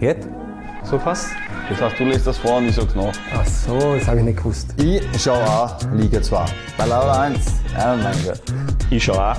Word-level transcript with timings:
Jetzt? 0.00 0.26
So 0.82 0.96
passt? 0.96 1.28
Das 1.68 1.78
heißt, 1.78 2.00
du 2.00 2.04
lässt 2.04 2.26
das 2.26 2.38
vor 2.38 2.56
und 2.56 2.68
ich 2.68 2.74
sag's 2.74 2.94
nach. 2.94 3.12
Ach 3.34 3.46
so, 3.46 3.94
das 3.94 4.08
habe 4.08 4.20
ich 4.20 4.24
nicht 4.24 4.38
gewusst. 4.38 4.74
Ich 4.78 5.02
schau 5.22 5.34
auch 5.34 5.76
Liga 5.92 6.22
2. 6.22 6.42
Bei 6.78 6.86
Laura 6.86 7.24
1. 7.24 7.38
Ja, 7.76 7.96
mein 8.02 8.16
Gott. 8.24 8.40
Ich 8.88 9.04
schau 9.04 9.12
auch. 9.12 9.36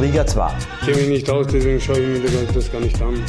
Liga 0.00 0.24
2. 0.24 0.50
Ich 0.82 0.86
kenne 0.86 0.96
mich 0.98 1.08
nicht 1.08 1.30
aus, 1.30 1.48
deswegen 1.48 1.80
schaue 1.80 1.98
ich 1.98 2.22
mir 2.22 2.46
das 2.54 2.70
gar 2.70 2.80
nicht 2.80 3.02
an. 3.02 3.20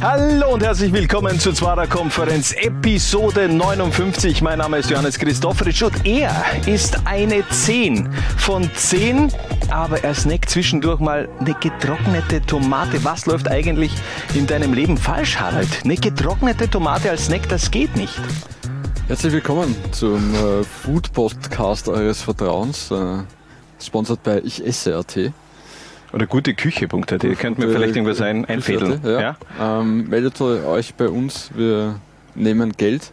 Hallo 0.00 0.52
und 0.52 0.62
herzlich 0.62 0.92
willkommen 0.92 1.38
zur 1.38 1.54
Zwarer 1.54 1.86
Konferenz 1.86 2.52
Episode 2.52 3.48
59. 3.48 4.42
Mein 4.42 4.58
Name 4.58 4.78
ist 4.78 4.90
Johannes 4.90 5.18
Christofferitsch 5.18 5.82
und 5.82 6.06
er 6.06 6.34
ist 6.66 6.98
eine 7.06 7.46
10 7.48 8.08
von 8.36 8.70
10, 8.74 9.32
aber 9.70 10.04
er 10.04 10.14
snackt 10.14 10.50
zwischendurch 10.50 11.00
mal 11.00 11.28
eine 11.40 11.54
getrocknete 11.54 12.40
Tomate. 12.42 13.04
Was 13.04 13.26
läuft 13.26 13.48
eigentlich 13.48 13.92
in 14.34 14.46
deinem 14.46 14.72
Leben 14.72 14.96
falsch, 14.96 15.38
Harald? 15.38 15.68
Eine 15.84 15.96
getrocknete 15.96 16.68
Tomate 16.68 17.10
als 17.10 17.26
Snack, 17.26 17.48
das 17.48 17.70
geht 17.70 17.96
nicht. 17.96 18.20
Herzlich 19.08 19.32
willkommen 19.32 19.74
zum 19.92 20.34
äh, 20.34 20.64
Food 20.64 21.12
Podcast 21.12 21.88
eures 21.88 22.22
Vertrauens, 22.22 22.90
äh, 22.90 23.18
sponsert 23.80 24.22
bei 24.22 24.40
Ich 24.44 24.64
esse.at. 24.64 25.32
Oder 26.12 26.26
gute 26.26 26.54
Küche.at, 26.54 27.24
ihr 27.24 27.34
könnt 27.34 27.58
mir 27.58 27.68
vielleicht 27.68 27.96
irgendwas 27.96 28.20
ein, 28.20 28.44
einfädeln. 28.44 29.00
Ja. 29.04 29.20
ja? 29.20 29.36
Ähm, 29.60 30.08
meldet 30.08 30.40
euch 30.40 30.94
bei 30.94 31.08
uns, 31.08 31.50
wir 31.54 32.00
nehmen 32.34 32.72
Geld, 32.72 33.12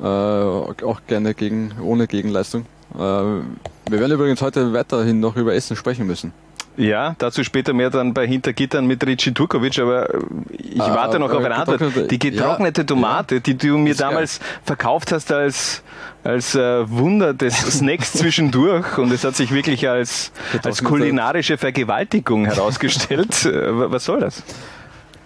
äh, 0.00 0.04
auch 0.04 1.00
gerne 1.06 1.34
gegen, 1.34 1.72
ohne 1.82 2.06
Gegenleistung. 2.06 2.66
Äh, 2.98 3.40
wir 3.90 4.00
werden 4.00 4.12
übrigens 4.12 4.40
heute 4.42 4.72
weiterhin 4.72 5.20
noch 5.20 5.36
über 5.36 5.54
Essen 5.54 5.76
sprechen 5.76 6.06
müssen. 6.06 6.32
Ja, 6.76 7.14
dazu 7.18 7.42
später 7.44 7.72
mehr 7.72 7.90
dann 7.90 8.14
bei 8.14 8.26
Hintergittern 8.26 8.86
mit 8.86 9.04
Richie 9.04 9.32
Turkovic, 9.32 9.78
aber 9.80 10.08
ich 10.56 10.80
ah, 10.80 10.94
warte 10.94 11.18
noch 11.18 11.30
auf 11.30 11.44
eine 11.44 11.54
Antwort. 11.54 12.10
Die 12.10 12.18
getrocknete 12.18 12.82
ja, 12.82 12.86
Tomate, 12.86 13.34
ja, 13.36 13.40
die 13.40 13.58
du 13.58 13.76
mir 13.76 13.94
damals 13.94 14.38
geil. 14.38 14.48
verkauft 14.64 15.12
hast 15.12 15.32
als, 15.32 15.82
als 16.22 16.54
äh, 16.54 16.88
Wunder 16.88 17.34
des 17.34 17.54
Snacks 17.78 18.12
zwischendurch 18.12 18.98
und 18.98 19.12
es 19.12 19.24
hat 19.24 19.34
sich 19.34 19.52
wirklich 19.52 19.88
als, 19.88 20.32
als 20.62 20.82
kulinarische 20.82 21.58
Vergewaltigung 21.58 22.46
herausgestellt. 22.46 23.30
Äh, 23.50 23.90
was 23.90 24.04
soll 24.04 24.20
das? 24.20 24.42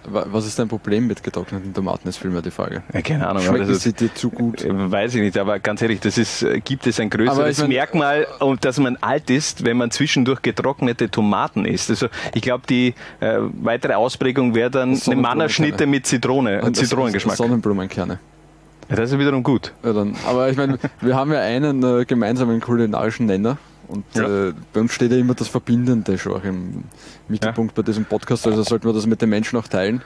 Was 0.07 0.45
ist 0.45 0.59
dein 0.59 0.67
Problem 0.67 1.07
mit 1.07 1.23
getrockneten 1.23 1.73
Tomaten, 1.73 2.07
ist 2.07 2.17
vielmehr 2.17 2.41
die 2.41 2.51
Frage. 2.51 2.83
Ja, 2.93 3.01
keine 3.01 3.27
Ahnung. 3.27 3.43
Schmeckt 3.43 3.75
sie 3.75 3.93
dir 3.93 4.13
zu 4.13 4.29
gut? 4.29 4.63
Äh, 4.63 4.91
weiß 4.91 5.15
ich 5.15 5.21
nicht, 5.21 5.37
aber 5.37 5.59
ganz 5.59 5.81
ehrlich, 5.81 5.99
das 5.99 6.17
ist, 6.17 6.43
äh, 6.43 6.59
gibt 6.59 6.87
es 6.87 6.99
ein 6.99 7.09
größeres 7.09 7.59
mein, 7.59 7.69
Merkmal, 7.69 8.27
dass 8.61 8.79
man 8.79 8.97
alt 9.01 9.29
ist, 9.29 9.65
wenn 9.65 9.77
man 9.77 9.91
zwischendurch 9.91 10.41
getrocknete 10.41 11.09
Tomaten 11.09 11.65
isst. 11.65 11.89
Also 11.89 12.07
ich 12.33 12.41
glaube, 12.41 12.63
die 12.69 12.93
äh, 13.19 13.37
weitere 13.61 13.93
Ausprägung 13.93 14.55
wäre 14.55 14.69
dann 14.69 14.99
eine 15.05 15.15
Mannerschnitte 15.15 15.85
mit 15.87 16.05
Zitrone, 16.05 16.61
und 16.61 16.75
Zitronengeschmack. 16.75 17.37
Sonnenblumenkerne. 17.37 18.19
Ja, 18.89 18.95
das 18.95 19.11
ist 19.11 19.19
wiederum 19.19 19.41
gut. 19.41 19.73
Ja, 19.83 19.93
dann, 19.93 20.15
aber 20.27 20.49
ich 20.49 20.57
meine, 20.57 20.77
wir 21.01 21.15
haben 21.15 21.31
ja 21.31 21.39
einen 21.39 21.83
äh, 21.83 22.05
gemeinsamen 22.05 22.61
kulinarischen 22.61 23.25
Nenner. 23.25 23.57
Und 23.87 24.05
ja. 24.13 24.49
äh, 24.49 24.53
bei 24.73 24.81
uns 24.81 24.93
steht 24.93 25.11
ja 25.11 25.17
immer 25.17 25.33
das 25.33 25.47
Verbindende 25.47 26.17
schon 26.17 26.33
auch 26.33 26.43
im 26.43 26.83
Mittelpunkt 27.27 27.77
ja. 27.77 27.81
bei 27.81 27.85
diesem 27.85 28.05
Podcast, 28.05 28.47
also 28.47 28.63
sollten 28.63 28.87
wir 28.87 28.93
das 28.93 29.05
mit 29.05 29.21
den 29.21 29.29
Menschen 29.29 29.57
auch 29.59 29.67
teilen. 29.67 30.01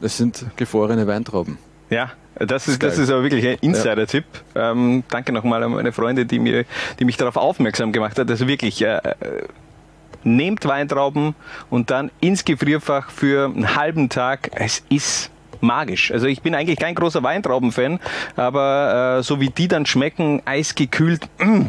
Es 0.00 0.16
sind 0.16 0.44
gefrorene 0.56 1.06
Weintrauben. 1.06 1.58
Ja, 1.90 2.12
das 2.34 2.66
ist, 2.66 2.82
das 2.82 2.98
ist 2.98 3.10
aber 3.10 3.22
wirklich 3.22 3.46
ein 3.46 3.58
Insider-Tipp. 3.60 4.24
Ähm, 4.54 5.04
danke 5.08 5.32
nochmal 5.32 5.62
an 5.62 5.72
meine 5.72 5.92
Freunde, 5.92 6.26
die, 6.26 6.38
mir, 6.38 6.64
die 6.98 7.04
mich 7.04 7.16
darauf 7.16 7.36
aufmerksam 7.36 7.92
gemacht 7.92 8.18
hat. 8.18 8.30
Also 8.30 8.48
wirklich, 8.48 8.82
äh, 8.82 8.96
äh, 8.96 9.12
nehmt 10.24 10.64
Weintrauben 10.64 11.34
und 11.70 11.90
dann 11.90 12.10
ins 12.20 12.44
Gefrierfach 12.44 13.10
für 13.10 13.46
einen 13.46 13.76
halben 13.76 14.08
Tag. 14.08 14.50
Es 14.54 14.82
ist 14.88 15.30
magisch. 15.60 16.10
Also 16.10 16.26
ich 16.26 16.42
bin 16.42 16.54
eigentlich 16.54 16.78
kein 16.78 16.94
großer 16.94 17.22
Weintrauben-Fan, 17.22 18.00
aber 18.36 19.18
äh, 19.18 19.22
so 19.22 19.40
wie 19.40 19.50
die 19.50 19.68
dann 19.68 19.86
schmecken, 19.86 20.42
eisgekühlt, 20.44 21.28
mh, 21.38 21.46
mm, 21.46 21.68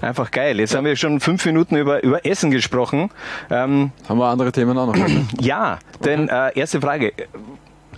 Einfach 0.00 0.30
geil. 0.30 0.58
Jetzt 0.58 0.72
ja. 0.72 0.78
haben 0.78 0.84
wir 0.84 0.96
schon 0.96 1.20
fünf 1.20 1.44
Minuten 1.44 1.76
über, 1.76 2.02
über 2.02 2.24
Essen 2.26 2.50
gesprochen. 2.50 3.10
Ähm, 3.50 3.92
haben 4.08 4.18
wir 4.18 4.26
andere 4.26 4.52
Themen 4.52 4.76
auch 4.78 4.86
noch? 4.86 4.96
ja, 5.40 5.78
denn 6.04 6.28
äh, 6.28 6.58
erste 6.58 6.80
Frage. 6.80 7.12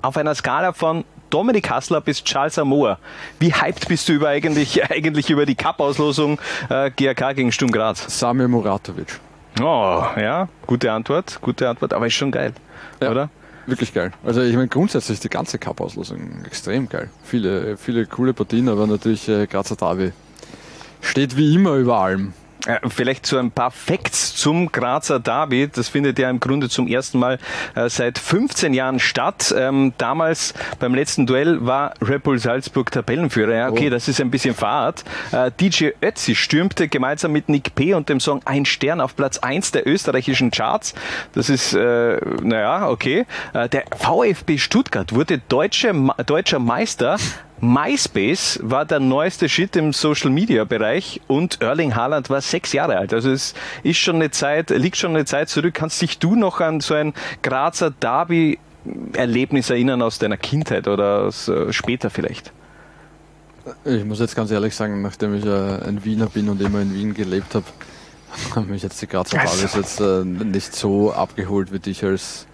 Auf 0.02 0.16
einer 0.16 0.34
Skala 0.34 0.72
von 0.72 1.04
Dominik 1.30 1.70
Hassler 1.70 2.00
bis 2.00 2.22
Charles 2.22 2.58
Amour. 2.58 2.98
Wie 3.38 3.52
hyped 3.52 3.88
bist 3.88 4.08
du 4.08 4.12
über 4.12 4.28
eigentlich, 4.28 4.84
eigentlich 4.90 5.30
über 5.30 5.46
die 5.46 5.54
Cup-Auslosung 5.54 6.38
äh, 6.68 6.90
GRK 6.90 7.32
gegen 7.32 7.52
Sturm 7.52 7.72
Graz? 7.72 8.18
Samir 8.18 8.48
Muratovic. 8.48 9.20
Oh, 9.60 10.04
ja, 10.16 10.48
gute 10.66 10.92
Antwort, 10.92 11.38
gute 11.40 11.68
Antwort, 11.68 11.92
aber 11.92 12.08
ist 12.08 12.14
schon 12.14 12.32
geil, 12.32 12.52
ja. 13.00 13.10
oder? 13.10 13.30
Wirklich 13.66 13.94
geil. 13.94 14.12
Also 14.24 14.42
ich 14.42 14.54
meine 14.54 14.68
grundsätzlich 14.68 15.20
die 15.20 15.28
ganze 15.28 15.58
Cup-Auslosung 15.58 16.44
extrem 16.44 16.88
geil. 16.88 17.08
Viele, 17.22 17.76
viele 17.76 18.04
coole 18.06 18.34
Partien, 18.34 18.68
aber 18.68 18.86
natürlich 18.86 19.28
äh, 19.28 19.46
Grazer 19.46 19.76
Derby 19.76 20.12
Steht 21.04 21.36
wie 21.36 21.54
immer 21.54 21.74
über 21.74 21.98
allem. 21.98 22.32
Vielleicht 22.88 23.26
so 23.26 23.36
ein 23.36 23.50
paar 23.50 23.70
Facts 23.70 24.34
zum 24.36 24.72
Grazer 24.72 25.20
Derby. 25.20 25.68
Das 25.68 25.88
findet 25.88 26.18
ja 26.18 26.30
im 26.30 26.40
Grunde 26.40 26.70
zum 26.70 26.86
ersten 26.86 27.18
Mal 27.18 27.38
äh, 27.74 27.90
seit 27.90 28.18
15 28.18 28.72
Jahren 28.72 29.00
statt. 29.00 29.54
Ähm, 29.56 29.92
damals 29.98 30.54
beim 30.78 30.94
letzten 30.94 31.26
Duell 31.26 31.66
war 31.66 31.92
Red 32.00 32.22
Bull 32.22 32.38
Salzburg 32.38 32.90
Tabellenführer. 32.90 33.54
Ja, 33.54 33.68
okay, 33.68 33.88
oh. 33.88 33.90
das 33.90 34.08
ist 34.08 34.18
ein 34.18 34.30
bisschen 34.30 34.54
Fahrt. 34.54 35.04
Äh, 35.32 35.50
DJ 35.60 35.90
Ötzi 36.00 36.34
stürmte 36.34 36.88
gemeinsam 36.88 37.32
mit 37.32 37.50
Nick 37.50 37.74
P. 37.74 37.92
und 37.92 38.08
dem 38.08 38.18
Song 38.18 38.40
Ein 38.46 38.64
Stern 38.64 39.02
auf 39.02 39.14
Platz 39.14 39.36
1 39.36 39.72
der 39.72 39.86
österreichischen 39.86 40.50
Charts. 40.50 40.94
Das 41.34 41.50
ist, 41.50 41.74
äh, 41.74 42.18
naja, 42.42 42.88
okay. 42.88 43.26
Äh, 43.52 43.68
der 43.68 43.84
VfB 43.94 44.56
Stuttgart 44.56 45.14
wurde 45.14 45.38
deutsche, 45.50 45.92
deutscher 46.24 46.60
Meister 46.60 47.18
MySpace 47.60 48.60
war 48.62 48.84
der 48.84 49.00
neueste 49.00 49.48
Shit 49.48 49.76
im 49.76 49.92
Social 49.92 50.30
Media 50.30 50.64
Bereich 50.64 51.20
und 51.28 51.60
Erling 51.60 51.94
Haaland 51.94 52.28
war 52.28 52.40
sechs 52.40 52.72
Jahre 52.72 52.98
alt. 52.98 53.14
Also 53.14 53.30
es 53.30 53.54
ist 53.82 53.98
schon 53.98 54.16
eine 54.16 54.30
Zeit, 54.30 54.70
liegt 54.70 54.96
schon 54.96 55.10
eine 55.10 55.24
Zeit 55.24 55.48
zurück. 55.48 55.74
Kannst 55.74 56.02
dich 56.02 56.18
du 56.18 56.34
noch 56.34 56.60
an 56.60 56.80
so 56.80 56.94
ein 56.94 57.14
Grazer 57.42 57.90
Derby 57.90 58.58
Erlebnis 59.14 59.70
erinnern 59.70 60.02
aus 60.02 60.18
deiner 60.18 60.36
Kindheit 60.36 60.88
oder 60.88 61.22
aus, 61.22 61.48
äh, 61.48 61.72
später 61.72 62.10
vielleicht? 62.10 62.52
Ich 63.84 64.04
muss 64.04 64.20
jetzt 64.20 64.36
ganz 64.36 64.50
ehrlich 64.50 64.74
sagen, 64.74 65.00
nachdem 65.00 65.34
ich 65.34 65.46
äh, 65.46 65.48
ein 65.48 66.04
Wiener 66.04 66.26
bin 66.26 66.50
und 66.50 66.60
immer 66.60 66.82
in 66.82 66.94
Wien 66.94 67.14
gelebt 67.14 67.54
habe, 67.54 67.64
haben 68.54 68.68
mich 68.68 68.82
jetzt 68.82 69.00
die 69.00 69.06
Grazer 69.06 69.38
Derbys 69.38 69.74
jetzt 69.74 70.00
äh, 70.00 70.24
nicht 70.24 70.74
so 70.74 71.12
abgeholt 71.12 71.72
wie 71.72 71.78
dich 71.78 72.04
als 72.04 72.46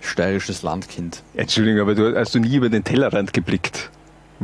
steirisches 0.00 0.62
Landkind. 0.62 1.22
Entschuldigung, 1.34 1.80
aber 1.80 1.94
du 1.94 2.16
hast 2.16 2.34
du 2.34 2.38
nie 2.38 2.54
über 2.54 2.68
den 2.68 2.84
Tellerrand 2.84 3.32
geblickt? 3.32 3.90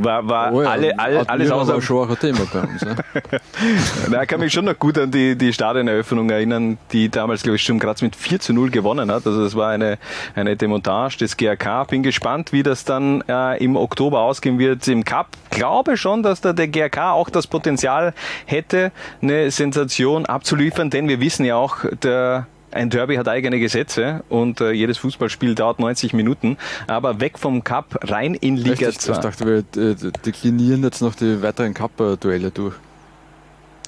War, 0.03 0.27
war 0.27 0.53
oh 0.53 0.63
ja, 0.63 0.69
alle, 0.69 0.99
all, 0.99 1.17
alles 1.27 1.51
außer. 1.51 1.81
schon 1.81 2.09
ein 2.09 2.19
Thema 2.19 2.39
bei 2.51 2.61
uns. 2.61 2.81
Ja. 2.81 2.95
Na, 4.09 4.23
ich 4.23 4.27
kann 4.27 4.39
mich 4.39 4.51
schon 4.51 4.65
noch 4.65 4.77
gut 4.77 4.97
an 4.97 5.11
die, 5.11 5.35
die 5.35 5.53
Stadioneröffnung 5.53 6.29
erinnern, 6.29 6.77
die 6.91 7.09
damals, 7.09 7.43
glaube 7.43 7.57
ich, 7.57 7.61
Sturm 7.61 7.79
Graz 7.79 8.01
mit 8.01 8.15
4 8.15 8.39
zu 8.39 8.53
0 8.53 8.71
gewonnen 8.71 9.11
hat. 9.11 9.25
Also, 9.27 9.43
das 9.43 9.55
war 9.55 9.69
eine, 9.69 9.97
eine 10.35 10.55
Demontage 10.55 11.17
des 11.17 11.37
GRK. 11.37 11.85
Bin 11.85 12.03
gespannt, 12.03 12.51
wie 12.51 12.63
das 12.63 12.83
dann 12.85 13.23
äh, 13.27 13.63
im 13.63 13.75
Oktober 13.75 14.21
ausgehen 14.21 14.57
wird 14.59 14.87
im 14.87 15.03
Cup. 15.03 15.27
Glaube 15.49 15.97
schon, 15.97 16.23
dass 16.23 16.41
da 16.41 16.53
der 16.53 16.67
GRK 16.67 17.11
auch 17.11 17.29
das 17.29 17.47
Potenzial 17.47 18.13
hätte, 18.45 18.91
eine 19.21 19.51
Sensation 19.51 20.25
abzuliefern, 20.25 20.89
denn 20.89 21.07
wir 21.07 21.19
wissen 21.19 21.45
ja 21.45 21.55
auch, 21.55 21.77
der 22.03 22.47
ein 22.71 22.89
Derby 22.89 23.15
hat 23.15 23.27
eigene 23.27 23.59
Gesetze 23.59 24.23
und 24.29 24.61
äh, 24.61 24.71
jedes 24.71 24.97
Fußballspiel 24.99 25.55
dauert 25.55 25.79
90 25.79 26.13
Minuten. 26.13 26.57
Aber 26.87 27.19
weg 27.19 27.37
vom 27.37 27.63
Cup, 27.63 27.99
rein 28.03 28.35
in 28.35 28.55
Liga 28.55 28.87
Echt? 28.87 29.01
2. 29.01 29.13
Ich 29.13 29.19
dachte, 29.19 29.45
wir 29.45 29.81
äh, 29.81 29.95
deklinieren 30.25 30.83
jetzt 30.83 31.01
noch 31.01 31.15
die 31.15 31.41
weiteren 31.41 31.73
Cup-Duelle 31.73 32.51
durch. 32.51 32.75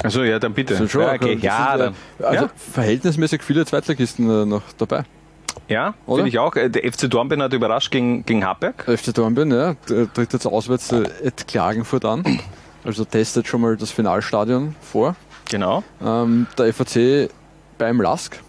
Also 0.03 0.23
ja, 0.23 0.39
dann 0.39 0.53
bitte. 0.53 0.75
So 0.75 0.88
schon, 0.88 1.01
ja, 1.01 1.13
okay. 1.13 1.38
ja, 1.41 1.77
dann. 1.77 1.95
Also 2.22 2.45
ja. 2.45 2.51
verhältnismäßig 2.55 3.41
viele 3.41 3.66
Zweitligisten 3.66 4.29
äh, 4.29 4.45
noch 4.45 4.63
dabei. 4.77 5.03
Ja, 5.69 5.93
finde 6.05 6.27
ich 6.27 6.39
auch. 6.39 6.55
Äh, 6.55 6.69
der 6.69 6.91
FC 6.91 7.09
Dornbirn 7.09 7.41
hat 7.41 7.53
überrascht 7.53 7.91
gegen, 7.91 8.25
gegen 8.25 8.45
Hartberg. 8.45 8.85
Der 8.85 8.97
FC 8.97 9.13
Dornbirn, 9.13 9.51
ja, 9.51 9.75
tritt 9.85 10.34
jetzt 10.34 10.46
auswärts 10.46 10.91
äh, 10.91 11.03
at 11.25 11.47
Klagenfurt 11.47 12.05
an. 12.05 12.40
Also 12.84 13.05
testet 13.05 13.47
schon 13.47 13.61
mal 13.61 13.78
das 13.78 13.91
Finalstadion 13.91 14.75
vor. 14.81 15.16
Genau. 15.49 15.84
Ähm, 16.03 16.47
der 16.58 16.73
FAC 16.73 17.29
beim 17.78 18.02
Lask 18.02 18.40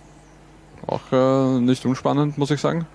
auch 0.86 1.12
äh, 1.12 1.60
nicht 1.60 1.84
unspannend, 1.86 2.38
muss 2.38 2.50
ich 2.50 2.60
sagen. 2.60 2.86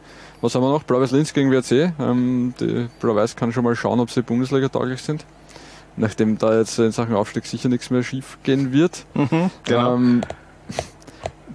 Was 0.42 0.56
haben 0.56 0.64
wir 0.64 0.72
noch? 0.72 0.84
Blau-Weiß 0.84 1.12
Linz 1.12 1.34
gegen 1.34 1.52
WRC. 1.52 1.94
Ähm, 2.00 2.54
die 2.60 2.88
Blau-Weiß 3.02 3.36
kann 3.36 3.52
schon 3.52 3.64
mal 3.64 3.76
schauen, 3.76 4.00
ob 4.00 4.10
sie 4.10 4.22
Bundesliga 4.22 4.70
tauglich 4.70 5.02
sind. 5.02 5.26
Nachdem 5.98 6.38
da 6.38 6.58
jetzt 6.58 6.80
in 6.80 6.92
Sachen 6.92 7.16
Aufstieg 7.16 7.46
sicher 7.46 7.68
nichts 7.68 7.90
mehr 7.90 8.04
schief 8.04 8.38
gehen 8.44 8.72
wird. 8.72 9.06
Mhm, 9.16 9.52
genau. 9.66 9.96
ähm, 9.96 10.22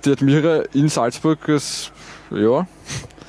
die 0.05 0.13
Admira 0.13 0.63
in 0.75 0.89
Salzburg 0.91 1.49
ist, 1.49 1.93
ja. 2.31 2.67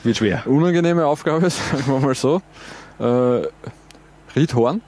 Wird 0.04 0.18
schwer. 0.18 0.44
Unangenehme 0.46 1.06
Aufgabe, 1.06 1.50
sagen 1.50 1.84
wir 1.88 2.00
mal 2.00 2.16
so. 2.16 2.42
Äh, 3.00 3.48
Ried 4.36 4.54
Horn. 4.54 4.81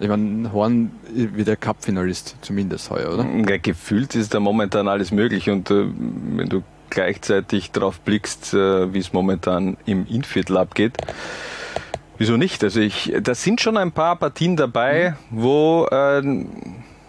Ich 0.00 0.08
meine, 0.08 0.52
Horn 0.52 0.92
wie 1.12 1.42
der 1.42 1.56
Cup-Finalist, 1.56 2.36
zumindest 2.40 2.88
heuer, 2.90 3.12
oder? 3.12 3.26
Ja, 3.48 3.56
gefühlt 3.56 4.14
ist 4.14 4.32
da 4.32 4.38
momentan 4.38 4.86
alles 4.86 5.10
möglich 5.10 5.50
und 5.50 5.70
äh, 5.72 5.86
wenn 6.36 6.48
du 6.48 6.62
gleichzeitig 6.90 7.70
darauf 7.70 8.00
blickst, 8.00 8.54
äh, 8.54 8.92
wie 8.92 8.98
es 8.98 9.12
momentan 9.12 9.76
im 9.86 10.06
Inviertel 10.06 10.56
abgeht. 10.56 10.96
Wieso 12.18 12.36
nicht? 12.36 12.64
Also 12.64 12.80
ich, 12.80 13.12
da 13.22 13.34
sind 13.34 13.60
schon 13.60 13.76
ein 13.76 13.92
paar 13.92 14.16
Partien 14.16 14.56
dabei, 14.56 15.14
wo 15.30 15.86
äh, 15.86 16.20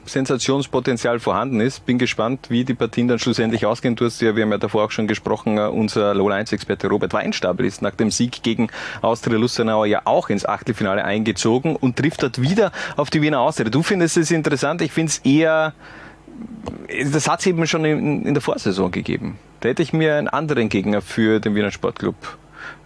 Sensationspotenzial 0.10 1.20
vorhanden 1.20 1.62
ist. 1.62 1.86
Bin 1.86 1.98
gespannt, 1.98 2.48
wie 2.50 2.66
die 2.66 2.74
Partien 2.74 3.08
dann 3.08 3.20
schlussendlich 3.20 3.66
ausgehen. 3.66 3.96
Du 3.96 4.06
hast 4.06 4.22
ja, 4.22 4.36
wir 4.36 4.44
haben 4.44 4.52
ja 4.52 4.58
davor 4.58 4.86
auch 4.86 4.92
schon 4.92 5.08
gesprochen, 5.08 5.58
äh, 5.58 5.62
unser 5.62 6.14
Lola 6.14 6.36
1 6.36 6.52
Experte 6.52 6.88
Robert 6.88 7.14
Weinstapel 7.14 7.66
ist 7.66 7.82
nach 7.82 7.96
dem 7.96 8.12
Sieg 8.12 8.44
gegen 8.44 8.70
Austria 9.02 9.38
Lustenau 9.38 9.86
ja 9.86 10.02
auch 10.06 10.30
ins 10.30 10.46
Achtelfinale 10.46 11.04
eingezogen 11.04 11.76
und 11.76 11.96
trifft 11.96 12.24
dort 12.24 12.42
wieder 12.42 12.72
auf 12.98 13.10
die 13.10 13.22
Wiener 13.22 13.40
Austria. 13.40 13.70
Du 13.70 13.84
findest 13.84 14.18
es 14.18 14.32
interessant, 14.32 14.82
ich 14.82 14.92
finde 14.92 15.12
es 15.12 15.20
eher, 15.20 15.74
das 17.12 17.28
hat 17.28 17.40
es 17.40 17.46
eben 17.46 17.66
schon 17.68 17.86
in, 17.86 18.26
in, 18.26 18.34
der 18.34 18.42
Vorsaison 18.42 18.92
gegeben. 18.92 19.38
Da 19.60 19.70
hätte 19.70 19.84
ich 19.84 19.94
mir 19.94 20.16
einen 20.16 20.28
anderen 20.28 20.70
Gegner 20.70 21.02
für 21.02 21.40
den 21.40 21.56
Wiener 21.56 21.72
Sportclub 21.72 22.16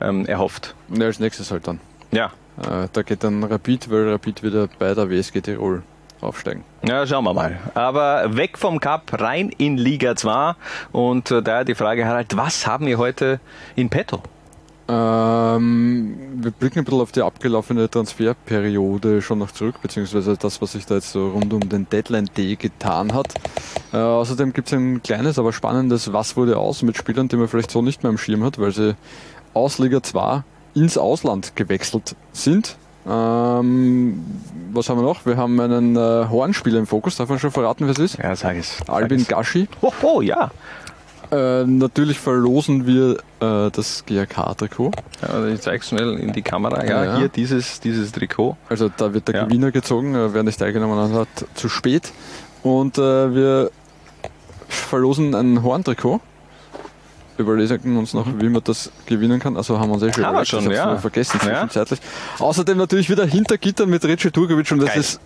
ähm, 0.02 0.26
erhofft. 0.26 0.76
Ja, 0.90 1.06
als 1.06 1.20
nächstes 1.20 1.52
halt 1.52 1.68
dann. 1.68 1.80
Ja. 2.12 2.32
Äh, 2.58 2.88
da 2.92 3.02
geht 3.02 3.24
dann 3.24 3.44
Rapid, 3.44 3.90
weil 3.90 4.10
Rapid 4.10 4.44
wieder 4.44 4.68
bei 4.80 4.94
der 4.94 5.10
WSG 5.10 5.42
Tirol 5.42 5.84
aufsteigen. 6.22 6.64
Ja, 6.84 7.06
schauen 7.06 7.24
wir 7.24 7.34
mal. 7.34 7.60
Aber 7.74 8.36
weg 8.36 8.58
vom 8.58 8.80
Cup, 8.80 9.20
rein 9.20 9.50
in 9.50 9.78
Liga 9.78 10.16
2. 10.16 10.54
Und 10.92 11.32
äh, 11.32 11.42
daher 11.42 11.66
die 11.66 11.76
Frage, 11.76 12.06
Harald, 12.06 12.36
was 12.38 12.68
haben 12.68 12.86
wir 12.86 12.98
heute 12.98 13.40
in 13.76 13.90
petto? 13.90 14.22
Ähm, 14.88 16.16
wir 16.36 16.52
blicken 16.52 16.80
ein 16.80 16.86
bisschen 16.86 17.02
auf 17.02 17.12
die 17.14 17.22
abgelaufene 17.22 17.90
Transferperiode 17.90 19.22
schon 19.22 19.40
noch 19.40 19.52
zurück, 19.52 19.76
beziehungsweise 19.82 20.36
das, 20.36 20.62
was 20.62 20.74
sich 20.74 20.86
da 20.86 20.96
jetzt 20.96 21.12
so 21.12 21.30
rund 21.30 21.54
um 21.54 21.70
den 21.70 21.88
Deadline 21.90 22.30
Day 22.36 22.56
getan 22.58 23.14
hat. 23.14 23.34
Äh, 23.94 23.98
außerdem 23.98 24.52
gibt 24.52 24.68
es 24.68 24.74
ein 24.74 25.02
kleines, 25.02 25.40
aber 25.40 25.54
spannendes 25.54 26.12
Was 26.12 26.36
wurde 26.36 26.58
aus 26.58 26.82
mit 26.82 26.98
Spielern, 26.98 27.30
die 27.30 27.38
man 27.38 27.48
vielleicht 27.48 27.72
so 27.72 27.82
nicht 27.82 28.04
mehr 28.04 28.10
im 28.10 28.18
Schirm 28.18 28.44
hat, 28.44 28.60
weil 28.60 28.72
sie 28.72 28.96
aus 29.54 29.80
Liga 29.80 30.04
2 30.04 30.44
ins 30.76 30.98
Ausland 30.98 31.56
gewechselt 31.56 32.16
sind. 32.34 32.76
Ähm, 33.08 34.24
was 34.72 34.90
haben 34.90 34.98
wir 35.00 35.04
noch? 35.04 35.26
Wir 35.26 35.38
haben 35.38 35.60
einen 35.60 35.96
äh, 35.96 36.28
Hornspieler 36.30 36.80
im 36.80 36.88
Fokus. 36.88 37.18
Darf 37.18 37.30
man 37.30 37.40
schon 37.40 37.52
verraten, 37.52 37.86
wer 37.86 37.92
es 37.92 38.00
ist? 38.00 38.18
Ja, 38.18 38.36
sag 38.36 38.58
es. 38.58 38.78
Albin 38.88 39.26
Gashi. 39.28 39.68
Oh, 39.82 39.92
oh 40.02 40.22
ja. 40.22 40.52
Äh, 41.34 41.66
natürlich 41.66 42.20
verlosen 42.20 42.86
wir 42.86 43.18
äh, 43.40 43.72
das 43.72 44.04
GRK-Trikot. 44.06 44.92
Ja, 45.22 45.48
ich 45.48 45.62
zeige 45.62 45.84
schnell 45.84 46.20
in 46.20 46.32
die 46.32 46.44
Kamera. 46.44 46.86
Ja, 46.86 47.06
ja, 47.06 47.18
hier 47.18 47.28
dieses, 47.28 47.80
dieses 47.80 48.12
Trikot. 48.12 48.56
Also 48.70 48.90
da 48.96 49.16
wird 49.16 49.28
der 49.30 49.36
ja. 49.36 49.44
Gewinner 49.46 49.72
gezogen, 49.72 50.14
äh, 50.14 50.34
wer 50.34 50.44
nicht 50.44 50.60
teilgenommen 50.60 51.14
hat, 51.14 51.28
zu 51.56 51.70
spät. 51.70 52.12
Und 52.62 53.00
äh, 53.00 53.34
wir 53.34 53.72
verlosen 54.68 55.34
ein 55.34 55.64
Horntrikot 55.64 56.22
überlegen 57.38 57.98
uns 57.98 58.14
noch, 58.14 58.26
mhm. 58.26 58.42
wie 58.42 58.50
man 58.50 58.62
das 58.64 58.92
gewinnen 59.06 59.40
kann. 59.40 59.58
Also 59.58 59.80
haben 59.80 59.90
wir 59.90 59.96
uns 59.96 60.04
eh 60.04 60.14
schon, 60.14 60.26
haben 60.26 60.46
schon 60.46 60.72
ja. 60.72 60.98
vergessen 60.98 61.40
zwischenzeitlich. 61.40 62.00
Ja. 62.00 62.46
Außerdem 62.46 62.78
natürlich 62.78 63.10
wieder 63.10 63.26
hinter 63.26 63.58
Gittern 63.58 63.90
mit 63.90 64.04
Rece 64.06 64.32
Turkovic 64.32 64.72
und 64.72 64.80
das 64.80 64.90
geil. 64.90 65.00
ist 65.00 65.22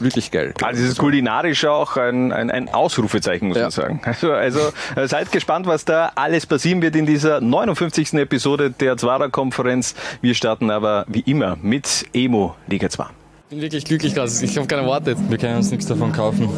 wirklich 0.00 0.30
geil. 0.30 0.54
Also 0.62 0.82
das 0.82 0.92
ist 0.92 0.98
kulinarisch 0.98 1.64
auch 1.64 1.96
ein, 1.96 2.32
ein, 2.32 2.50
ein 2.50 2.68
Ausrufezeichen, 2.68 3.48
muss 3.48 3.56
ja. 3.56 3.64
man 3.64 3.70
sagen. 3.70 4.00
Also, 4.04 4.32
also 4.32 4.60
äh, 4.94 5.08
seid 5.08 5.32
gespannt, 5.32 5.66
was 5.66 5.84
da 5.84 6.12
alles 6.14 6.46
passieren 6.46 6.82
wird 6.82 6.96
in 6.96 7.06
dieser 7.06 7.40
59. 7.40 8.14
Episode 8.14 8.70
der 8.70 8.96
Zwarer-Konferenz. 8.96 9.94
Wir 10.20 10.34
starten 10.34 10.70
aber 10.70 11.04
wie 11.08 11.20
immer 11.20 11.56
mit 11.60 12.06
Emo 12.12 12.56
Liga 12.66 12.88
2. 12.88 13.04
Ich 13.48 13.50
bin 13.50 13.60
wirklich 13.60 13.84
glücklich, 13.84 14.12
dass 14.12 14.42
ich 14.42 14.56
habe 14.56 14.66
keine 14.66 14.84
Worte. 14.86 15.16
Wir 15.28 15.38
können 15.38 15.58
uns 15.58 15.70
nichts 15.70 15.86
davon 15.86 16.12
kaufen. 16.12 16.48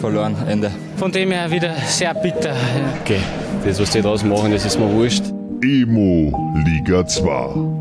Verloren, 0.00 0.34
Ende. 0.48 0.70
Von 0.96 1.12
dem 1.12 1.30
her 1.30 1.50
wieder 1.50 1.74
sehr 1.86 2.14
bitter. 2.14 2.56
Okay, 3.02 3.20
das, 3.68 3.80
was 3.80 3.90
die 3.90 4.00
draus 4.00 4.24
machen, 4.24 4.50
das 4.50 4.64
ist 4.64 4.78
mir 4.78 4.90
wurscht. 4.90 5.24
Emo 5.60 6.32
Liga 6.64 7.06
2 7.06 7.78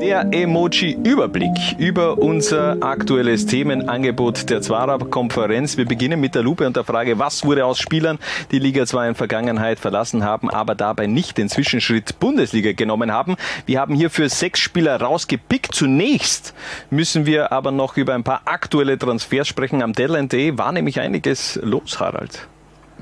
der 0.00 0.26
Emoji-Überblick 0.32 1.78
über 1.78 2.18
unser 2.18 2.76
aktuelles 2.82 3.46
Themenangebot 3.46 4.50
der 4.50 4.60
Zwarer-Konferenz. 4.60 5.78
Wir 5.78 5.86
beginnen 5.86 6.20
mit 6.20 6.34
der 6.34 6.42
Lupe 6.42 6.66
und 6.66 6.76
der 6.76 6.84
Frage, 6.84 7.18
was 7.18 7.46
wurde 7.46 7.64
aus 7.64 7.78
Spielern, 7.78 8.18
die 8.50 8.58
Liga 8.58 8.84
2 8.84 9.08
in 9.08 9.14
Vergangenheit 9.14 9.78
verlassen 9.78 10.22
haben, 10.22 10.50
aber 10.50 10.74
dabei 10.74 11.06
nicht 11.06 11.38
den 11.38 11.48
Zwischenschritt 11.48 12.20
Bundesliga 12.20 12.72
genommen 12.72 13.12
haben. 13.12 13.36
Wir 13.64 13.80
haben 13.80 13.94
hierfür 13.94 14.28
sechs 14.28 14.60
Spieler 14.60 15.00
rausgepickt. 15.00 15.74
Zunächst 15.74 16.52
müssen 16.90 17.24
wir 17.24 17.50
aber 17.50 17.70
noch 17.70 17.96
über 17.96 18.14
ein 18.14 18.24
paar 18.24 18.42
aktuelle 18.44 18.98
Transfers 18.98 19.48
sprechen. 19.48 19.82
Am 19.82 19.94
Deadline 19.94 20.28
Day 20.28 20.58
war 20.58 20.72
nämlich 20.72 21.00
einiges 21.00 21.58
los, 21.62 21.98
Harald. 21.98 22.46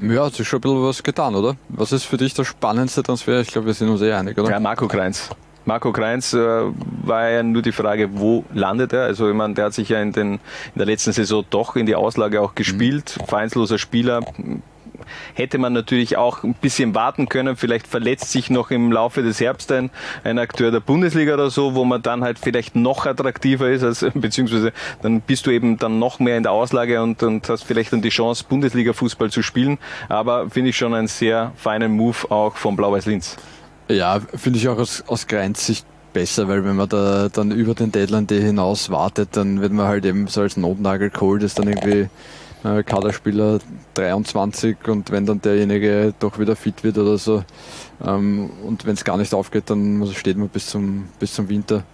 Ja, 0.03 0.27
hat 0.27 0.35
sich 0.35 0.49
schon 0.49 0.59
ein 0.59 0.63
bisschen 0.63 0.83
was 0.83 1.03
getan, 1.03 1.35
oder? 1.35 1.57
Was 1.69 1.93
ist 1.93 2.05
für 2.05 2.17
dich 2.17 2.35
der 2.35 2.45
spannendste 2.45 3.03
Transfer? 3.03 3.41
Ich 3.41 3.49
glaube, 3.49 3.69
wir 3.69 3.75
sind 3.75 3.89
uns 3.89 4.03
eh 4.03 4.13
einig, 4.13 4.37
oder? 4.37 4.51
Ja, 4.51 4.59
Marco 4.59 4.89
Kreins. 4.89 5.31
Marco 5.65 5.93
Kreins 5.93 6.35
äh, 6.35 6.39
war 7.05 7.31
ja 7.31 7.43
nur 7.43 7.63
die 7.63 7.71
Frage, 7.71 8.09
wo 8.13 8.45
landet 8.53 8.93
er? 8.93 9.05
Also 9.05 9.29
ich 9.29 9.35
meine, 9.35 9.55
der 9.55 9.67
hat 9.67 9.75
sich 9.75 9.89
ja 9.89 10.03
in, 10.03 10.13
den, 10.13 10.35
in 10.35 10.41
der 10.75 10.87
letzten 10.87 11.13
Saison 11.13 11.45
doch 11.51 11.77
in 11.77 11.87
die 11.87 11.95
Auslage 11.95 12.41
auch 12.41 12.57
gespielt, 12.57 13.17
mhm. 13.21 13.27
vereinsloser 13.27 13.79
Spieler. 13.79 14.21
Hätte 15.35 15.59
man 15.59 15.73
natürlich 15.73 16.17
auch 16.17 16.43
ein 16.43 16.55
bisschen 16.55 16.95
warten 16.95 17.29
können. 17.29 17.57
Vielleicht 17.57 17.87
verletzt 17.87 18.31
sich 18.31 18.51
noch 18.51 18.71
im 18.71 18.93
Laufe 18.93 19.23
des 19.23 19.41
Herbst 19.41 19.73
ein, 19.73 19.91
ein 20.25 20.39
Akteur 20.39 20.71
der 20.71 20.81
Bundesliga 20.81 21.35
oder 21.35 21.51
so, 21.51 21.75
wo 21.75 21.85
man 21.85 22.03
dann 22.03 22.23
halt 22.23 22.39
vielleicht 22.39 22.77
noch 22.77 23.07
attraktiver 23.07 23.71
ist, 23.71 23.83
als, 23.83 24.05
beziehungsweise 24.15 24.73
dann 25.03 25.21
bist 25.21 25.47
du 25.47 25.51
eben 25.51 25.79
dann 25.79 25.99
noch 25.99 26.19
mehr 26.19 26.37
in 26.37 26.43
der 26.43 26.53
Auslage 26.53 27.03
und, 27.03 27.23
und 27.23 27.49
hast 27.49 27.65
vielleicht 27.65 27.93
dann 27.93 28.03
die 28.03 28.11
Chance, 28.11 28.45
Bundesliga-Fußball 28.49 29.31
zu 29.31 29.43
spielen. 29.43 29.79
Aber 30.09 30.51
finde 30.51 30.71
ich 30.71 30.77
schon 30.77 30.95
einen 30.95 31.09
sehr 31.09 31.53
feinen 31.57 31.93
Move 31.93 32.31
auch 32.31 32.57
von 32.57 32.77
Blau-Weiß 32.77 33.07
Linz. 33.07 33.37
Ja, 33.89 34.21
finde 34.35 34.59
ich 34.59 34.69
auch 34.69 34.79
aus, 34.79 35.05
aus 35.07 35.27
Grenzsicht 35.27 35.87
besser, 36.13 36.49
weil 36.49 36.65
wenn 36.65 36.77
man 36.77 36.89
da 36.89 37.29
dann 37.29 37.51
über 37.51 37.75
den 37.75 37.93
Deadline 37.93 38.27
Day 38.27 38.41
hinaus 38.41 38.91
wartet, 38.91 39.31
dann 39.33 39.61
wird 39.61 39.73
man 39.73 39.87
halt 39.87 40.05
eben 40.05 40.27
so 40.27 40.43
als 40.43 40.57
Notnagel 40.57 41.11
geholt, 41.11 41.43
ist 41.43 41.59
dann 41.59 41.69
irgendwie 41.69 42.09
äh, 42.65 42.83
Kaderspieler 42.83 43.59
23 43.95 44.77
und 44.89 45.11
wenn 45.11 45.27
dann 45.27 45.41
derjenige 45.41 46.15
doch 46.19 46.39
wieder 46.39 46.57
fit 46.57 46.85
wird 46.85 46.99
oder 46.99 47.19
so 47.19 47.45
ähm, 48.05 48.51
und 48.65 48.87
wenn 48.87 48.95
es 48.95 49.05
gar 49.05 49.17
nicht 49.17 49.35
aufgeht, 49.35 49.71
dann 49.71 50.07
steht 50.15 50.37
man 50.37 50.49
bis 50.49 50.67
zum, 50.67 51.09
bis 51.19 51.35
zum 51.35 51.49
Winter. 51.49 51.85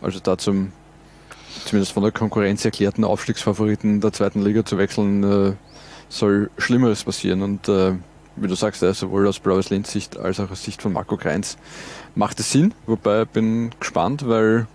Also 0.00 0.18
da 0.20 0.36
zum 0.36 0.72
zumindest 1.64 1.92
von 1.92 2.02
der 2.02 2.12
Konkurrenz 2.12 2.64
erklärten 2.64 3.04
Aufstiegsfavoriten 3.04 4.00
der 4.00 4.12
zweiten 4.12 4.42
Liga 4.42 4.64
zu 4.64 4.78
wechseln, 4.78 5.22
äh, 5.22 5.52
soll 6.08 6.50
Schlimmeres 6.58 7.04
passieren 7.04 7.42
und 7.42 7.68
äh, 7.68 7.92
wie 8.36 8.48
du 8.48 8.54
sagst, 8.54 8.80
sowohl 8.80 9.26
aus 9.28 9.40
Blaues 9.40 9.70
Linz 9.70 9.92
Sicht 9.92 10.16
als 10.16 10.40
auch 10.40 10.50
aus 10.50 10.62
Sicht 10.62 10.80
von 10.82 10.92
Marco 10.92 11.16
Kreins 11.16 11.58
macht 12.14 12.40
es 12.40 12.50
Sinn. 12.50 12.72
Wobei 12.86 13.24
bin 13.24 13.70
gespannt, 13.78 14.26
weil 14.26 14.66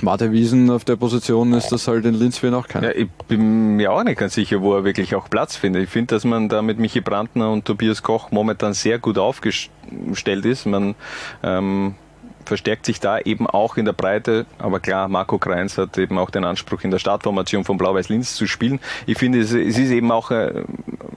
Gmade 0.00 0.32
Wiesen 0.32 0.70
auf 0.70 0.84
der 0.84 0.96
Position 0.96 1.52
ist 1.52 1.70
das 1.70 1.86
halt 1.86 2.04
in 2.04 2.14
Linz 2.14 2.42
wie 2.42 2.50
noch 2.50 2.68
keiner. 2.68 2.88
Ja, 2.88 3.02
ich 3.02 3.08
bin 3.28 3.76
mir 3.76 3.92
auch 3.92 4.02
nicht 4.02 4.18
ganz 4.18 4.34
sicher, 4.34 4.60
wo 4.62 4.74
er 4.74 4.84
wirklich 4.84 5.14
auch 5.14 5.28
Platz 5.28 5.56
findet. 5.56 5.84
Ich 5.84 5.90
finde, 5.90 6.14
dass 6.14 6.24
man 6.24 6.48
da 6.48 6.62
mit 6.62 6.78
Michi 6.78 7.00
Brandner 7.00 7.50
und 7.50 7.64
Tobias 7.64 8.02
Koch 8.02 8.30
momentan 8.30 8.72
sehr 8.72 8.98
gut 8.98 9.18
aufgestellt 9.18 10.44
ist. 10.44 10.66
Man 10.66 10.94
ähm, 11.42 11.94
verstärkt 12.44 12.86
sich 12.86 13.00
da 13.00 13.18
eben 13.18 13.46
auch 13.46 13.76
in 13.76 13.84
der 13.84 13.92
Breite. 13.92 14.46
Aber 14.58 14.80
klar, 14.80 15.08
Marco 15.08 15.38
Kreins 15.38 15.78
hat 15.78 15.98
eben 15.98 16.18
auch 16.18 16.30
den 16.30 16.44
Anspruch, 16.44 16.82
in 16.82 16.90
der 16.90 16.98
Startformation 16.98 17.64
von 17.64 17.78
Blau-Weiß 17.78 18.08
Linz 18.08 18.34
zu 18.34 18.46
spielen. 18.46 18.80
Ich 19.06 19.18
finde, 19.18 19.40
es, 19.40 19.52
es 19.52 19.78
ist 19.78 19.90
eben 19.90 20.10
auch 20.10 20.30
äh, 20.30 20.64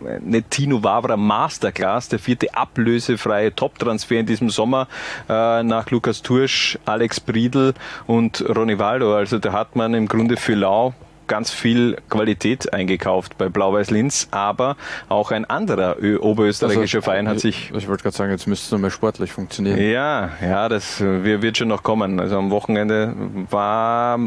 eine 0.06 0.44
Tino 0.44 0.84
Wavra 0.84 1.18
Masterclass, 1.18 2.10
der 2.10 2.20
vierte 2.20 2.54
ablösefreie 2.54 3.56
Top-Transfer 3.56 4.20
in 4.20 4.26
diesem 4.26 4.50
Sommer 4.50 4.88
äh, 5.30 5.64
nach 5.64 5.90
Lukas 5.92 6.22
Tursch, 6.22 6.78
Alex 6.86 7.20
Briedl 7.20 7.74
und 8.08 8.44
Ronny 8.56 8.80
Waldo. 8.80 9.16
Also 9.16 9.40
da 9.40 9.54
hat 9.54 9.76
man 9.76 9.94
im 9.94 10.08
Grunde 10.08 10.38
für 10.38 10.56
Lau 10.56 10.94
ganz 11.28 11.52
viel 11.52 11.98
Qualität 12.10 12.74
eingekauft 12.74 13.38
bei 13.38 13.50
Blau-Weiß 13.50 13.92
Linz, 13.92 14.28
aber 14.32 14.78
auch 15.10 15.32
ein 15.32 15.46
anderer 15.46 15.98
oberösterreichischer 16.22 17.00
also, 17.00 17.06
Verein 17.06 17.28
hat 17.28 17.40
sich. 17.40 17.70
Ich, 17.72 17.78
ich 17.78 17.88
wollte 17.88 18.04
gerade 18.04 18.16
sagen, 18.16 18.32
jetzt 18.32 18.48
müsste 18.48 18.66
es 18.66 18.72
nochmal 18.72 18.92
sportlich 18.92 19.32
funktionieren. 19.32 19.80
Ja, 19.80 20.32
ja, 20.42 20.70
das 20.70 21.00
wird 21.00 21.58
schon 21.58 21.68
noch 21.68 21.84
kommen. 21.84 22.20
Also 22.20 22.38
am 22.38 22.52
Wochenende 22.52 23.14
war 23.50 24.20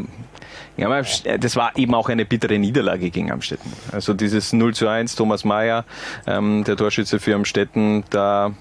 ja, 0.77 0.89
das 1.37 1.55
war 1.55 1.75
eben 1.75 1.95
auch 1.95 2.07
eine 2.09 2.25
bittere 2.25 2.59
Niederlage 2.59 3.09
gegen 3.09 3.31
Amstetten. 3.31 3.73
Also 3.91 4.13
dieses 4.13 4.53
0 4.53 4.75
zu 4.75 4.87
1, 4.87 5.15
Thomas 5.15 5.43
Mayer, 5.43 5.85
ähm, 6.27 6.63
der 6.65 6.77
Torschütze 6.77 7.19
für 7.19 7.33
Amstetten, 7.33 8.03
da 8.11 8.51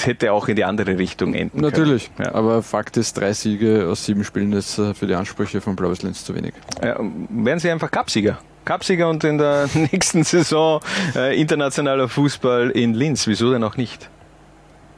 es 0.00 0.06
hätte 0.06 0.32
auch 0.32 0.48
in 0.48 0.56
die 0.56 0.64
andere 0.64 0.96
Richtung 0.96 1.34
enden 1.34 1.60
Natürlich, 1.60 2.10
ja. 2.18 2.34
aber 2.34 2.62
Fakt 2.62 2.96
ist, 2.96 3.18
drei 3.18 3.34
Siege 3.34 3.86
aus 3.90 4.06
sieben 4.06 4.24
Spielen 4.24 4.52
ist 4.52 4.78
äh, 4.78 4.94
für 4.94 5.06
die 5.06 5.14
Ansprüche 5.14 5.60
von 5.60 5.76
Blaues 5.76 6.02
Linz 6.02 6.24
zu 6.24 6.34
wenig. 6.34 6.54
Ja, 6.82 6.98
werden 6.98 7.58
sie 7.58 7.70
einfach 7.70 7.90
Cupsieger. 7.90 8.38
Cupsieger 8.64 9.10
und 9.10 9.22
in 9.24 9.36
der 9.36 9.68
nächsten 9.74 10.24
Saison 10.24 10.80
äh, 11.14 11.38
internationaler 11.38 12.08
Fußball 12.08 12.70
in 12.70 12.94
Linz. 12.94 13.26
Wieso 13.26 13.52
denn 13.52 13.62
auch 13.62 13.76
nicht? 13.76 14.08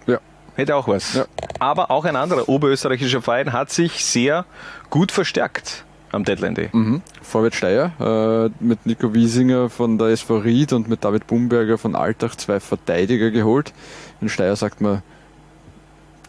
Ja. 0.06 0.18
Hätte 0.54 0.76
auch 0.76 0.87
was. 0.87 1.14
Ja. 1.14 1.26
Aber 1.59 1.90
auch 1.90 2.04
ein 2.04 2.14
anderer 2.14 2.49
oberösterreichischer 2.49 3.23
Verein 3.23 3.52
hat 3.52 3.71
sich 3.71 4.04
sehr 4.04 4.44
gut 4.88 5.11
verstärkt 5.11 5.85
am 6.12 6.25
Deadline 6.25 6.54
Day. 6.54 6.69
Mhm. 6.73 7.02
Vorwärts 7.23 7.57
Steyr 7.57 7.92
äh, 7.99 8.64
mit 8.64 8.87
Nico 8.87 9.12
Wiesinger 9.14 9.69
von 9.71 9.99
der 9.99 10.09
SV 10.09 10.38
Ried 10.38 10.73
und 10.73 10.88
mit 10.88 11.02
David 11.04 11.26
Bumberger 11.26 11.78
von 11.78 11.97
Altach 11.97 12.37
zwei 12.37 12.61
Verteidiger 12.61 13.31
geholt. 13.31 13.73
In 14.21 14.28
Steyr 14.28 14.54
sagt 14.54 14.81
man 14.81 15.02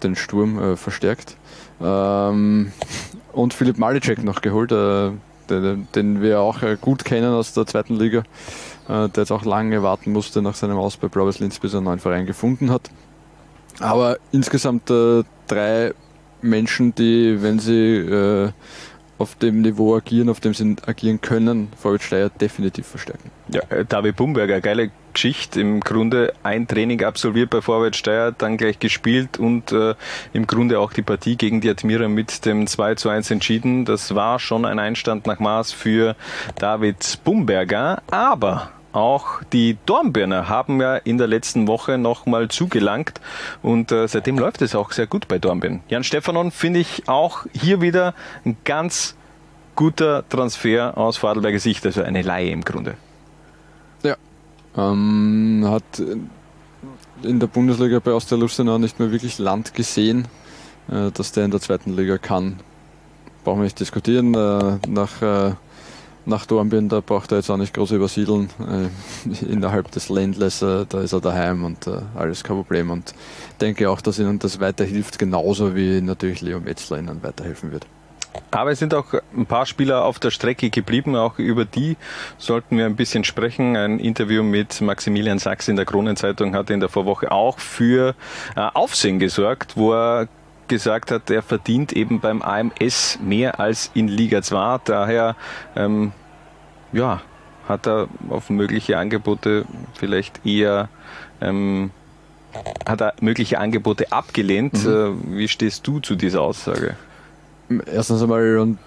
den 0.04 0.16
Sturm 0.16 0.60
äh, 0.60 0.78
verstärkt. 0.78 1.38
Ähm, 1.82 2.72
und 3.32 3.54
Philipp 3.54 3.78
Malicek 3.78 4.24
noch 4.24 4.42
geholt, 4.42 4.72
äh, 4.72 5.12
den, 5.50 5.88
den, 5.94 6.22
wir 6.22 6.40
auch 6.40 6.62
äh, 6.62 6.78
gut 6.80 7.04
kennen 7.04 7.34
aus 7.34 7.54
der 7.54 7.66
zweiten 7.66 7.96
Liga, 7.96 8.20
äh, 8.88 9.10
der 9.10 9.24
jetzt 9.24 9.32
auch 9.32 9.44
lange 9.44 9.84
warten 9.84 10.12
musste 10.12 10.42
nach 10.42 10.56
seinem 10.56 10.78
Aus 10.78 10.98
bei 10.98 11.08
Blau 11.08 11.30
Linz, 11.40 11.60
bis 11.60 11.74
er 11.74 11.78
einen 11.78 11.86
neuen 11.86 12.00
Verein 12.00 12.26
gefunden 12.26 12.72
hat. 12.72 12.90
Aber 13.80 14.18
insgesamt 14.32 14.90
äh, 14.90 15.24
drei 15.48 15.94
Menschen, 16.42 16.94
die, 16.96 17.42
wenn 17.42 17.60
sie 17.60 18.52
auf 19.18 19.36
dem 19.36 19.62
Niveau 19.62 19.96
agieren, 19.96 20.30
auf 20.30 20.40
dem 20.40 20.54
sie 20.54 20.76
agieren 20.86 21.22
können, 21.22 21.70
Vorwärts 21.78 22.06
Steyr 22.06 22.30
definitiv 22.30 22.88
verstärken. 22.88 23.32
Ja, 23.50 23.62
äh, 23.70 23.86
David 23.86 24.16
Bumberger, 24.16 24.60
geile 24.62 24.92
Geschichte. 25.14 25.62
Im 25.62 25.80
Grunde 25.80 26.34
ein 26.44 26.68
Training 26.68 27.04
absolviert 27.04 27.50
bei 27.50 27.62
Vorwärts 27.62 27.98
Steyr, 27.98 28.32
dann 28.32 28.58
gleich 28.58 28.80
gespielt 28.80 29.38
und 29.38 29.72
äh, 29.72 29.96
im 30.34 30.48
Grunde 30.48 30.80
auch 30.80 30.94
die 30.94 31.04
Partie 31.04 31.36
gegen 31.36 31.62
die 31.62 31.70
Admira 31.70 32.08
mit 32.08 32.46
dem 32.46 32.68
2 32.68 32.96
zu 32.96 33.10
1 33.10 33.32
entschieden. 33.32 33.86
Das 33.86 34.16
war 34.16 34.40
schon 34.40 34.66
ein 34.66 34.80
Einstand 34.80 35.28
nach 35.28 35.40
Maß 35.40 35.72
für 35.72 36.16
David 36.56 37.20
Bumberger, 37.24 38.02
aber 38.10 38.72
auch 38.94 39.44
die 39.52 39.78
Dornbirner 39.86 40.48
haben 40.48 40.80
ja 40.80 40.96
in 40.96 41.18
der 41.18 41.28
letzten 41.28 41.68
Woche 41.68 41.98
nochmal 41.98 42.48
zugelangt 42.48 43.20
und 43.62 43.92
äh, 43.92 44.08
seitdem 44.08 44.38
läuft 44.38 44.62
es 44.62 44.76
auch 44.76 44.92
sehr 44.92 45.08
gut 45.08 45.28
bei 45.28 45.40
Dornbirn. 45.40 45.82
Jan 45.90 46.04
Stefanon 46.04 46.52
finde 46.52 46.80
ich 46.80 47.10
auch 47.10 47.46
hier 47.54 47.82
wieder 47.82 48.14
ein 48.46 48.56
ganz 48.64 49.16
guter 49.76 50.28
Transfer 50.30 50.98
aus 50.98 51.18
Vorarlberger 51.18 51.60
Sicht, 51.60 51.86
also 51.86 52.04
eine 52.04 52.22
Laie 52.22 52.52
im 52.52 52.64
Grunde. 52.64 52.96
Ja, 54.04 54.16
ähm, 54.78 55.66
hat 55.68 55.84
in 57.24 57.40
der 57.40 57.48
Bundesliga 57.48 58.00
bei 58.00 58.12
Austria 58.12 58.38
Lustenau 58.38 58.78
nicht 58.78 59.00
mehr 59.00 59.12
wirklich 59.12 59.40
Land 59.40 59.74
gesehen, 59.74 60.28
äh, 60.90 61.12
dass 61.12 61.32
der 61.32 61.46
in 61.46 61.52
der 61.52 61.62
zweiten 61.62 61.96
Liga 61.96 62.18
kann. 62.18 62.60
Brauchen 63.44 63.60
wir 63.60 63.64
nicht 63.64 63.80
diskutieren. 63.80 64.34
Äh, 64.34 64.78
nach 64.88 65.22
äh, 65.22 65.54
nach 66.26 66.46
Dornbirn, 66.46 66.90
da 66.90 67.02
braucht 67.02 67.32
er 67.32 67.38
jetzt 67.38 67.50
auch 67.50 67.58
nicht 67.58 67.74
groß 67.74 67.92
übersiedeln. 67.92 68.50
Äh, 68.60 69.46
innerhalb 69.52 69.92
des 69.92 70.10
Ländles, 70.10 70.62
äh, 70.62 70.86
da 70.88 71.02
ist 71.02 71.14
er 71.14 71.22
daheim 71.22 71.64
und 71.64 71.88
äh, 71.88 72.02
alles 72.16 72.44
kein 72.44 72.58
Problem. 72.58 72.92
Und 72.92 73.14
denke 73.62 73.90
auch, 73.90 74.02
dass 74.02 74.20
ihnen 74.20 74.40
das 74.40 74.60
weiterhilft, 74.60 75.20
genauso 75.20 75.76
wie 75.76 76.02
natürlich 76.02 76.42
Leo 76.42 76.60
Metzler 76.60 77.00
ihnen 77.00 77.24
weiterhelfen 77.24 77.72
wird. 77.72 77.86
Aber 78.52 78.72
es 78.72 78.80
sind 78.80 78.94
auch 78.94 79.14
ein 79.36 79.46
paar 79.46 79.66
Spieler 79.66 80.06
auf 80.06 80.20
der 80.20 80.32
Strecke 80.32 80.70
geblieben, 80.70 81.16
auch 81.16 81.40
über 81.40 81.66
die 81.66 81.98
sollten 82.38 82.78
wir 82.78 82.86
ein 82.86 82.96
bisschen 82.96 83.24
sprechen. 83.24 83.76
Ein 83.76 84.00
Interview 84.00 84.44
mit 84.44 84.82
Maximilian 84.82 85.40
Sachs 85.40 85.68
in 85.68 85.76
der 85.76 85.86
Kronenzeitung 85.86 86.56
hat 86.56 86.70
in 86.70 86.80
der 86.80 86.90
Vorwoche 86.90 87.32
auch 87.32 87.60
für 87.60 88.16
äh, 88.56 88.62
Aufsehen 88.74 89.20
gesorgt, 89.20 89.78
wo 89.78 89.94
er 89.94 90.28
gesagt 90.74 91.12
hat, 91.12 91.30
er 91.30 91.42
verdient 91.42 91.94
eben 91.94 92.20
beim 92.20 92.42
AMS 92.42 93.20
mehr 93.22 93.60
als 93.60 93.92
in 93.94 94.08
Liga 94.08 94.42
2. 94.42 94.80
Daher 94.86 95.36
ähm, 95.76 96.12
ja, 96.92 97.22
hat 97.68 97.88
er 97.88 98.08
auf 98.30 98.50
mögliche 98.50 98.98
Angebote 98.98 99.66
vielleicht 99.94 100.46
eher 100.46 100.90
ähm, 101.42 101.92
hat 102.88 103.02
er 103.02 103.14
mögliche 103.22 103.60
Angebote 103.60 104.12
abgelehnt. 104.12 104.84
Mhm. 104.86 105.26
Äh, 105.32 105.38
wie 105.38 105.48
stehst 105.48 105.86
du 105.88 106.00
zu 106.00 106.16
dieser 106.16 106.42
Aussage? 106.42 106.96
Erstens 107.86 108.22
einmal 108.22 108.58
und 108.58 108.80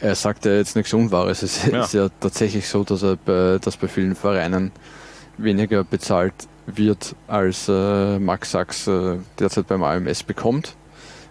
er 0.00 0.14
sagt 0.14 0.44
ja 0.44 0.52
jetzt 0.52 0.76
nichts 0.76 0.92
Unwahres. 0.92 1.42
Es 1.42 1.66
ja. 1.66 1.84
ist 1.84 1.94
ja 1.94 2.08
tatsächlich 2.20 2.68
so, 2.68 2.84
dass 2.84 3.02
er 3.02 3.16
bei, 3.16 3.58
dass 3.60 3.76
bei 3.76 3.88
vielen 3.88 4.14
Vereinen 4.14 4.72
weniger 5.38 5.84
bezahlt 5.84 6.34
wird, 6.66 7.14
als 7.26 7.68
äh, 7.68 8.18
Max 8.18 8.52
Sachs 8.52 8.86
äh, 8.86 9.18
derzeit 9.38 9.68
beim 9.68 9.82
AMS 9.82 10.22
bekommt. 10.22 10.76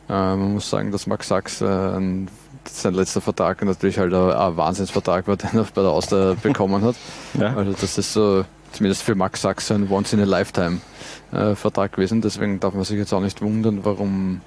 Äh, 0.10 0.14
man 0.14 0.54
muss 0.54 0.70
sagen, 0.70 0.92
dass 0.92 1.08
Max 1.08 1.28
Sachs 1.28 1.62
äh, 1.62 2.28
sein 2.66 2.94
letzter 2.94 3.22
Vertrag 3.22 3.64
natürlich 3.64 3.98
halt 3.98 4.14
ein, 4.14 4.32
ein 4.32 4.58
Wahnsinnsvertrag 4.58 5.28
war, 5.28 5.38
den 5.38 5.50
er 5.54 5.66
bei 5.74 5.82
der 5.82 5.92
Auster 5.92 6.36
bekommen 6.36 6.84
hat. 6.84 6.96
Ja. 7.40 7.56
Also 7.56 7.72
das 7.72 7.98
ist 7.98 8.12
so, 8.14 8.44
zumindest 8.74 9.04
für 9.04 9.16
Max 9.16 9.42
Sachs 9.42 9.72
ein 9.72 9.90
Once-in-a-Lifetime-Vertrag 9.90 11.94
gewesen. 11.94 12.22
Deswegen 12.22 12.60
darf 12.60 12.74
man 12.74 12.84
sich 12.84 12.98
jetzt 12.98 13.14
auch 13.14 13.22
nicht 13.22 13.42
wundern, 13.42 13.86
warum 13.86 14.42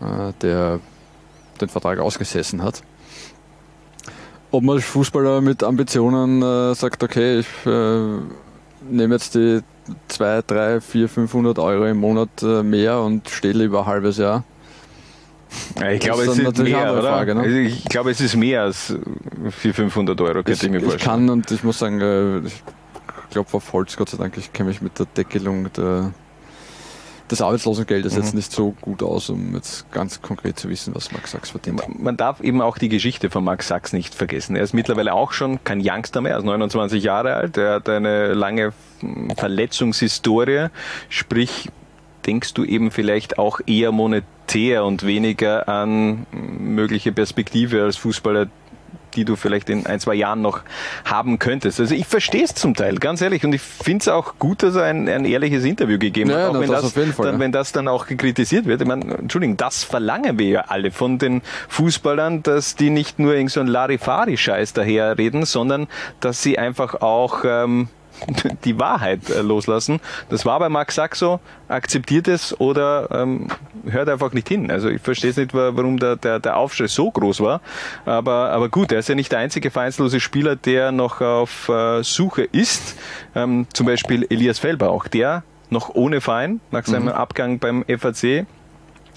äh, 0.00 0.32
der 0.42 0.80
den 1.60 1.68
Vertrag 1.68 2.00
ausgesessen 2.00 2.62
hat. 2.62 2.82
Ob 4.50 4.64
man 4.64 4.76
als 4.76 4.86
Fußballer 4.86 5.40
mit 5.40 5.62
Ambitionen 5.62 6.42
äh, 6.42 6.74
sagt, 6.74 7.04
okay, 7.04 7.38
ich 7.40 7.66
äh, 7.66 8.18
nehme 8.88 9.14
jetzt 9.14 9.36
die 9.36 9.60
2, 10.08 10.42
3, 10.46 10.80
4, 10.80 11.08
500 11.08 11.58
Euro 11.58 11.86
im 11.86 11.98
Monat 11.98 12.42
äh, 12.42 12.62
mehr 12.62 13.00
und 13.00 13.28
stehe 13.28 13.54
lieber 13.54 13.80
ein 13.80 13.86
halbes 13.86 14.18
Jahr. 14.18 14.44
Ja, 15.80 15.90
ich 15.90 16.00
glaube, 16.00 16.22
es 16.22 16.38
ist 16.38 16.58
mehr, 16.58 16.92
oder? 16.92 17.02
Frage, 17.02 17.34
ne? 17.34 17.46
Ich 17.46 17.84
glaube, 17.86 18.10
es 18.10 18.20
ist 18.20 18.36
mehr 18.36 18.62
als 18.62 18.94
400, 19.50 19.74
500 19.74 20.20
Euro, 20.20 20.32
könnte 20.34 20.52
ich, 20.52 20.62
ich 20.62 20.70
mir 20.70 20.80
vorstellen. 20.80 20.98
Ich 20.98 21.04
kann 21.04 21.30
und 21.30 21.50
ich 21.50 21.64
muss 21.64 21.78
sagen, 21.78 22.00
äh, 22.00 22.38
ich 22.46 22.62
glaube 23.30 23.48
auf 23.52 23.72
Holz, 23.72 23.96
Gott 23.96 24.10
sei 24.10 24.18
Dank, 24.18 24.36
ich 24.36 24.52
kenne 24.52 24.68
mich 24.68 24.80
mit 24.80 24.98
der 24.98 25.06
Deckelung 25.06 25.72
der 25.72 26.12
des 27.30 27.42
Arbeitslosengeldes 27.42 28.14
mhm. 28.14 28.22
jetzt 28.22 28.34
nicht 28.34 28.52
so 28.52 28.74
gut 28.80 29.02
aus, 29.02 29.30
um 29.30 29.54
jetzt 29.54 29.90
ganz 29.92 30.20
konkret 30.22 30.58
zu 30.58 30.68
wissen, 30.68 30.94
was 30.94 31.12
Max 31.12 31.32
Sachs 31.32 31.50
verdient. 31.50 31.82
Man 31.98 32.16
darf 32.16 32.40
eben 32.40 32.60
auch 32.60 32.78
die 32.78 32.88
Geschichte 32.88 33.30
von 33.30 33.44
Max 33.44 33.68
Sachs 33.68 33.92
nicht 33.92 34.14
vergessen. 34.14 34.56
Er 34.56 34.62
ist 34.62 34.74
mittlerweile 34.74 35.14
auch 35.14 35.32
schon 35.32 35.62
kein 35.64 35.80
Youngster 35.84 36.20
mehr, 36.20 36.32
er 36.32 36.38
ist 36.38 36.44
29 36.44 37.02
Jahre 37.02 37.34
alt, 37.34 37.56
er 37.56 37.74
hat 37.74 37.88
eine 37.88 38.34
lange 38.34 38.72
Verletzungshistorie, 39.36 40.68
sprich 41.08 41.68
denkst 42.26 42.54
du 42.54 42.64
eben 42.64 42.90
vielleicht 42.90 43.38
auch 43.38 43.60
eher 43.66 43.92
monetär 43.92 44.84
und 44.84 45.06
weniger 45.06 45.68
an 45.68 46.26
mögliche 46.32 47.12
Perspektive 47.12 47.82
als 47.82 47.96
Fußballer, 47.96 48.48
die 49.14 49.24
du 49.24 49.36
vielleicht 49.36 49.70
in 49.70 49.86
ein, 49.86 50.00
zwei 50.00 50.14
Jahren 50.14 50.42
noch 50.42 50.60
haben 51.04 51.38
könntest. 51.38 51.80
Also 51.80 51.94
ich 51.94 52.06
verstehe 52.06 52.44
es 52.44 52.54
zum 52.54 52.74
Teil, 52.74 52.96
ganz 52.96 53.20
ehrlich. 53.20 53.44
Und 53.44 53.52
ich 53.52 53.62
finde 53.62 54.02
es 54.02 54.08
auch 54.08 54.34
gut, 54.38 54.62
dass 54.62 54.74
er 54.74 54.84
ein, 54.84 55.08
ein 55.08 55.24
ehrliches 55.24 55.64
Interview 55.64 55.98
gegeben 55.98 56.30
ja, 56.30 56.36
hat, 56.36 56.50
auch 56.50 56.60
wenn 56.60 56.70
das, 56.70 56.82
das 56.82 56.92
Fall, 56.92 57.26
dann, 57.26 57.34
ja. 57.34 57.40
wenn 57.40 57.52
das 57.52 57.72
dann 57.72 57.88
auch 57.88 58.06
kritisiert 58.06 58.66
wird. 58.66 58.80
Ich 58.80 58.88
meine, 58.88 59.14
Entschuldigung, 59.14 59.56
das 59.56 59.84
verlangen 59.84 60.38
wir 60.38 60.48
ja 60.48 60.60
alle 60.68 60.90
von 60.90 61.18
den 61.18 61.42
Fußballern, 61.68 62.42
dass 62.42 62.76
die 62.76 62.90
nicht 62.90 63.18
nur 63.18 63.34
irgend 63.34 63.52
so 63.52 63.60
ein 63.60 63.66
Larifari-Scheiß 63.66 64.72
daherreden, 64.72 65.44
sondern 65.44 65.88
dass 66.20 66.42
sie 66.42 66.58
einfach 66.58 67.00
auch 67.00 67.44
ähm, 67.44 67.88
die 68.64 68.78
Wahrheit 68.78 69.30
äh, 69.30 69.40
loslassen. 69.42 70.00
Das 70.28 70.44
war 70.44 70.58
bei 70.58 70.68
Max 70.68 70.94
Saxo, 70.94 71.40
akzeptiert 71.68 72.28
es 72.28 72.58
oder 72.60 73.08
ähm, 73.10 73.48
hört 73.88 74.08
einfach 74.08 74.32
nicht 74.32 74.48
hin. 74.48 74.70
Also 74.70 74.88
ich 74.88 75.00
verstehe 75.00 75.30
es 75.30 75.36
nicht, 75.36 75.54
warum 75.54 75.98
der, 75.98 76.16
der, 76.16 76.38
der 76.38 76.56
Aufschrei 76.56 76.86
so 76.86 77.10
groß 77.10 77.40
war. 77.40 77.60
Aber, 78.04 78.50
aber 78.50 78.68
gut, 78.68 78.92
er 78.92 78.98
ist 78.98 79.08
ja 79.08 79.14
nicht 79.14 79.32
der 79.32 79.38
einzige 79.38 79.70
vereinslose 79.70 80.20
Spieler, 80.20 80.56
der 80.56 80.92
noch 80.92 81.20
auf 81.20 81.68
äh, 81.68 82.02
Suche 82.02 82.42
ist. 82.42 82.96
Ähm, 83.34 83.66
zum 83.72 83.86
Beispiel 83.86 84.26
Elias 84.28 84.58
Felber, 84.58 84.90
auch 84.90 85.06
der 85.08 85.42
noch 85.70 85.94
ohne 85.94 86.20
Verein 86.20 86.60
nach 86.70 86.84
seinem 86.84 87.04
mhm. 87.04 87.10
Abgang 87.10 87.58
beim 87.58 87.84
FAC. 87.84 88.24
Äh, 88.24 88.46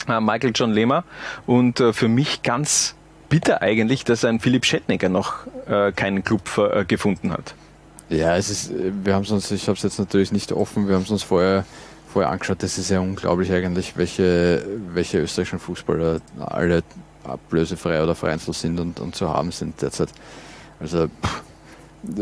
Michael 0.07 0.51
John 0.53 0.71
Lehmer. 0.71 1.03
Und 1.45 1.79
äh, 1.79 1.93
für 1.93 2.07
mich 2.07 2.43
ganz 2.43 2.95
bitter 3.29 3.61
eigentlich, 3.61 4.03
dass 4.03 4.25
ein 4.25 4.39
Philipp 4.39 4.65
Schettnecker 4.65 5.09
noch 5.09 5.47
äh, 5.67 5.91
keinen 5.91 6.23
Club 6.23 6.57
äh, 6.57 6.85
gefunden 6.85 7.31
hat. 7.31 7.55
Ja, 8.09 8.35
es 8.35 8.49
ist, 8.49 8.71
wir 9.03 9.15
haben 9.15 9.23
es 9.23 9.31
uns, 9.31 9.49
ich 9.51 9.67
habe 9.67 9.77
es 9.77 9.83
jetzt 9.83 9.99
natürlich 9.99 10.31
nicht 10.31 10.51
offen, 10.51 10.87
wir 10.87 10.95
haben 10.95 11.03
es 11.03 11.11
uns 11.11 11.23
vorher, 11.23 11.65
vorher 12.11 12.31
angeschaut. 12.31 12.61
Das 12.61 12.77
ist 12.77 12.89
ja 12.89 12.99
unglaublich 12.99 13.51
eigentlich, 13.51 13.97
welche, 13.97 14.65
welche 14.93 15.19
österreichischen 15.19 15.59
Fußballer 15.59 16.21
alle 16.39 16.83
ablösefrei 17.23 18.03
oder 18.03 18.15
vereinzelt 18.15 18.57
sind 18.57 18.79
und, 18.79 18.99
und 18.99 19.15
zu 19.15 19.29
haben 19.29 19.51
sind 19.51 19.81
derzeit. 19.81 20.09
Also 20.79 21.07
pff, 21.07 21.43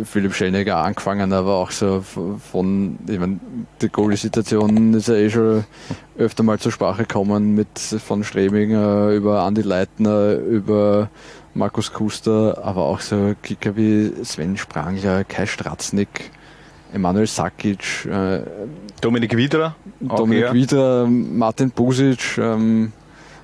Philipp 0.06 0.36
Schellnegger 0.36 0.78
angefangen, 0.78 1.34
aber 1.34 1.56
auch 1.56 1.72
so 1.72 2.02
von, 2.02 3.00
ich 3.08 3.20
meine, 3.20 3.40
die 3.82 3.90
Goalie-Situation 3.90 4.94
ist 4.94 5.08
ja 5.08 5.16
eh 5.16 5.30
schon 5.30 5.64
öfter 6.18 6.44
mal 6.44 6.60
zur 6.60 6.72
Sprache 6.72 7.04
gekommen 7.04 7.56
mit 7.56 7.80
von 7.80 8.24
Streminger 8.24 9.10
über 9.10 9.42
Andi 9.42 9.64
Leitner, 9.64 10.34
über 10.34 11.10
Markus 11.54 11.92
Kuster, 11.92 12.62
aber 12.64 12.86
auch 12.86 13.02
so 13.02 13.36
Kicker 13.42 13.76
wie 13.76 14.12
Sven 14.24 14.58
Sprangler, 14.58 15.24
Kai 15.24 15.46
Stratznik, 15.46 16.32
Emanuel 16.94 17.28
Sakic, 17.28 18.06
äh, 18.06 18.42
Dominik 19.02 19.36
Wiedra, 19.36 19.76
Dominik 20.00 20.54
Wiedra, 20.54 21.06
Martin 21.08 21.72
Busic, 21.72 22.38
ähm, 22.38 22.94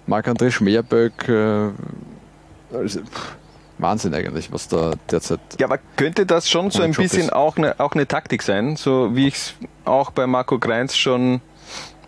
Marc-André 0.06 0.52
Schmerböck, 0.52 1.28
äh, 1.28 1.70
also, 2.74 3.02
Wahnsinn 3.78 4.14
eigentlich, 4.14 4.52
was 4.52 4.68
da 4.68 4.94
derzeit. 5.12 5.40
Ja, 5.60 5.68
aber 5.68 5.80
könnte 5.96 6.26
das 6.26 6.50
schon 6.50 6.72
so 6.72 6.82
ein 6.82 6.94
Job 6.94 7.04
bisschen 7.04 7.30
auch 7.30 7.58
eine, 7.58 7.80
auch 7.80 7.94
eine 7.94 8.08
Taktik 8.08 8.42
sein, 8.42 8.76
so 8.76 9.16
wie 9.16 9.28
ich 9.28 9.36
es 9.36 9.54
auch 9.86 10.12
bei 10.12 10.26
Marco 10.28 10.58
Greins 10.60 10.98
schon 10.98 11.42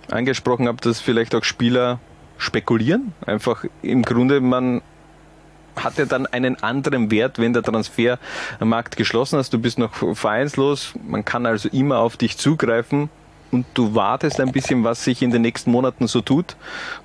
angesprochen 0.09 0.67
habe, 0.67 0.79
dass 0.81 0.99
vielleicht 0.99 1.35
auch 1.35 1.43
Spieler 1.43 1.99
spekulieren? 2.37 3.13
Einfach 3.25 3.65
im 3.81 4.01
Grunde, 4.01 4.41
man 4.41 4.81
hat 5.83 5.97
ja 5.97 6.05
dann 6.05 6.25
einen 6.27 6.61
anderen 6.63 7.11
Wert, 7.11 7.39
wenn 7.39 7.53
der 7.53 7.63
Transfermarkt 7.63 8.97
geschlossen 8.97 9.39
ist. 9.39 9.53
Du 9.53 9.59
bist 9.59 9.79
noch 9.79 9.93
vereinslos, 10.15 10.93
man 11.07 11.25
kann 11.25 11.45
also 11.45 11.69
immer 11.69 11.99
auf 11.99 12.17
dich 12.17 12.37
zugreifen. 12.37 13.09
und 13.51 13.65
du 13.73 13.95
wartest 13.95 14.39
ein 14.39 14.51
bisschen, 14.51 14.83
was 14.83 15.03
sich 15.03 15.21
in 15.23 15.31
den 15.31 15.41
nächsten 15.41 15.71
Monaten 15.71 16.07
so 16.07 16.21
tut 16.21 16.55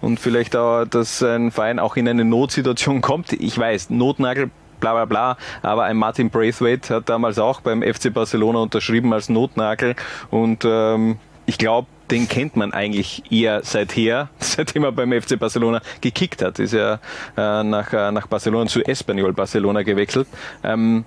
und 0.03 0.21
vielleicht 0.21 0.55
auch, 0.57 0.85
dass 0.85 1.23
ein 1.23 1.51
Verein 1.51 1.79
auch 1.79 1.97
in 1.97 2.07
eine 2.07 2.25
Notsituation 2.25 3.01
kommt. 3.01 3.33
Ich 3.33 3.57
weiß, 3.57 3.89
Notnagel 3.89 4.51
bla 4.81 4.93
bla 4.93 5.05
bla. 5.07 5.37
Aber 5.63 5.85
ein 5.85 5.97
Martin 5.97 6.29
Braithwaite 6.29 6.97
hat 6.97 7.09
damals 7.09 7.39
auch 7.39 7.63
beim 7.63 7.83
FC 7.83 8.13
Barcelona 8.13 8.59
unterschrieben 8.59 9.13
als 9.15 9.31
Notnagel 9.31 9.97
und 10.31 10.65
ähm, 10.67 11.17
ich 11.47 11.59
glaube, 11.59 11.89
den 12.11 12.29
kennt 12.29 12.57
man 12.57 12.73
eigentlich 12.73 13.31
eher 13.31 13.63
seither, 13.63 14.29
seitdem 14.39 14.85
er 14.85 14.93
beim 14.93 15.13
FC 15.13 15.39
Barcelona 15.39 15.81
gekickt 16.01 16.43
hat. 16.43 16.59
Ist 16.59 16.73
ja 16.73 17.01
äh, 17.37 17.63
nach, 17.63 17.93
äh, 17.93 18.13
nach 18.13 18.27
Barcelona 18.27 18.69
zu 18.69 18.83
Espanyol 18.83 19.33
Barcelona 19.33 19.83
gewechselt. 19.83 20.29
Ähm, 20.63 21.05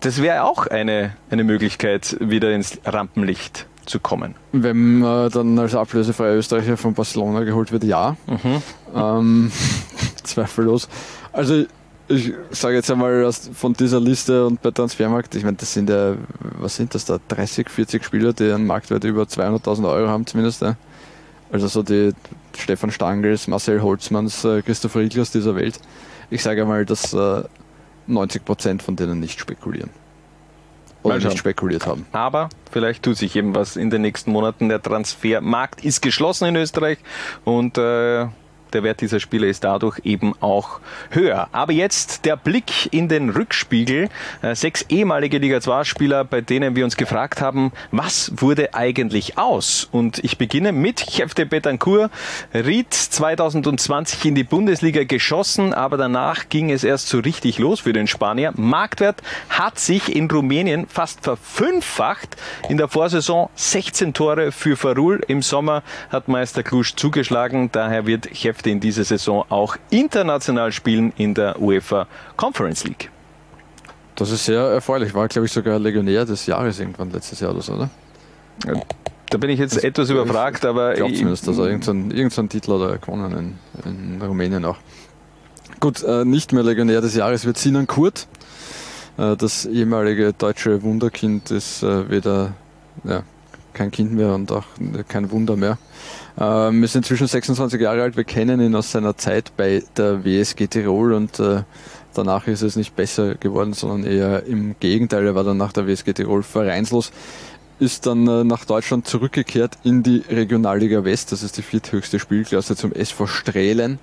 das 0.00 0.20
wäre 0.20 0.44
auch 0.44 0.66
eine, 0.66 1.16
eine 1.30 1.44
Möglichkeit, 1.44 2.16
wieder 2.20 2.52
ins 2.52 2.78
Rampenlicht 2.84 3.66
zu 3.86 4.00
kommen. 4.00 4.34
Wenn 4.52 4.98
man 4.98 5.30
dann 5.30 5.58
als 5.58 5.74
ablösefreier 5.74 6.34
Österreicher 6.34 6.76
von 6.76 6.94
Barcelona 6.94 7.44
geholt 7.44 7.72
wird, 7.72 7.84
ja. 7.84 8.16
Mhm. 8.26 8.62
Ähm, 8.94 9.52
zweifellos. 10.22 10.88
Also 11.32 11.64
ich 12.08 12.32
sage 12.50 12.76
jetzt 12.76 12.90
einmal 12.90 13.30
von 13.32 13.72
dieser 13.72 14.00
Liste 14.00 14.46
und 14.46 14.60
bei 14.60 14.70
Transfermarkt, 14.70 15.34
ich 15.34 15.44
meine, 15.44 15.56
das 15.56 15.72
sind 15.72 15.88
ja, 15.88 16.14
was 16.58 16.76
sind 16.76 16.94
das 16.94 17.04
da, 17.04 17.18
30, 17.28 17.70
40 17.70 18.04
Spieler, 18.04 18.32
die 18.32 18.52
einen 18.52 18.66
Marktwert 18.66 19.04
über 19.04 19.22
200.000 19.22 19.90
Euro 19.90 20.08
haben 20.08 20.26
zumindest. 20.26 20.62
Ja. 20.62 20.76
Also 21.50 21.68
so 21.68 21.82
die 21.82 22.12
Stefan 22.56 22.90
Stangels, 22.90 23.48
Marcel 23.48 23.80
Holzmanns, 23.80 24.44
äh, 24.44 24.62
Christoph 24.62 24.96
Rieglers 24.96 25.30
dieser 25.30 25.56
Welt. 25.56 25.80
Ich 26.30 26.42
sage 26.42 26.62
einmal, 26.62 26.84
dass 26.84 27.16
90 28.06 28.40
äh, 28.40 28.44
Prozent 28.44 28.82
von 28.82 28.96
denen 28.96 29.20
nicht 29.20 29.40
spekulieren. 29.40 29.90
Oder 31.02 31.18
nicht 31.18 31.36
spekuliert 31.36 31.86
haben. 31.86 32.06
Aber 32.12 32.48
vielleicht 32.72 33.02
tut 33.02 33.18
sich 33.18 33.36
eben 33.36 33.54
was 33.54 33.76
in 33.76 33.90
den 33.90 34.02
nächsten 34.02 34.32
Monaten. 34.32 34.70
Der 34.70 34.80
Transfermarkt 34.80 35.84
ist 35.84 36.00
geschlossen 36.00 36.46
in 36.46 36.56
Österreich 36.56 36.98
und 37.44 37.76
äh, 37.76 38.26
der 38.74 38.82
Wert 38.82 39.00
dieser 39.00 39.20
Spieler 39.20 39.46
ist 39.46 39.64
dadurch 39.64 40.00
eben 40.04 40.34
auch 40.40 40.80
höher. 41.10 41.48
Aber 41.52 41.72
jetzt 41.72 42.24
der 42.24 42.36
Blick 42.36 42.92
in 42.92 43.08
den 43.08 43.30
Rückspiegel. 43.30 44.08
Äh, 44.42 44.54
sechs 44.54 44.82
ehemalige 44.88 45.38
Liga 45.38 45.60
2 45.60 45.84
Spieler, 45.84 46.24
bei 46.24 46.40
denen 46.40 46.76
wir 46.76 46.84
uns 46.84 46.96
gefragt 46.96 47.40
haben, 47.40 47.72
was 47.90 48.32
wurde 48.36 48.74
eigentlich 48.74 49.38
aus? 49.38 49.88
Und 49.90 50.18
ich 50.24 50.38
beginne 50.38 50.72
mit 50.72 51.00
Chefte 51.00 51.46
Betancourt. 51.46 52.10
Ried 52.52 52.92
2020 52.92 54.24
in 54.24 54.34
die 54.34 54.44
Bundesliga 54.44 55.04
geschossen, 55.04 55.72
aber 55.72 55.96
danach 55.96 56.48
ging 56.48 56.70
es 56.70 56.84
erst 56.84 57.08
so 57.08 57.18
richtig 57.20 57.58
los 57.58 57.80
für 57.80 57.92
den 57.92 58.06
Spanier. 58.06 58.52
Marktwert 58.56 59.22
hat 59.48 59.78
sich 59.78 60.14
in 60.14 60.30
Rumänien 60.30 60.86
fast 60.86 61.22
verfünffacht. 61.22 62.36
In 62.68 62.76
der 62.76 62.88
Vorsaison 62.88 63.50
16 63.54 64.14
Tore 64.14 64.52
für 64.52 64.76
Farul. 64.76 65.22
Im 65.28 65.42
Sommer 65.42 65.82
hat 66.10 66.28
Meister 66.28 66.62
Klusch 66.62 66.94
zugeschlagen. 66.96 67.70
Daher 67.72 68.06
wird 68.06 68.28
Chefte 68.36 68.63
durfte 68.64 68.70
in 68.70 68.80
dieser 68.80 69.04
Saison 69.04 69.44
auch 69.48 69.76
international 69.90 70.72
spielen 70.72 71.12
in 71.16 71.34
der 71.34 71.60
UEFA 71.60 72.06
Conference 72.36 72.84
League. 72.84 73.10
Das 74.16 74.30
ist 74.30 74.44
sehr 74.44 74.60
erfreulich. 74.60 75.14
War, 75.14 75.28
glaube 75.28 75.46
ich, 75.46 75.52
sogar 75.52 75.78
Legionär 75.78 76.24
des 76.24 76.46
Jahres 76.46 76.80
irgendwann 76.80 77.10
letztes 77.10 77.40
Jahr 77.40 77.50
oder 77.50 77.62
so, 77.62 77.74
oder? 77.74 77.90
Da 79.30 79.38
bin 79.38 79.50
ich 79.50 79.58
jetzt 79.58 79.76
das 79.76 79.84
etwas 79.84 80.10
überfragt, 80.10 80.64
aber. 80.64 80.92
Ich 80.92 80.98
glaube 80.98 81.14
zumindest, 81.14 81.48
dass 81.48 81.58
er 81.58 81.66
irgendeinen 81.66 82.10
irgendein 82.12 82.48
Titel 82.48 82.72
hat 82.72 82.90
er 82.90 82.98
gewonnen 82.98 83.58
in, 83.84 84.14
in 84.14 84.22
Rumänien 84.22 84.64
auch. 84.64 84.76
Gut, 85.80 86.02
äh, 86.04 86.24
nicht 86.24 86.52
mehr 86.52 86.62
Legionär 86.62 87.00
des 87.00 87.16
Jahres 87.16 87.44
wird 87.44 87.58
Sinan 87.58 87.86
Kurt. 87.86 88.28
Äh, 89.18 89.36
das 89.36 89.66
ehemalige 89.66 90.32
deutsche 90.32 90.82
Wunderkind 90.82 91.50
ist 91.50 91.82
äh, 91.82 92.08
weder 92.08 92.52
ja, 93.02 93.24
kein 93.72 93.90
Kind 93.90 94.12
mehr 94.12 94.32
und 94.32 94.52
auch 94.52 94.66
kein 95.08 95.32
Wunder 95.32 95.56
mehr. 95.56 95.78
Ähm, 96.38 96.80
wir 96.80 96.88
sind 96.88 97.04
inzwischen 97.04 97.26
26 97.26 97.80
Jahre 97.80 98.02
alt, 98.02 98.16
wir 98.16 98.24
kennen 98.24 98.60
ihn 98.60 98.74
aus 98.74 98.90
seiner 98.90 99.16
Zeit 99.16 99.52
bei 99.56 99.82
der 99.96 100.24
WSG 100.24 100.66
Tirol 100.66 101.12
und 101.12 101.38
äh, 101.38 101.62
danach 102.12 102.46
ist 102.48 102.62
es 102.62 102.76
nicht 102.76 102.96
besser 102.96 103.36
geworden, 103.36 103.72
sondern 103.72 104.04
eher 104.04 104.44
im 104.44 104.74
Gegenteil. 104.80 105.26
Er 105.26 105.34
war 105.34 105.44
dann 105.44 105.56
nach 105.56 105.72
der 105.72 105.86
WSG 105.86 106.12
Tirol 106.12 106.42
vereinslos, 106.42 107.12
ist 107.78 108.06
dann 108.06 108.26
äh, 108.26 108.42
nach 108.42 108.64
Deutschland 108.64 109.06
zurückgekehrt 109.06 109.78
in 109.84 110.02
die 110.02 110.24
Regionalliga 110.28 111.04
West, 111.04 111.30
das 111.30 111.44
ist 111.44 111.56
die 111.56 111.62
vierthöchste 111.62 112.18
Spielklasse 112.18 112.74
zum 112.74 112.92
SV 112.92 113.28
Strehlen 113.28 114.00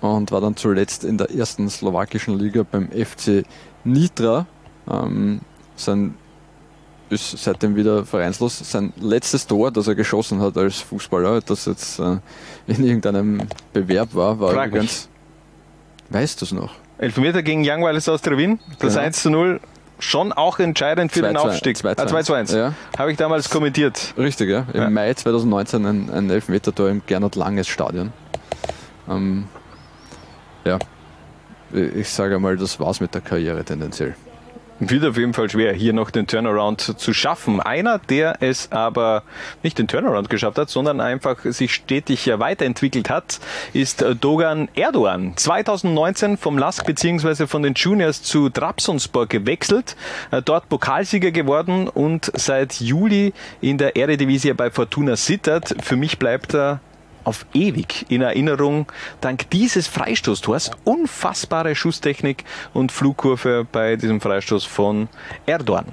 und 0.00 0.30
war 0.30 0.40
dann 0.40 0.56
zuletzt 0.56 1.02
in 1.02 1.18
der 1.18 1.30
ersten 1.30 1.68
slowakischen 1.68 2.38
Liga 2.38 2.64
beim 2.70 2.88
FC 2.90 3.44
Nitra. 3.82 4.46
Ähm, 4.88 5.40
sein 5.76 6.14
ist 7.10 7.38
seitdem 7.38 7.76
wieder 7.76 8.04
vereinslos. 8.04 8.58
Sein 8.58 8.92
letztes 9.00 9.46
Tor, 9.46 9.70
das 9.70 9.88
er 9.88 9.94
geschossen 9.94 10.40
hat 10.40 10.56
als 10.56 10.80
Fußballer, 10.80 11.40
das 11.40 11.66
jetzt 11.66 11.98
äh, 11.98 12.18
in 12.66 12.84
irgendeinem 12.84 13.42
Bewerb 13.72 14.14
war, 14.14 14.38
war 14.40 14.52
Frag 14.52 14.68
übrigens. 14.68 15.08
Weißt 16.10 16.40
du 16.40 16.44
es 16.44 16.52
noch? 16.52 16.74
Elfmeter 16.98 17.42
gegen 17.42 17.62
Young 17.68 17.82
Wireless 17.82 18.08
aus 18.08 18.24
Wien, 18.24 18.60
das 18.78 18.94
genau. 18.94 19.06
1 19.06 19.22
zu 19.22 19.30
0 19.30 19.60
schon 19.98 20.32
auch 20.32 20.58
entscheidend 20.58 21.12
für 21.12 21.20
2, 21.20 21.26
den 21.28 21.36
Aufstieg. 21.36 21.76
2, 21.76 21.94
2, 21.94 22.06
2 22.06 22.22
zu 22.22 22.34
1. 22.34 22.52
Ja. 22.52 22.74
Habe 22.98 23.12
ich 23.12 23.16
damals 23.16 23.48
kommentiert. 23.50 24.14
Richtig, 24.18 24.50
ja. 24.50 24.66
Im 24.72 24.80
ja. 24.80 24.90
Mai 24.90 25.14
2019 25.14 25.86
ein, 25.86 26.10
ein 26.10 26.30
Elfmeter-Tor 26.30 26.88
im 26.90 27.02
Gernot 27.06 27.36
Langes 27.36 27.68
Stadion. 27.68 28.12
Ähm, 29.08 29.44
ja, 30.64 30.78
ich 31.72 32.08
sage 32.08 32.38
mal, 32.38 32.56
das 32.56 32.78
war's 32.80 33.00
mit 33.00 33.14
der 33.14 33.20
Karriere 33.20 33.64
tendenziell 33.64 34.14
wird 34.80 35.04
auf 35.04 35.16
jeden 35.16 35.34
Fall 35.34 35.48
schwer, 35.48 35.72
hier 35.72 35.92
noch 35.92 36.10
den 36.10 36.26
Turnaround 36.26 36.98
zu 36.98 37.12
schaffen. 37.12 37.60
Einer, 37.60 37.98
der 37.98 38.38
es 38.40 38.72
aber 38.72 39.22
nicht 39.62 39.78
den 39.78 39.88
Turnaround 39.88 40.30
geschafft 40.30 40.58
hat, 40.58 40.68
sondern 40.68 41.00
einfach 41.00 41.38
sich 41.44 41.74
stetig 41.74 42.26
weiterentwickelt 42.26 43.10
hat, 43.10 43.40
ist 43.72 44.04
Dogan 44.20 44.68
Erdogan. 44.74 45.36
2019 45.36 46.36
vom 46.36 46.58
LASK 46.58 46.86
bzw. 46.86 47.46
von 47.46 47.62
den 47.62 47.74
Juniors 47.74 48.22
zu 48.22 48.48
Trabzonspor 48.48 49.26
gewechselt, 49.26 49.96
äh, 50.30 50.42
dort 50.42 50.68
Pokalsieger 50.68 51.30
geworden 51.30 51.88
und 51.88 52.30
seit 52.34 52.80
Juli 52.80 53.32
in 53.60 53.78
der 53.78 53.96
Eredivisie 53.96 54.54
bei 54.54 54.70
Fortuna 54.70 55.16
Sittard. 55.16 55.74
Für 55.80 55.96
mich 55.96 56.18
bleibt 56.18 56.54
er 56.54 56.80
auf 57.24 57.46
ewig 57.52 58.06
in 58.08 58.22
Erinnerung. 58.22 58.86
Dank 59.20 59.50
dieses 59.50 59.86
Freistoßtors 59.86 60.70
unfassbare 60.84 61.74
Schusstechnik 61.74 62.44
und 62.72 62.92
Flugkurve 62.92 63.66
bei 63.70 63.96
diesem 63.96 64.20
Freistoß 64.20 64.64
von 64.64 65.08
Erdogan. 65.46 65.86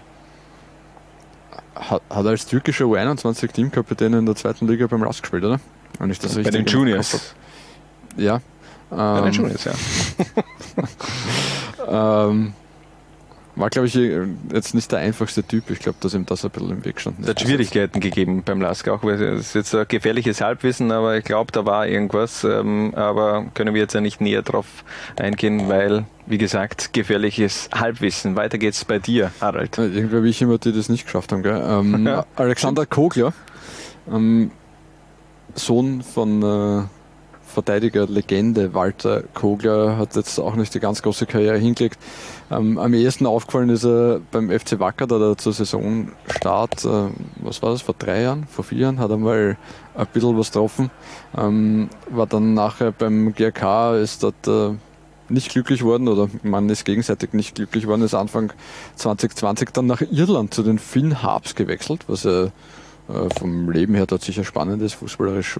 Hat, 1.75 2.01
hat 2.09 2.25
als 2.25 2.45
türkischer 2.45 2.85
U21 2.85 3.51
Teamkapitän 3.51 4.13
in 4.13 4.25
der 4.25 4.35
zweiten 4.35 4.67
Liga 4.67 4.87
beim 4.87 5.03
Rask 5.03 5.23
gespielt, 5.23 5.43
oder? 5.43 5.59
Wenn 5.99 6.09
ich 6.09 6.19
das 6.19 6.35
bei 6.35 6.43
den 6.43 6.65
Juniors. 6.65 7.33
Ja. 8.17 8.41
Bei 8.89 9.19
ähm, 9.19 9.23
den 9.25 9.33
Juniors, 9.33 9.63
ja. 9.63 9.73
ähm, 12.27 12.53
war, 13.61 13.69
glaube 13.69 13.87
ich, 13.87 13.95
jetzt 14.53 14.73
nicht 14.73 14.91
der 14.91 14.99
einfachste 14.99 15.43
Typ. 15.43 15.69
Ich 15.69 15.79
glaube, 15.79 15.97
dass 16.01 16.13
ihm 16.13 16.25
das 16.25 16.43
ein 16.43 16.51
bisschen 16.51 16.71
im 16.71 16.85
Weg 16.85 16.99
stand. 16.99 17.19
Es 17.21 17.27
hat 17.27 17.39
Schwierigkeiten 17.39 17.99
gegeben 17.99 18.43
beim 18.43 18.59
Lask 18.59 18.87
auch. 18.89 19.03
Es 19.03 19.21
ist 19.21 19.55
jetzt 19.55 19.73
ein 19.73 19.85
gefährliches 19.87 20.41
Halbwissen, 20.41 20.91
aber 20.91 21.17
ich 21.17 21.23
glaube, 21.23 21.51
da 21.51 21.65
war 21.65 21.87
irgendwas. 21.87 22.43
Ähm, 22.43 22.93
aber 22.95 23.45
können 23.53 23.73
wir 23.73 23.81
jetzt 23.81 23.93
ja 23.93 24.01
nicht 24.01 24.19
näher 24.19 24.41
drauf 24.41 24.65
eingehen, 25.15 25.69
weil, 25.69 26.05
wie 26.25 26.37
gesagt, 26.37 26.91
gefährliches 26.93 27.69
Halbwissen. 27.73 28.35
Weiter 28.35 28.57
geht's 28.57 28.83
bei 28.83 28.99
dir, 28.99 29.31
Harald. 29.39 29.77
Irgendwie 29.77 30.17
habe 30.17 30.29
ich 30.29 30.41
immer, 30.41 30.57
die 30.57 30.73
das 30.73 30.89
nicht 30.89 31.05
geschafft 31.05 31.31
haben. 31.31 31.43
Gell? 31.43 31.63
Ähm, 31.65 32.07
Alexander 32.35 32.85
Kogler, 32.85 33.33
ähm, 34.11 34.51
Sohn 35.55 36.01
von 36.01 36.41
äh, 36.43 36.83
Verteidiger-Legende 37.51 38.73
Walter 38.73 39.23
Kogler 39.33 39.97
hat 39.97 40.15
jetzt 40.15 40.39
auch 40.39 40.55
nicht 40.55 40.73
die 40.73 40.79
ganz 40.79 41.01
große 41.01 41.25
Karriere 41.25 41.57
hingelegt. 41.57 41.99
Ähm, 42.51 42.77
am 42.77 42.93
ehesten 42.93 43.25
aufgefallen 43.25 43.69
ist 43.69 43.85
er 43.85 44.19
beim 44.31 44.49
FC 44.49 44.77
Wacker, 44.79 45.07
da 45.07 45.37
zur 45.37 45.53
Saisonstart, 45.53 46.83
äh, 46.83 47.09
was 47.37 47.61
war 47.61 47.71
das, 47.71 47.81
vor 47.81 47.95
drei 47.97 48.23
Jahren, 48.23 48.45
vor 48.45 48.65
vier 48.65 48.79
Jahren, 48.79 48.99
hat 48.99 49.09
er 49.09 49.17
mal 49.17 49.57
ein 49.95 50.07
bisschen 50.07 50.37
was 50.37 50.51
getroffen. 50.51 50.91
Ähm, 51.37 51.89
war 52.09 52.27
dann 52.27 52.53
nachher 52.53 52.91
beim 52.91 53.33
GRK, 53.33 53.95
ist 53.95 54.23
dort 54.23 54.47
äh, 54.47 54.75
nicht 55.29 55.49
glücklich 55.49 55.81
worden 55.83 56.09
oder 56.09 56.27
man 56.43 56.67
ist 56.69 56.83
gegenseitig 56.83 57.31
nicht 57.31 57.55
glücklich 57.55 57.87
worden, 57.87 58.01
ist 58.01 58.13
Anfang 58.15 58.51
2020 58.95 59.69
dann 59.71 59.85
nach 59.85 60.01
Irland 60.01 60.53
zu 60.53 60.61
den 60.61 60.77
Finn 60.77 61.23
Harps 61.23 61.55
gewechselt, 61.55 62.03
was 62.07 62.25
er 62.25 62.51
äh, 63.07 63.29
vom 63.39 63.69
Leben 63.69 63.95
her 63.95 64.07
dort 64.07 64.23
sicher 64.23 64.43
spannend 64.43 64.81
ist, 64.81 64.95
fußballerisch 64.95 65.59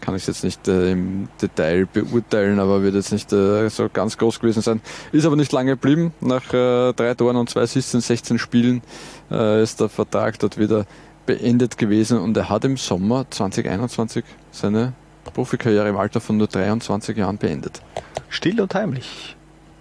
kann 0.00 0.14
ich 0.14 0.26
jetzt 0.26 0.44
nicht 0.44 0.68
äh, 0.68 0.92
im 0.92 1.28
Detail 1.40 1.86
beurteilen, 1.86 2.58
aber 2.58 2.82
wird 2.82 2.94
jetzt 2.94 3.12
nicht 3.12 3.32
äh, 3.32 3.68
so 3.68 3.88
ganz 3.92 4.16
groß 4.16 4.40
gewesen 4.40 4.62
sein. 4.62 4.80
Ist 5.12 5.26
aber 5.26 5.36
nicht 5.36 5.52
lange 5.52 5.72
geblieben. 5.72 6.12
Nach 6.20 6.52
äh, 6.52 6.92
drei 6.92 7.14
Toren 7.14 7.36
und 7.36 7.50
zwei 7.50 7.62
Assists 7.62 7.94
in 7.94 8.00
16 8.00 8.38
Spielen 8.38 8.82
äh, 9.30 9.62
ist 9.62 9.80
der 9.80 9.88
Vertrag 9.88 10.38
dort 10.38 10.58
wieder 10.58 10.86
beendet 11.26 11.76
gewesen 11.76 12.18
und 12.18 12.36
er 12.36 12.48
hat 12.48 12.64
im 12.64 12.76
Sommer 12.76 13.26
2021 13.28 14.24
seine 14.50 14.94
Profikarriere 15.34 15.88
im 15.88 15.96
Alter 15.96 16.20
von 16.20 16.38
nur 16.38 16.46
23 16.46 17.16
Jahren 17.16 17.36
beendet. 17.36 17.82
Still 18.30 18.60
und 18.60 18.74
heimlich. 18.74 19.36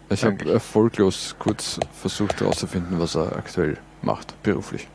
Ich 0.10 0.24
habe 0.24 0.52
erfolglos 0.52 1.36
kurz 1.40 1.80
versucht 2.00 2.42
herauszufinden, 2.42 3.00
was 3.00 3.16
er 3.16 3.36
aktuell 3.36 3.78
macht, 4.02 4.42
beruflich. 4.44 4.88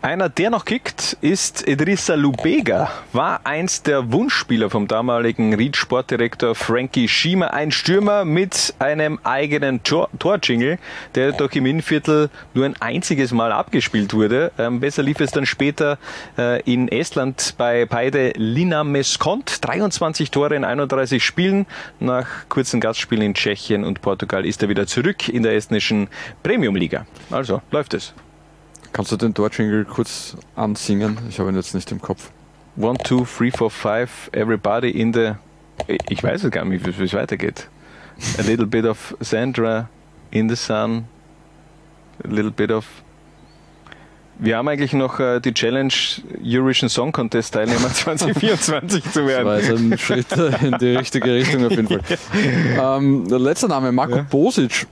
Einer, 0.00 0.28
der 0.28 0.50
noch 0.50 0.64
kickt, 0.64 1.16
ist 1.22 1.66
Idrissa 1.66 2.14
Lubega. 2.14 2.88
War 3.12 3.40
eins 3.44 3.82
der 3.82 4.12
Wunschspieler 4.12 4.70
vom 4.70 4.86
damaligen 4.86 5.54
Ried-Sportdirektor 5.54 6.54
Frankie 6.54 7.08
Schiemer. 7.08 7.52
Ein 7.52 7.72
Stürmer 7.72 8.24
mit 8.24 8.74
einem 8.78 9.18
eigenen 9.24 9.82
Tor 9.82 10.08
Torjingle, 10.20 10.78
der 11.16 11.32
doch 11.32 11.50
im 11.50 11.66
Innenviertel 11.66 12.30
nur 12.54 12.64
ein 12.64 12.80
einziges 12.80 13.32
Mal 13.32 13.50
abgespielt 13.50 14.14
wurde. 14.14 14.52
Ähm, 14.56 14.78
besser 14.78 15.02
lief 15.02 15.18
es 15.18 15.32
dann 15.32 15.46
später 15.46 15.98
äh, 16.38 16.62
in 16.62 16.86
Estland 16.86 17.54
bei 17.58 17.84
beide 17.84 18.34
Lina 18.36 18.84
Meskont. 18.84 19.66
23 19.66 20.30
Tore 20.30 20.54
in 20.54 20.64
31 20.64 21.24
Spielen. 21.24 21.66
Nach 21.98 22.28
kurzen 22.48 22.80
Gastspielen 22.80 23.24
in 23.24 23.34
Tschechien 23.34 23.82
und 23.82 24.00
Portugal 24.00 24.46
ist 24.46 24.62
er 24.62 24.68
wieder 24.68 24.86
zurück 24.86 25.28
in 25.28 25.42
der 25.42 25.56
estnischen 25.56 26.06
Premium-Liga. 26.44 27.04
Also 27.32 27.62
läuft 27.72 27.94
es. 27.94 28.14
Kannst 28.92 29.12
du 29.12 29.16
den 29.16 29.34
Torjingle 29.34 29.84
kurz 29.84 30.36
ansingen? 30.56 31.18
Ich 31.28 31.38
habe 31.38 31.50
ihn 31.50 31.56
jetzt 31.56 31.74
nicht 31.74 31.90
im 31.92 32.00
Kopf. 32.00 32.30
One, 32.76 32.98
two, 32.98 33.24
three, 33.24 33.50
four, 33.50 33.70
five, 33.70 34.30
everybody 34.32 34.90
in 34.90 35.12
the. 35.12 35.32
Ich 36.08 36.22
weiß 36.22 36.44
es 36.44 36.50
gar 36.50 36.64
nicht, 36.64 36.84
wie 36.98 37.04
es 37.04 37.12
weitergeht. 37.14 37.68
A 38.38 38.42
little 38.42 38.66
bit 38.66 38.84
of 38.84 39.16
Sandra 39.20 39.88
in 40.30 40.48
the 40.48 40.56
sun, 40.56 41.04
a 42.24 42.28
little 42.28 42.50
bit 42.50 42.70
of. 42.70 42.84
Wir 44.40 44.56
haben 44.56 44.68
eigentlich 44.68 44.92
noch 44.92 45.18
äh, 45.18 45.40
die 45.40 45.52
Challenge 45.52 45.92
Eurovision 46.44 46.88
Song 46.88 47.10
Contest 47.10 47.54
Teilnehmer 47.54 47.88
2024 47.92 49.02
zu 49.02 49.08
Das 49.20 49.26
werden. 49.26 49.46
war 49.46 49.58
jetzt 49.58 49.70
ein 49.70 49.98
Schritt 49.98 50.26
in 50.62 50.78
die 50.80 50.96
richtige 50.96 51.32
Richtung 51.34 51.64
auf 51.66 51.72
jeden 51.72 51.88
Fall. 51.88 52.00
Ähm, 52.80 53.26
der 53.28 53.40
letzte 53.40 53.66
Name, 53.66 53.90
Marco 53.90 54.16
Ja. 54.16 54.22
Bosic, 54.22 54.86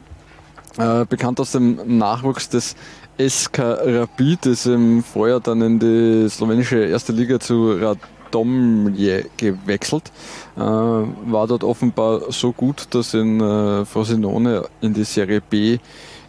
äh, 0.78 1.04
bekannt 1.04 1.38
aus 1.38 1.52
dem 1.52 1.96
Nachwuchs 1.98 2.48
des 2.48 2.74
SK 3.18 3.58
Rapid, 3.58 4.46
ist 4.46 4.66
im 4.66 5.02
Vorjahr 5.02 5.40
dann 5.40 5.62
in 5.62 5.78
die 5.78 6.28
slowenische 6.28 6.84
erste 6.84 7.12
Liga 7.12 7.40
zu 7.40 7.72
Radomje 7.72 9.26
gewechselt. 9.36 10.12
Äh, 10.56 10.60
war 10.60 11.46
dort 11.46 11.64
offenbar 11.64 12.30
so 12.30 12.52
gut, 12.52 12.88
dass 12.90 13.14
ihn 13.14 13.40
äh, 13.40 13.84
Frosinone 13.84 14.68
in 14.80 14.92
die 14.92 15.04
Serie 15.04 15.40
B 15.40 15.78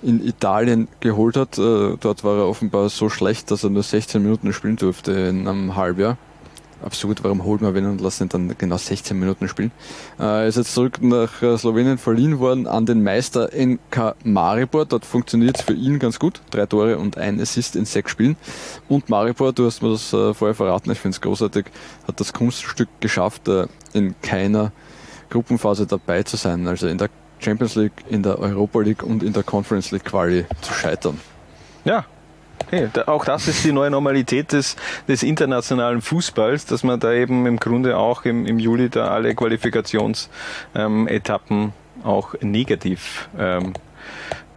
in 0.02 0.26
Italien 0.26 0.88
geholt 1.00 1.36
hat. 1.36 1.58
Äh, 1.58 1.98
dort 2.00 2.24
war 2.24 2.38
er 2.38 2.48
offenbar 2.48 2.90
so 2.90 3.10
schlecht, 3.10 3.52
dass 3.52 3.64
er 3.64 3.70
nur 3.70 3.84
16 3.84 4.22
Minuten 4.22 4.54
spielen 4.54 4.78
durfte 4.78 5.12
in 5.12 5.48
einem 5.48 5.76
Halbjahr 5.76 6.18
absurd, 6.84 7.24
warum 7.24 7.44
holt 7.44 7.62
man 7.62 7.74
wen 7.74 7.86
und 7.86 8.02
lassen 8.02 8.24
ihn 8.24 8.30
dann 8.30 8.56
genau 8.58 8.78
16 8.78 9.18
Minuten 9.18 9.48
spielen. 9.48 9.72
Äh, 10.20 10.48
ist 10.48 10.58
jetzt 10.58 10.74
zurück 10.74 11.02
nach 11.02 11.42
äh, 11.42 11.58
Slowenien 11.58 11.98
verliehen 11.98 12.40
worden 12.40 12.68
an 12.68 12.86
den 12.86 13.04
Meister 13.04 13.50
NK 13.54 14.16
Maribor. 14.24 14.86
Dort 14.86 15.06
funktioniert 15.06 15.58
es 15.58 15.64
für 15.64 15.74
ihn 15.74 16.00
ganz 16.00 16.20
gut. 16.20 16.42
Drei 16.50 16.66
Tore 16.66 16.98
und 16.98 17.18
ein 17.18 17.40
Assist 17.40 17.76
in 17.76 17.86
sechs 17.86 18.12
Spielen. 18.12 18.36
Und 18.88 19.10
Maribor, 19.10 19.54
du 19.54 19.66
hast 19.66 19.82
mir 19.82 19.92
das 19.92 20.14
äh, 20.14 20.34
vorher 20.34 20.56
verraten, 20.56 20.92
ich 20.92 21.00
finde 21.00 21.16
es 21.16 21.22
großartig, 21.22 21.66
hat 22.08 22.20
das 22.20 22.34
Kunststück 22.34 22.90
geschafft, 23.00 23.48
äh, 23.48 23.68
in 23.94 24.16
keiner 24.22 24.72
Gruppenphase 25.30 25.88
dabei 25.88 26.24
zu 26.24 26.38
sein. 26.38 26.68
Also 26.68 26.88
in 26.88 26.98
der 26.98 27.10
Champions 27.40 27.76
League, 27.76 28.04
in 28.10 28.24
der 28.24 28.40
Europa 28.40 28.80
League 28.80 29.04
und 29.04 29.24
in 29.24 29.34
der 29.34 29.44
Conference 29.44 29.92
League 29.92 30.06
Quali 30.06 30.46
zu 30.62 30.74
scheitern. 30.74 31.20
Ja. 31.86 32.06
Hey, 32.70 32.90
auch 33.06 33.24
das 33.24 33.48
ist 33.48 33.64
die 33.64 33.72
neue 33.72 33.90
Normalität 33.90 34.52
des, 34.52 34.76
des 35.08 35.24
internationalen 35.24 36.02
Fußballs, 36.02 36.66
dass 36.66 36.84
man 36.84 37.00
da 37.00 37.14
eben 37.14 37.46
im 37.46 37.56
Grunde 37.58 37.98
auch 37.98 38.26
im, 38.26 38.46
im 38.46 38.60
Juli 38.60 38.90
da 38.90 39.08
alle 39.08 39.34
Qualifikationsetappen 39.36 41.62
ähm, 41.62 41.72
auch 42.04 42.36
negativ 42.42 43.30
ähm, 43.40 43.72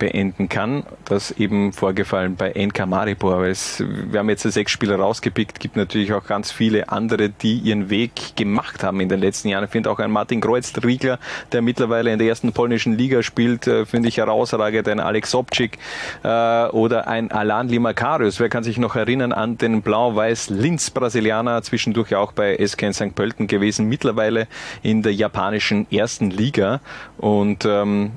beenden 0.01 0.49
kann. 0.49 0.83
Das 1.05 1.31
eben 1.31 1.73
vorgefallen 1.73 2.35
bei 2.35 2.53
NK 2.53 2.87
Maribor. 2.87 3.39
Weil 3.39 3.51
es, 3.51 3.85
wir 3.87 4.19
haben 4.19 4.29
jetzt 4.29 4.43
sechs 4.43 4.73
Spieler 4.73 4.97
rausgepickt, 4.97 5.61
gibt 5.61 5.77
natürlich 5.77 6.13
auch 6.13 6.27
ganz 6.27 6.51
viele 6.51 6.89
andere, 6.89 7.29
die 7.29 7.59
ihren 7.59 7.91
Weg 7.91 8.35
gemacht 8.35 8.83
haben 8.83 8.99
in 9.01 9.09
den 9.09 9.21
letzten 9.21 9.49
Jahren. 9.49 9.65
Ich 9.65 9.71
finde 9.71 9.91
auch 9.91 10.01
ein 10.01 10.11
Martin 10.11 10.41
Kreuzriegler, 10.41 11.21
der 11.53 11.63
mittlerweile 11.63 12.13
in 12.13 12.19
der 12.19 12.27
ersten 12.27 12.53
polnischen 12.53 12.99
Liga 12.99 13.23
spielt, 13.23 13.69
äh, 13.69 13.87
finde 13.87 14.09
ich 14.09 14.17
herausragend. 14.17 14.89
Ein 14.89 14.99
Alex 14.99 15.31
Sobczyk 15.31 15.79
äh, 16.25 16.67
oder 16.69 17.07
ein 17.07 17.31
Alan 17.31 17.69
Limakarius. 17.69 18.41
Wer 18.41 18.49
kann 18.49 18.65
sich 18.65 18.79
noch 18.79 18.97
erinnern 18.97 19.33
an 19.33 19.59
den 19.59 19.83
Blau-Weiß-Linz-Brasilianer, 19.83 21.63
zwischendurch 21.63 22.15
auch 22.15 22.33
bei 22.33 22.57
SK 22.67 22.95
St. 22.95 23.15
Pölten 23.15 23.47
gewesen, 23.47 23.87
mittlerweile 23.87 24.49
in 24.83 25.03
der 25.03 25.13
japanischen 25.13 25.87
ersten 25.93 26.31
Liga 26.31 26.81
und 27.19 27.67
ähm, 27.67 28.13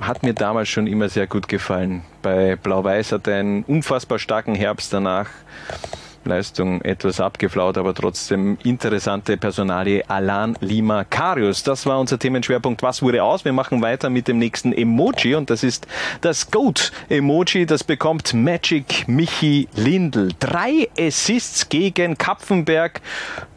hat 0.00 0.22
mir 0.22 0.32
damals 0.32 0.70
schon 0.70 0.86
immer 0.86 1.09
sehr 1.10 1.26
gut 1.26 1.48
gefallen. 1.48 2.02
Bei 2.22 2.56
Blau-Weiß 2.56 3.12
hat 3.12 3.26
er 3.26 3.40
einen 3.40 3.64
unfassbar 3.64 4.18
starken 4.18 4.54
Herbst 4.54 4.92
danach. 4.92 5.28
Leistung 6.24 6.82
etwas 6.82 7.20
abgeflaut, 7.20 7.78
aber 7.78 7.94
trotzdem 7.94 8.58
interessante 8.62 9.36
Personalie 9.36 10.04
Alan 10.08 10.56
Lima 10.60 11.04
Karius. 11.04 11.62
Das 11.62 11.86
war 11.86 11.98
unser 11.98 12.18
Themenschwerpunkt. 12.18 12.82
Was 12.82 13.02
wurde 13.02 13.22
aus? 13.22 13.44
Wir 13.44 13.52
machen 13.52 13.80
weiter 13.80 14.10
mit 14.10 14.28
dem 14.28 14.38
nächsten 14.38 14.72
Emoji 14.72 15.34
und 15.34 15.50
das 15.50 15.62
ist 15.62 15.86
das 16.20 16.50
Goat 16.50 16.92
Emoji. 17.08 17.64
Das 17.66 17.84
bekommt 17.84 18.34
Magic 18.34 19.08
Michi 19.08 19.68
Lindl. 19.74 20.28
Drei 20.38 20.88
Assists 20.98 21.68
gegen 21.68 22.18
Kapfenberg. 22.18 23.00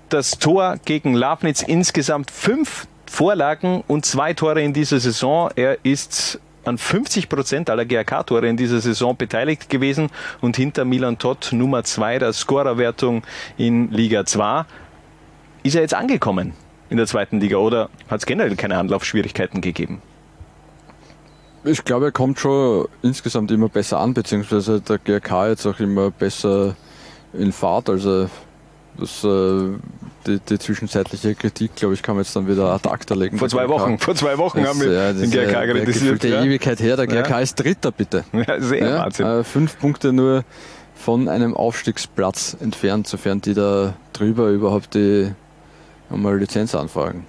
Das 0.09 0.39
Tor 0.39 0.77
gegen 0.85 1.13
Lafnitz 1.15 1.61
insgesamt 1.63 2.31
fünf 2.31 2.87
Vorlagen 3.05 3.83
und 3.87 4.05
zwei 4.05 4.33
Tore 4.33 4.61
in 4.61 4.73
dieser 4.73 4.99
Saison. 4.99 5.49
Er 5.55 5.77
ist 5.83 6.39
an 6.65 6.77
50 6.77 7.29
Prozent 7.29 7.69
aller 7.69 7.85
GRK-Tore 7.85 8.47
in 8.47 8.57
dieser 8.57 8.79
Saison 8.79 9.15
beteiligt 9.15 9.69
gewesen 9.69 10.09
und 10.41 10.55
hinter 10.55 10.85
Milan 10.85 11.17
Todd 11.17 11.49
Nummer 11.51 11.83
zwei 11.83 12.19
der 12.19 12.33
Scorerwertung 12.33 13.23
in 13.57 13.91
Liga 13.91 14.25
2. 14.25 14.65
Ist 15.63 15.75
er 15.75 15.81
jetzt 15.81 15.93
angekommen 15.93 16.53
in 16.89 16.97
der 16.97 17.07
zweiten 17.07 17.39
Liga 17.39 17.57
oder 17.57 17.89
hat 18.07 18.19
es 18.19 18.25
generell 18.25 18.55
keine 18.55 18.77
Anlaufschwierigkeiten 18.77 19.61
gegeben? 19.61 20.01
Ich 21.65 21.85
glaube, 21.85 22.05
er 22.05 22.11
kommt 22.11 22.39
schon 22.39 22.87
insgesamt 23.01 23.49
immer 23.49 23.69
besser 23.69 23.99
an, 23.99 24.13
beziehungsweise 24.13 24.81
der 24.81 24.97
GRK 24.97 25.47
jetzt 25.47 25.65
auch 25.65 25.79
immer 25.79 26.11
besser 26.11 26.75
in 27.31 27.53
Fahrt. 27.53 27.89
Also 27.89 28.29
das, 28.97 29.23
äh, 29.23 29.69
die, 30.27 30.39
die 30.39 30.59
zwischenzeitliche 30.59 31.35
Kritik, 31.35 31.75
glaube 31.75 31.93
ich, 31.93 32.01
kann 32.03 32.15
man 32.15 32.23
jetzt 32.23 32.35
dann 32.35 32.47
wieder 32.47 32.71
ad 32.71 32.87
acta 32.89 33.15
legen. 33.15 33.37
Vor 33.37 33.49
zwei 33.49 33.65
GRK. 33.65 33.69
Wochen, 33.73 33.99
vor 33.99 34.15
zwei 34.15 34.37
Wochen 34.37 34.59
Das, 34.61 34.69
haben 34.69 34.81
wir 34.81 34.91
ja, 34.91 35.13
den 35.13 35.21
das, 35.21 35.33
äh, 35.33 35.45
GRK 35.45 35.65
der 35.73 35.83
kritisiert. 35.83 36.23
Ja. 36.23 36.43
Ewigkeit 36.43 36.79
her. 36.79 36.95
Der 36.95 37.07
GRK 37.07 37.29
Ja. 37.29 37.39
ist 37.39 37.55
Dritter, 37.55 37.91
bitte. 37.91 38.23
Ja, 38.33 38.59
sehr 38.61 38.79
Ja, 38.89 38.99
Wahnsinn. 39.05 39.25
äh, 39.25 39.43
fünf 39.43 39.77
Punkte 39.79 40.13
nur 40.13 40.43
von 40.95 41.27
einem 41.27 41.55
Aufstiegsplatz 41.55 42.55
entfernt, 42.61 43.07
sofern 43.07 43.41
die 43.41 43.53
da 43.53 43.93
drüber 44.13 44.49
überhaupt 44.49 44.93
die 44.93 45.31
einmal 46.09 46.37
Lizenz 46.37 46.75
anfragen. 46.75 47.25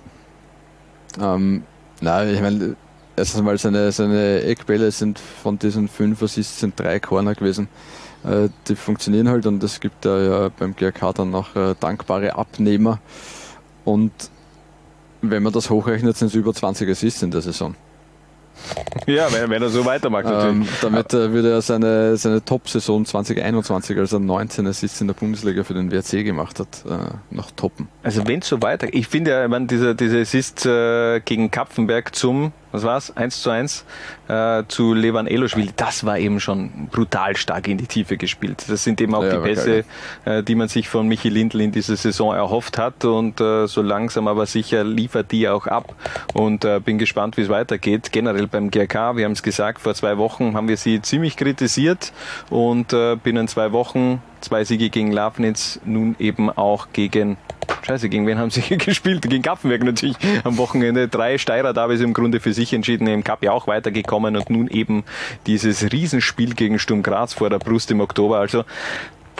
Ähm, 1.20 1.62
nein, 2.00 2.34
ich 2.34 2.40
meine, 2.40 2.76
erstens 3.16 3.42
mal 3.42 3.56
seine, 3.58 3.90
seine 3.92 4.42
Eckbälle 4.42 4.90
sind 4.90 5.18
von 5.18 5.58
diesen 5.58 5.88
fünf 5.88 6.22
Assists 6.22 6.60
sind 6.60 6.78
drei 6.78 7.00
Corner 7.00 7.34
gewesen. 7.34 7.68
Äh, 8.24 8.48
die 8.68 8.76
funktionieren 8.76 9.28
halt 9.28 9.46
und 9.46 9.62
es 9.62 9.80
gibt 9.80 10.04
ja 10.04 10.50
beim 10.58 10.74
GRK 10.74 11.12
dann 11.12 11.30
noch 11.30 11.54
äh, 11.56 11.74
dankbare 11.78 12.36
Abnehmer. 12.36 12.98
Und 13.84 14.12
wenn 15.20 15.42
man 15.42 15.52
das 15.52 15.70
hochrechnet, 15.70 16.16
sind 16.16 16.28
es 16.28 16.34
über 16.34 16.54
20 16.54 16.88
Assists 16.88 17.22
in 17.22 17.30
der 17.30 17.42
Saison. 17.42 17.74
Ja, 19.06 19.30
wenn, 19.32 19.50
wenn 19.50 19.62
er 19.62 19.68
so 19.68 19.84
weitermacht 19.84 20.24
natürlich. 20.24 20.68
Ähm, 20.68 20.68
damit 20.80 21.12
äh, 21.12 21.32
würde 21.32 21.50
er 21.50 21.60
seine, 21.60 22.16
seine 22.16 22.44
Top-Saison 22.44 23.04
2021, 23.04 23.98
als 23.98 24.12
er 24.12 24.20
19 24.20 24.66
Assists 24.66 25.00
in 25.00 25.08
der 25.08 25.14
Bundesliga 25.14 25.64
für 25.64 25.74
den 25.74 25.90
WRC 25.90 26.24
gemacht 26.24 26.60
hat, 26.60 26.84
äh, 26.88 27.34
noch 27.34 27.50
toppen. 27.50 27.88
Also 28.02 28.26
wenn 28.26 28.40
es 28.40 28.48
so 28.48 28.62
weiter, 28.62 28.88
ich 28.92 29.08
finde 29.08 29.32
ja, 29.32 29.48
man, 29.48 29.66
dieser, 29.66 29.94
dieser 29.94 30.20
Assist 30.20 30.64
äh, 30.64 31.20
gegen 31.20 31.50
Kapfenberg 31.50 32.14
zum, 32.14 32.52
was 32.74 32.82
war's, 32.82 33.16
1 33.16 33.40
zu 33.40 33.50
1 33.50 33.84
äh, 34.26 34.64
zu 34.66 34.94
Levan 34.94 35.28
Eloschwili, 35.28 35.70
das 35.76 36.04
war 36.04 36.18
eben 36.18 36.40
schon 36.40 36.88
brutal 36.90 37.36
stark 37.36 37.68
in 37.68 37.78
die 37.78 37.86
Tiefe 37.86 38.16
gespielt. 38.16 38.64
Das 38.68 38.82
sind 38.82 39.00
eben 39.00 39.14
auch 39.14 39.22
Ja, 39.22 39.36
die 39.36 39.48
Pässe, 39.48 39.84
äh, 40.24 40.42
die 40.42 40.56
man 40.56 40.66
sich 40.66 40.88
von 40.88 41.06
Michi 41.06 41.28
Lindl 41.28 41.60
in 41.60 41.70
dieser 41.70 41.94
Saison 41.96 42.34
erhofft 42.34 42.76
hat. 42.76 43.04
Und 43.04 43.40
äh, 43.40 43.66
so 43.68 43.80
langsam 43.80 44.26
aber 44.26 44.46
sicher 44.46 44.82
liefert 44.82 45.30
die 45.30 45.48
auch 45.48 45.68
ab. 45.68 45.94
Und 46.34 46.64
äh, 46.64 46.80
bin 46.80 46.98
gespannt, 46.98 47.36
wie 47.36 47.42
es 47.42 47.48
weitergeht. 47.48 48.10
Generell 48.10 48.48
beim 48.48 48.70
GRK, 48.70 49.16
wir 49.16 49.24
haben 49.24 49.32
es 49.32 49.42
gesagt, 49.44 49.80
vor 49.80 49.94
zwei 49.94 50.18
Wochen 50.18 50.56
haben 50.56 50.66
wir 50.66 50.76
sie 50.76 51.00
ziemlich 51.00 51.36
kritisiert. 51.36 52.12
Und 52.50 52.92
äh, 52.92 53.14
binnen 53.14 53.46
zwei 53.46 53.70
Wochen 53.70 54.20
zwei 54.44 54.64
Siege 54.64 54.90
gegen 54.90 55.10
Lafnitz, 55.10 55.80
nun 55.84 56.16
eben 56.18 56.50
auch 56.50 56.88
gegen 56.92 57.36
Scheiße, 57.84 58.08
gegen 58.08 58.26
wen 58.26 58.38
haben 58.38 58.50
sie 58.50 58.62
gespielt? 58.78 59.22
Gegen 59.22 59.42
Kapfenberg 59.42 59.82
natürlich 59.84 60.16
am 60.42 60.56
Wochenende. 60.56 61.06
Drei 61.08 61.36
Steirer 61.36 61.74
Derbys 61.74 62.00
im 62.00 62.14
Grunde 62.14 62.40
für 62.40 62.54
sich 62.54 62.72
entschieden, 62.72 63.06
im 63.06 63.24
Cup 63.24 63.42
ja 63.42 63.52
auch 63.52 63.66
weitergekommen 63.66 64.36
und 64.36 64.48
nun 64.48 64.68
eben 64.68 65.04
dieses 65.46 65.92
Riesenspiel 65.92 66.54
gegen 66.54 66.78
Sturm 66.78 67.02
Graz 67.02 67.34
vor 67.34 67.50
der 67.50 67.58
Brust 67.58 67.90
im 67.90 68.00
Oktober. 68.00 68.38
Also 68.38 68.64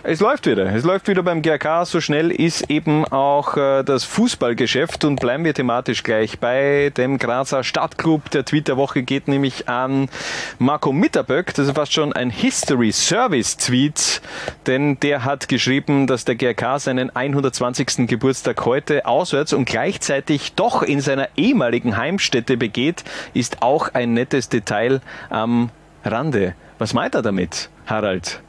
Es 0.07 0.21
läuft 0.21 0.45
wieder. 0.45 0.67
Es 0.67 0.85
läuft 0.85 1.09
wieder 1.09 1.23
beim 1.23 1.40
GRK. 1.40 1.87
So 1.87 1.99
schnell 1.99 2.31
ist 2.31 2.69
eben 2.69 3.07
auch 3.07 3.57
äh, 3.57 3.83
das 3.83 4.05
Fußballgeschäft. 4.05 5.03
Und 5.07 5.19
bleiben 5.19 5.47
wir 5.47 5.55
thematisch 5.55 6.03
gleich 6.03 6.38
bei 6.38 6.93
dem 6.95 7.17
Grazer 7.17 7.64
Stadtclub. 7.64 8.29
Der 8.29 8.45
Tweet 8.45 8.69
der 8.69 8.77
Woche 8.77 9.03
geht 9.03 9.29
nämlich 9.29 9.67
an 9.67 10.11
Marco 10.59 10.93
Mitterböck. 10.93 11.55
Das 11.55 11.69
ist 11.69 11.75
fast 11.75 11.95
schon 11.95 12.12
ein 12.12 12.29
History 12.29 12.93
Service 12.93 13.57
Tweet. 13.57 14.21
Denn 14.67 15.01
der 15.01 15.25
hat 15.25 15.49
geschrieben, 15.49 16.07
dass 16.07 16.27
der 16.27 16.35
GRK 16.35 16.81
seinen 16.81 17.09
120. 17.09 18.07
Geburtstag 18.07 18.62
heute 18.67 19.07
auswärts 19.07 19.55
und 19.55 19.64
gleichzeitig 19.64 20.53
doch 20.53 20.83
in 20.83 21.01
seiner 21.01 21.31
ehemaligen 21.35 21.97
Heimstätte 21.97 22.59
begeht. 22.59 23.05
Ist 23.33 23.62
auch 23.62 23.95
ein 23.95 24.12
nettes 24.12 24.51
Detail 24.51 25.01
am 25.31 25.71
Rande. 26.05 26.55
Was 26.79 26.93
meint 26.93 27.14
er 27.14 27.23
damit, 27.23 27.71
Harald? 27.87 28.43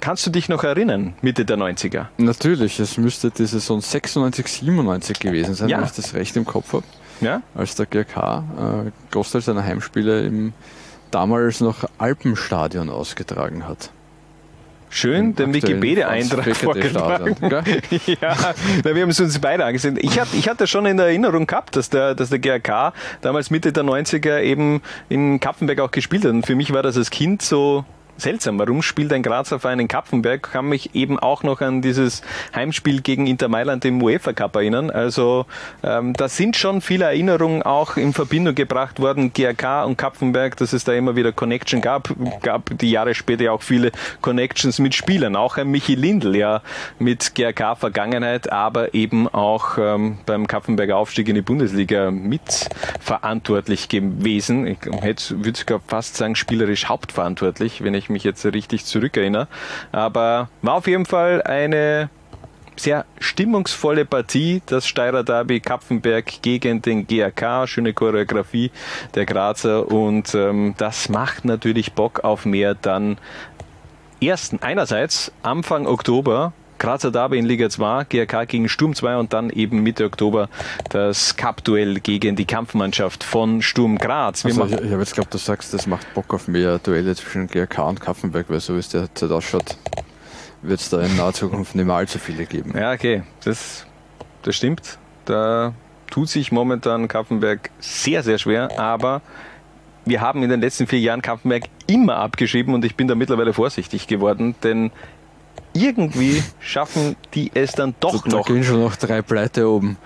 Kannst 0.00 0.26
du 0.26 0.30
dich 0.30 0.48
noch 0.48 0.64
erinnern, 0.64 1.14
Mitte 1.20 1.44
der 1.44 1.58
90er? 1.58 2.06
Natürlich, 2.16 2.80
es 2.80 2.96
müsste 2.96 3.30
die 3.30 3.46
Saison 3.46 3.80
96, 3.80 4.46
97 4.46 5.18
gewesen 5.20 5.54
sein, 5.54 5.68
Ja. 5.68 5.78
wenn 5.78 5.84
ich 5.84 5.92
das 5.92 6.14
recht 6.14 6.36
im 6.36 6.44
Kopf 6.46 6.72
habe. 6.72 6.84
Ja? 7.20 7.42
Als 7.54 7.74
der 7.74 7.86
GRK 7.86 8.44
äh, 8.86 8.90
Großteil 9.10 9.42
seiner 9.42 9.62
Heimspiele 9.62 10.22
im 10.22 10.52
damals 11.10 11.60
noch 11.60 11.84
Alpenstadion 11.98 12.88
ausgetragen 12.88 13.66
hat. 13.68 13.90
Schön, 14.92 15.36
den 15.36 15.54
Wikipedia-Eintrag 15.54 16.56
vorgetragen. 16.56 17.36
ja, 18.06 18.36
na, 18.84 18.94
wir 18.94 19.02
haben 19.02 19.10
es 19.10 19.20
uns 19.20 19.38
beide 19.38 19.64
angesehen. 19.64 19.96
Ich 20.00 20.18
hatte, 20.18 20.34
ich 20.36 20.48
hatte 20.48 20.66
schon 20.66 20.84
in 20.86 20.96
der 20.96 21.06
Erinnerung 21.06 21.46
gehabt, 21.46 21.76
dass 21.76 21.90
der, 21.90 22.16
dass 22.16 22.30
der 22.30 22.40
GRK 22.40 22.92
damals 23.20 23.50
Mitte 23.50 23.72
der 23.72 23.84
90er 23.84 24.40
eben 24.40 24.82
in 25.08 25.38
Kapfenberg 25.38 25.78
auch 25.78 25.92
gespielt 25.92 26.24
hat. 26.24 26.32
Und 26.32 26.44
für 26.44 26.56
mich 26.56 26.72
war 26.72 26.82
das 26.82 26.96
als 26.96 27.10
Kind 27.10 27.40
so 27.42 27.84
seltsam. 28.20 28.58
Warum 28.58 28.82
spielt 28.82 29.12
ein 29.12 29.22
Grazer 29.22 29.58
Verein 29.58 29.80
in 29.80 29.88
Kapfenberg? 29.88 30.42
Kann 30.52 30.66
mich 30.68 30.94
eben 30.94 31.18
auch 31.18 31.42
noch 31.42 31.60
an 31.60 31.82
dieses 31.82 32.22
Heimspiel 32.54 33.00
gegen 33.00 33.26
Inter 33.26 33.48
Mailand 33.48 33.84
im 33.84 34.02
UEFA 34.02 34.32
Cup 34.32 34.56
erinnern. 34.56 34.90
Also 34.90 35.46
ähm, 35.82 36.12
da 36.12 36.28
sind 36.28 36.56
schon 36.56 36.80
viele 36.80 37.06
Erinnerungen 37.06 37.62
auch 37.62 37.96
in 37.96 38.12
Verbindung 38.12 38.54
gebracht 38.54 39.00
worden, 39.00 39.32
GRK 39.32 39.84
und 39.84 39.96
Kapfenberg, 39.96 40.56
dass 40.56 40.72
es 40.72 40.84
da 40.84 40.92
immer 40.92 41.16
wieder 41.16 41.32
Connection 41.32 41.80
gab. 41.80 42.10
Gab 42.42 42.78
die 42.78 42.90
Jahre 42.90 43.14
später 43.14 43.52
auch 43.52 43.62
viele 43.62 43.92
Connections 44.20 44.78
mit 44.78 44.94
Spielern. 44.94 45.36
Auch 45.36 45.56
ein 45.56 45.68
Michi 45.68 45.94
Lindl 45.94 46.36
ja 46.36 46.62
mit 46.98 47.34
GRK 47.34 47.76
Vergangenheit, 47.76 48.52
aber 48.52 48.94
eben 48.94 49.26
auch 49.28 49.78
ähm, 49.78 50.18
beim 50.26 50.46
Kapfenberger 50.46 50.96
Aufstieg 50.96 51.28
in 51.28 51.34
die 51.34 51.42
Bundesliga 51.42 52.10
mitverantwortlich 52.10 53.88
gewesen. 53.88 54.66
Ich 54.66 54.78
hätte, 55.00 55.44
würde 55.44 55.58
sogar 55.58 55.80
fast 55.86 56.16
sagen, 56.16 56.36
spielerisch 56.36 56.86
hauptverantwortlich, 56.86 57.82
wenn 57.82 57.94
ich 57.94 58.09
mich 58.10 58.24
jetzt 58.24 58.44
richtig 58.44 58.84
zurückerinnere. 58.84 59.48
Aber 59.92 60.48
war 60.62 60.74
auf 60.74 60.86
jeden 60.86 61.06
Fall 61.06 61.42
eine 61.42 62.10
sehr 62.76 63.04
stimmungsvolle 63.18 64.04
Partie, 64.04 64.62
das 64.66 64.86
Steirer 64.86 65.22
Derby 65.22 65.60
Kapfenberg 65.60 66.40
gegen 66.42 66.80
den 66.80 67.06
GRK, 67.06 67.66
schöne 67.66 67.92
Choreografie 67.92 68.70
der 69.14 69.26
Grazer 69.26 69.90
und 69.90 70.34
ähm, 70.34 70.74
das 70.78 71.10
macht 71.10 71.44
natürlich 71.44 71.92
Bock 71.92 72.24
auf 72.24 72.46
mehr 72.46 72.74
dann 72.74 73.18
ersten, 74.20 74.60
einerseits 74.62 75.32
Anfang 75.42 75.86
Oktober 75.86 76.52
Grazer 76.80 77.10
Derby 77.10 77.38
in 77.38 77.44
Liga 77.44 77.68
2, 77.68 78.04
GRK 78.08 78.46
gegen 78.46 78.68
Sturm 78.70 78.94
2 78.94 79.18
und 79.18 79.34
dann 79.34 79.50
eben 79.50 79.82
Mitte 79.82 80.06
Oktober 80.06 80.48
das 80.88 81.36
Cup-Duell 81.36 82.00
gegen 82.00 82.36
die 82.36 82.46
Kampfmannschaft 82.46 83.22
von 83.22 83.60
Sturm 83.60 83.98
Graz. 83.98 84.46
Also, 84.46 84.64
ich 84.64 84.72
ich 84.72 84.90
habe 84.90 85.00
jetzt 85.00 85.14
glaubt, 85.14 85.32
du 85.32 85.36
sagst, 85.36 85.74
das 85.74 85.86
macht 85.86 86.12
Bock 86.14 86.32
auf 86.32 86.48
mehr 86.48 86.78
Duelle 86.78 87.14
zwischen 87.14 87.48
GRK 87.48 87.86
und 87.86 88.00
Kaffenberg, 88.00 88.46
weil 88.48 88.60
so 88.60 88.74
wie 88.74 88.78
es 88.78 88.88
derzeit 88.88 89.30
ausschaut, 89.30 89.76
wird 90.62 90.80
es 90.80 90.88
da 90.88 91.02
in 91.02 91.14
naher 91.16 91.34
Zukunft 91.34 91.74
nicht 91.74 91.84
mehr 91.84 91.96
allzu 91.96 92.18
viele 92.18 92.46
geben. 92.46 92.72
Ja, 92.74 92.92
okay, 92.92 93.24
das, 93.44 93.84
das 94.42 94.56
stimmt. 94.56 94.98
Da 95.26 95.74
tut 96.10 96.30
sich 96.30 96.50
momentan 96.50 97.08
Kampfenberg 97.08 97.70
sehr, 97.78 98.22
sehr 98.22 98.38
schwer, 98.38 98.80
aber 98.80 99.20
wir 100.06 100.22
haben 100.22 100.42
in 100.42 100.48
den 100.48 100.62
letzten 100.62 100.86
vier 100.86 101.00
Jahren 101.00 101.20
Kampfenberg 101.20 101.64
immer 101.86 102.16
abgeschrieben 102.16 102.72
und 102.72 102.86
ich 102.86 102.96
bin 102.96 103.06
da 103.06 103.14
mittlerweile 103.14 103.52
vorsichtig 103.52 104.06
geworden, 104.06 104.54
denn 104.62 104.90
irgendwie 105.72 106.42
schaffen 106.60 107.16
die 107.34 107.50
es 107.54 107.72
dann 107.72 107.94
doch 108.00 108.22
da 108.24 108.38
noch. 108.38 108.46
gehen 108.46 108.64
schon 108.64 108.80
noch 108.80 108.96
drei 108.96 109.22
Pleite 109.22 109.68
oben. 109.68 109.96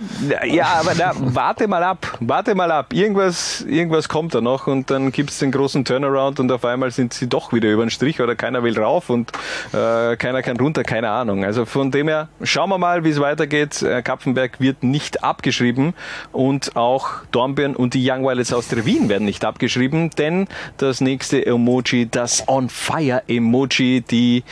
Ja, 0.47 0.81
aber 0.81 0.93
na, 0.97 1.13
warte 1.17 1.67
mal 1.69 1.83
ab, 1.83 2.19
warte 2.21 2.55
mal 2.55 2.71
ab. 2.71 2.93
Irgendwas, 2.93 3.63
irgendwas 3.63 4.09
kommt 4.09 4.35
da 4.35 4.41
noch 4.41 4.67
und 4.67 4.91
dann 4.91 5.13
gibt's 5.13 5.39
den 5.39 5.53
großen 5.53 5.85
Turnaround 5.85 6.41
und 6.41 6.53
auf 6.53 6.65
einmal 6.65 6.91
sind 6.91 7.15
sie 7.15 7.29
doch 7.29 7.53
wieder 7.53 7.71
über 7.71 7.85
den 7.85 7.91
Strich 7.91 8.21
oder 8.21 8.35
keiner 8.35 8.63
will 8.63 8.79
rauf 8.79 9.11
und 9.11 9.33
äh, 9.73 10.17
keiner 10.17 10.43
kann 10.43 10.57
runter, 10.57 10.83
keine 10.85 11.11
Ahnung. 11.11 11.45
Also 11.45 11.65
von 11.65 11.91
dem 11.91 12.09
her, 12.09 12.29
schauen 12.43 12.69
wir 12.71 12.79
mal, 12.79 13.05
wie 13.05 13.11
es 13.11 13.21
weitergeht. 13.21 13.83
Äh, 13.83 14.03
Kapfenberg 14.03 14.61
wird 14.61 14.83
nicht 14.83 15.25
abgeschrieben 15.25 15.95
und 16.33 16.77
auch 16.77 17.11
Dornbirn 17.31 17.75
und 17.77 17.95
die 17.95 18.11
Young 18.11 18.23
Violets 18.25 18.53
aus 18.53 18.69
der 18.69 18.85
Wien 18.85 19.09
werden 19.09 19.25
nicht 19.25 19.45
abgeschrieben, 19.45 20.11
denn 20.11 20.49
das 20.77 21.01
nächste 21.01 21.45
Emoji, 21.45 22.09
das 22.11 22.47
On 22.49 22.69
Fire 22.69 23.23
Emoji, 23.29 24.03
die 24.03 24.45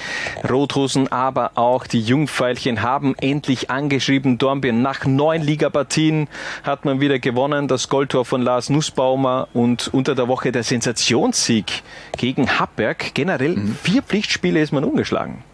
Rothosen, 0.49 1.02
aber 1.09 1.53
auch 1.55 1.87
die 1.87 2.01
Jungpfeilchen 2.01 2.83
haben 2.83 3.15
endlich 3.17 3.71
angeschrieben. 3.71 4.39
Dornbirn 4.39 4.83
nach 4.83 5.05
neun 5.07 5.43
Ligapartien 5.43 6.29
hat 6.63 6.85
man 6.85 7.01
wieder 7.01 7.19
gewonnen. 7.19 7.69
Das 7.69 7.89
Goldtor 7.89 8.25
von 8.25 8.43
Lars 8.43 8.71
Nussbaumer 8.71 9.49
und 9.53 9.89
unter 9.93 10.15
der 10.15 10.29
Woche 10.29 10.53
der 10.53 10.63
Sensationssieg 10.63 11.83
gegen 12.17 12.59
Happberg. 12.59 13.15
Generell 13.15 13.57
vier 13.83 14.03
Pflichtspiele 14.03 14.61
ist 14.61 14.73
man 14.73 14.85
ungeschlagen. 14.85 15.45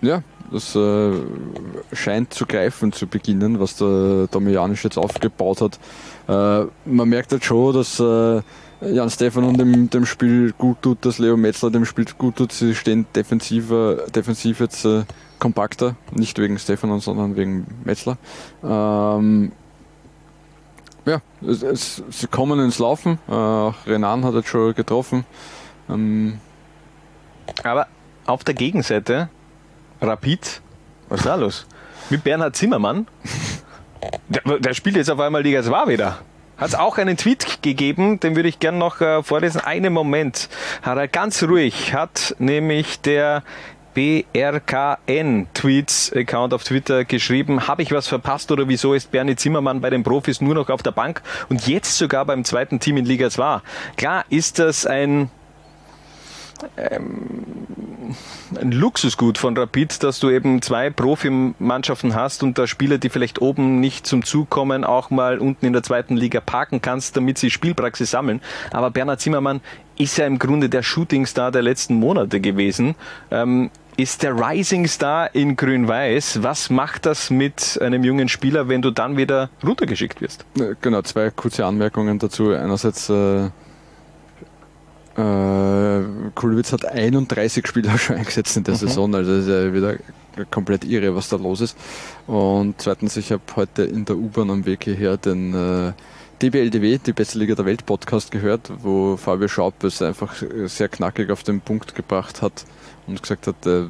Ja, 0.00 0.22
das 0.50 0.76
äh, 0.76 1.12
scheint 1.92 2.34
zu 2.34 2.46
greifen 2.46 2.92
zu 2.92 3.06
beginnen, 3.06 3.60
was 3.60 3.76
der 3.76 4.28
Domianisch 4.30 4.84
jetzt 4.84 4.98
aufgebaut 4.98 5.60
hat. 5.60 5.78
Äh, 6.28 6.66
man 6.84 7.08
merkt 7.08 7.32
halt 7.32 7.44
schon, 7.44 7.74
dass 7.74 7.98
äh, 8.00 8.42
Jan 8.92 9.10
Stefan 9.10 9.56
dem, 9.56 9.90
dem 9.90 10.06
Spiel 10.06 10.52
gut 10.52 10.82
tut, 10.82 11.04
dass 11.04 11.18
Leo 11.18 11.36
Metzler 11.36 11.70
dem 11.70 11.84
Spiel 11.84 12.06
gut 12.18 12.36
tut. 12.36 12.52
Sie 12.52 12.74
stehen 12.74 13.06
defensiver, 13.14 14.06
defensiv 14.14 14.60
jetzt 14.60 14.84
äh, 14.84 15.04
kompakter, 15.38 15.96
nicht 16.12 16.38
wegen 16.38 16.58
Stefan, 16.58 16.98
sondern 17.00 17.36
wegen 17.36 17.66
Metzler. 17.84 18.16
Ähm, 18.62 19.52
ja, 21.06 21.20
es, 21.46 21.62
es, 21.62 22.02
sie 22.10 22.26
kommen 22.26 22.60
ins 22.60 22.78
Laufen. 22.78 23.18
Äh, 23.28 23.32
auch 23.32 23.74
Renan 23.86 24.24
hat 24.24 24.34
jetzt 24.34 24.48
schon 24.48 24.74
getroffen. 24.74 25.24
Ähm, 25.88 26.38
Aber 27.62 27.86
auf 28.26 28.44
der 28.44 28.54
Gegenseite, 28.54 29.28
Rapid, 30.00 30.62
was 31.08 31.20
ist 31.20 31.26
da 31.26 31.34
los? 31.34 31.66
Mit 32.10 32.24
Bernhard 32.24 32.56
Zimmermann, 32.56 33.06
der, 34.28 34.58
der 34.58 34.74
spielt 34.74 34.96
jetzt 34.96 35.10
auf 35.10 35.20
einmal 35.20 35.42
Liga 35.42 35.62
2 35.62 35.88
wieder. 35.88 36.18
Hat 36.56 36.68
es 36.68 36.74
auch 36.74 36.98
einen 36.98 37.16
Tweet 37.16 37.62
gegeben, 37.62 38.20
den 38.20 38.36
würde 38.36 38.48
ich 38.48 38.60
gern 38.60 38.78
noch 38.78 39.00
äh, 39.00 39.22
vorlesen. 39.22 39.60
Einen 39.60 39.92
Moment. 39.92 40.48
Er 40.84 41.08
ganz 41.08 41.42
ruhig, 41.42 41.92
hat 41.92 42.36
nämlich 42.38 43.00
der 43.00 43.42
BRKN 43.94 45.46
Tweets 45.54 46.12
Account 46.14 46.52
auf 46.52 46.64
Twitter 46.64 47.04
geschrieben, 47.04 47.68
habe 47.68 47.82
ich 47.82 47.92
was 47.92 48.08
verpasst 48.08 48.50
oder 48.50 48.68
wieso 48.68 48.92
ist 48.92 49.10
Bernie 49.12 49.36
Zimmermann 49.36 49.80
bei 49.80 49.90
den 49.90 50.02
Profis 50.02 50.40
nur 50.40 50.54
noch 50.54 50.68
auf 50.68 50.82
der 50.82 50.90
Bank 50.90 51.22
und 51.48 51.66
jetzt 51.68 51.96
sogar 51.96 52.24
beim 52.24 52.44
zweiten 52.44 52.80
Team 52.80 52.96
in 52.96 53.04
Liga 53.04 53.30
2? 53.30 53.60
Klar 53.96 54.24
ist 54.30 54.58
das 54.58 54.84
ein 54.86 55.30
ein 56.76 58.72
Luxusgut 58.72 59.38
von 59.38 59.56
Rapid, 59.56 60.02
dass 60.02 60.20
du 60.20 60.30
eben 60.30 60.62
zwei 60.62 60.90
Profimannschaften 60.90 62.14
hast 62.14 62.42
und 62.42 62.58
da 62.58 62.66
Spieler, 62.66 62.98
die 62.98 63.08
vielleicht 63.08 63.40
oben 63.40 63.80
nicht 63.80 64.06
zum 64.06 64.24
Zug 64.24 64.50
kommen, 64.50 64.84
auch 64.84 65.10
mal 65.10 65.38
unten 65.38 65.66
in 65.66 65.72
der 65.72 65.82
zweiten 65.82 66.16
Liga 66.16 66.40
parken 66.40 66.80
kannst, 66.82 67.16
damit 67.16 67.38
sie 67.38 67.50
Spielpraxis 67.50 68.10
sammeln. 68.10 68.40
Aber 68.70 68.90
Bernhard 68.90 69.20
Zimmermann 69.20 69.60
ist 69.96 70.16
ja 70.18 70.26
im 70.26 70.38
Grunde 70.38 70.68
der 70.68 70.82
Shootingstar 70.82 71.50
der 71.50 71.62
letzten 71.62 71.94
Monate 71.94 72.40
gewesen. 72.40 72.94
Ähm, 73.30 73.70
ist 73.96 74.24
der 74.24 74.36
Rising 74.36 74.88
Star 74.88 75.32
in 75.34 75.54
Grün-Weiß. 75.54 76.42
Was 76.42 76.68
macht 76.68 77.06
das 77.06 77.30
mit 77.30 77.78
einem 77.80 78.02
jungen 78.02 78.28
Spieler, 78.28 78.68
wenn 78.68 78.82
du 78.82 78.90
dann 78.90 79.16
wieder 79.16 79.50
runtergeschickt 79.64 80.20
wirst? 80.20 80.44
Äh, 80.58 80.74
Genau, 80.80 81.02
zwei 81.02 81.30
kurze 81.30 81.64
Anmerkungen 81.64 82.18
dazu. 82.18 82.50
Einerseits, 82.50 83.08
äh, 83.08 83.50
äh, 85.16 86.30
Kulwitz 86.34 86.72
hat 86.72 86.84
31 86.84 87.66
Spieler 87.66 87.96
schon 87.98 88.16
eingesetzt 88.16 88.56
in 88.56 88.64
der 88.64 88.74
Saison, 88.74 89.14
also 89.14 89.36
das 89.36 89.46
ist 89.46 89.50
ja 89.50 89.72
wieder 89.72 89.96
komplett 90.50 90.84
irre, 90.84 91.14
was 91.14 91.28
da 91.28 91.36
los 91.36 91.60
ist. 91.60 91.76
Und 92.26 92.74
zweitens, 92.78 93.16
ich 93.16 93.30
habe 93.30 93.42
heute 93.56 93.84
in 93.84 94.04
der 94.04 94.16
U-Bahn 94.16 94.50
am 94.50 94.66
Weg 94.66 94.84
hierher 94.84 95.16
den 95.16 95.54
äh, 95.54 95.92
DBLDW, 96.42 96.98
die 96.98 97.12
beste 97.12 97.38
Liga 97.38 97.54
der 97.54 97.64
Welt 97.64 97.86
Podcast 97.86 98.30
gehört, 98.30 98.70
wo 98.82 99.16
Fabio 99.16 99.46
Schaub 99.46 99.84
es 99.84 100.02
einfach 100.02 100.34
sehr 100.66 100.88
knackig 100.88 101.30
auf 101.30 101.44
den 101.44 101.60
Punkt 101.60 101.94
gebracht 101.94 102.42
hat 102.42 102.64
und 103.06 103.22
gesagt 103.22 103.46
hat, 103.46 103.66
äh, 103.66 103.84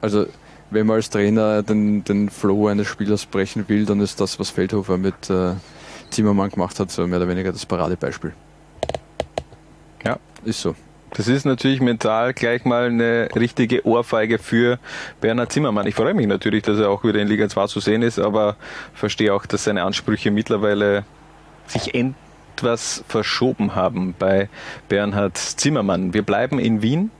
also 0.00 0.26
wenn 0.70 0.86
man 0.86 0.96
als 0.96 1.10
Trainer 1.10 1.62
den, 1.62 2.04
den 2.04 2.28
Flow 2.28 2.68
eines 2.68 2.86
Spielers 2.86 3.26
brechen 3.26 3.68
will, 3.68 3.86
dann 3.86 4.00
ist 4.00 4.20
das, 4.20 4.38
was 4.38 4.50
Feldhofer 4.50 4.98
mit 4.98 5.30
äh, 5.30 5.54
Zimmermann 6.10 6.50
gemacht 6.50 6.78
hat, 6.78 6.90
so 6.90 7.06
mehr 7.06 7.18
oder 7.18 7.28
weniger 7.28 7.52
das 7.52 7.66
Paradebeispiel. 7.66 8.32
Ist 10.48 10.62
so. 10.62 10.74
Das 11.10 11.28
ist 11.28 11.44
natürlich 11.44 11.82
mental 11.82 12.32
gleich 12.32 12.64
mal 12.64 12.86
eine 12.86 13.28
richtige 13.36 13.86
Ohrfeige 13.86 14.38
für 14.38 14.78
Bernhard 15.20 15.52
Zimmermann. 15.52 15.86
Ich 15.86 15.94
freue 15.94 16.14
mich 16.14 16.26
natürlich, 16.26 16.62
dass 16.62 16.78
er 16.78 16.88
auch 16.88 17.04
wieder 17.04 17.20
in 17.20 17.28
Liga 17.28 17.50
2 17.50 17.66
zu 17.66 17.80
sehen 17.80 18.00
ist, 18.00 18.18
aber 18.18 18.56
verstehe 18.94 19.34
auch, 19.34 19.44
dass 19.44 19.64
seine 19.64 19.82
Ansprüche 19.82 20.30
mittlerweile 20.30 21.04
sich 21.66 21.94
etwas 21.94 23.04
verschoben 23.08 23.74
haben 23.74 24.14
bei 24.18 24.48
Bernhard 24.88 25.36
Zimmermann. 25.36 26.14
Wir 26.14 26.22
bleiben 26.22 26.58
in 26.58 26.80
Wien 26.80 27.10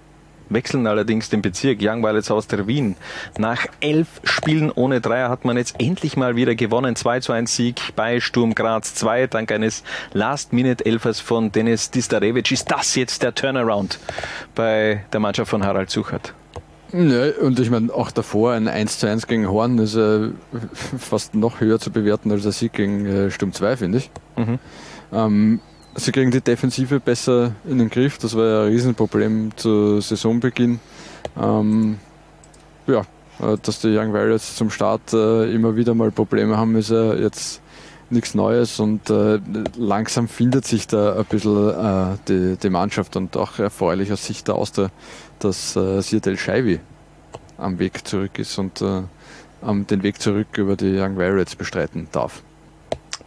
wechseln 0.50 0.86
allerdings 0.86 1.28
den 1.28 1.42
Bezirk. 1.42 1.78
Young 1.80 2.02
Violets 2.02 2.30
aus 2.30 2.46
der 2.46 2.66
Wien. 2.66 2.96
Nach 3.38 3.66
elf 3.80 4.08
Spielen 4.24 4.70
ohne 4.70 5.00
Dreier 5.00 5.28
hat 5.28 5.44
man 5.44 5.56
jetzt 5.56 5.76
endlich 5.78 6.16
mal 6.16 6.36
wieder 6.36 6.54
gewonnen. 6.54 6.96
2 6.96 7.20
zu 7.20 7.32
1 7.32 7.54
Sieg 7.54 7.80
bei 7.96 8.20
Sturm 8.20 8.54
Graz 8.54 8.94
2 8.94 9.26
dank 9.26 9.52
eines 9.52 9.82
Last-Minute-Elfers 10.12 11.20
von 11.20 11.52
Denis 11.52 11.90
Distarevic. 11.90 12.50
Ist 12.50 12.70
das 12.70 12.94
jetzt 12.94 13.22
der 13.22 13.34
Turnaround 13.34 13.98
bei 14.54 15.04
der 15.12 15.20
Mannschaft 15.20 15.50
von 15.50 15.64
Harald 15.64 15.90
Suchert? 15.90 16.34
Ja, 16.92 17.30
und 17.42 17.60
ich 17.60 17.70
meine, 17.70 17.92
auch 17.92 18.10
davor 18.10 18.52
ein 18.52 18.66
1 18.66 18.98
zu 18.98 19.06
1 19.06 19.26
gegen 19.26 19.48
Horn 19.48 19.78
ist 19.78 19.94
äh, 19.94 20.30
fast 20.72 21.34
noch 21.34 21.60
höher 21.60 21.78
zu 21.78 21.90
bewerten 21.90 22.32
als 22.32 22.44
der 22.44 22.52
Sieg 22.52 22.72
gegen 22.72 23.04
äh, 23.04 23.30
Sturm 23.30 23.52
2, 23.52 23.76
finde 23.76 23.98
ich. 23.98 24.10
Mhm. 24.36 24.58
Ähm, 25.12 25.60
Sie 25.94 26.12
kriegen 26.12 26.30
die 26.30 26.40
Defensive 26.40 27.00
besser 27.00 27.52
in 27.68 27.78
den 27.78 27.90
Griff. 27.90 28.18
Das 28.18 28.36
war 28.36 28.46
ja 28.46 28.62
ein 28.62 28.68
Riesenproblem 28.68 29.50
zu 29.56 30.00
Saisonbeginn. 30.00 30.80
Ähm, 31.40 31.98
ja, 32.86 33.00
äh, 33.40 33.56
dass 33.62 33.80
die 33.80 33.96
Young 33.96 34.12
Warriors 34.12 34.56
zum 34.56 34.70
Start 34.70 35.12
äh, 35.12 35.52
immer 35.52 35.76
wieder 35.76 35.94
mal 35.94 36.10
Probleme 36.10 36.56
haben, 36.56 36.76
ist 36.76 36.90
ja 36.90 37.14
jetzt 37.14 37.60
nichts 38.10 38.34
Neues 38.34 38.80
und 38.80 39.10
äh, 39.10 39.38
langsam 39.76 40.28
findet 40.28 40.64
sich 40.64 40.86
da 40.86 41.16
ein 41.16 41.24
bisschen 41.26 41.68
äh, 41.68 42.16
die, 42.26 42.56
die, 42.56 42.70
Mannschaft 42.70 43.16
und 43.16 43.36
auch 43.36 43.58
erfreulich 43.58 44.12
aus 44.12 44.24
Sicht 44.24 44.48
der 44.48 44.54
Auster, 44.54 44.90
dass 45.40 45.76
äh, 45.76 46.00
Sirdel 46.00 46.38
Scheibi 46.38 46.80
am 47.58 47.78
Weg 47.78 48.06
zurück 48.06 48.38
ist 48.38 48.58
und 48.58 48.80
äh, 48.80 49.02
den 49.62 50.02
Weg 50.02 50.20
zurück 50.20 50.56
über 50.56 50.76
die 50.76 50.98
Young 50.98 51.16
Warriors 51.16 51.56
bestreiten 51.56 52.08
darf. 52.12 52.42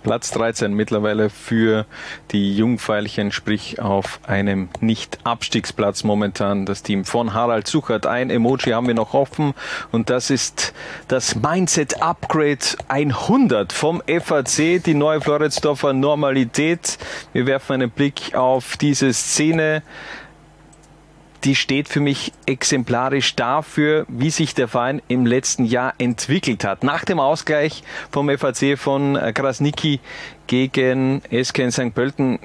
Platz 0.03 0.31
13 0.31 0.73
mittlerweile 0.73 1.29
für 1.29 1.85
die 2.31 2.55
Jungfeilchen, 2.55 3.31
sprich 3.31 3.79
auf 3.79 4.19
einem 4.27 4.69
Nicht-Abstiegsplatz 4.79 6.03
momentan 6.03 6.65
das 6.65 6.83
Team 6.83 7.05
von 7.05 7.33
Harald 7.33 7.67
Suchert. 7.67 8.05
Ein 8.05 8.29
Emoji 8.29 8.71
haben 8.71 8.87
wir 8.87 8.93
noch 8.93 9.13
offen 9.13 9.53
und 9.91 10.09
das 10.09 10.29
ist 10.29 10.73
das 11.07 11.35
Mindset 11.35 12.01
Upgrade 12.01 12.65
100 12.87 13.73
vom 13.73 14.01
FAC, 14.07 14.83
die 14.83 14.93
neue 14.93 15.21
Floridsdorfer 15.21 15.93
Normalität. 15.93 16.97
Wir 17.33 17.45
werfen 17.45 17.73
einen 17.73 17.91
Blick 17.91 18.35
auf 18.35 18.77
diese 18.77 19.13
Szene 19.13 19.83
die 21.43 21.56
steht 21.56 21.89
für 21.89 21.99
mich 21.99 22.32
exemplarisch 22.45 23.36
dafür, 23.36 24.06
wie 24.08 24.30
sich 24.30 24.54
der 24.54 24.67
Verein 24.67 25.01
im 25.08 25.25
letzten 25.25 25.65
Jahr 25.65 25.93
entwickelt 25.97 26.63
hat. 26.63 26.84
Nach 26.84 27.06
dem 27.06 27.19
Ausgleich 27.19 27.84
vom 28.12 28.30
FAC 28.30 28.77
von 28.77 29.17
Krasniki 29.34 29.99
gegen 30.47 31.21
SK 31.32 31.71
St. 31.71 31.93
Pölten 31.93 32.39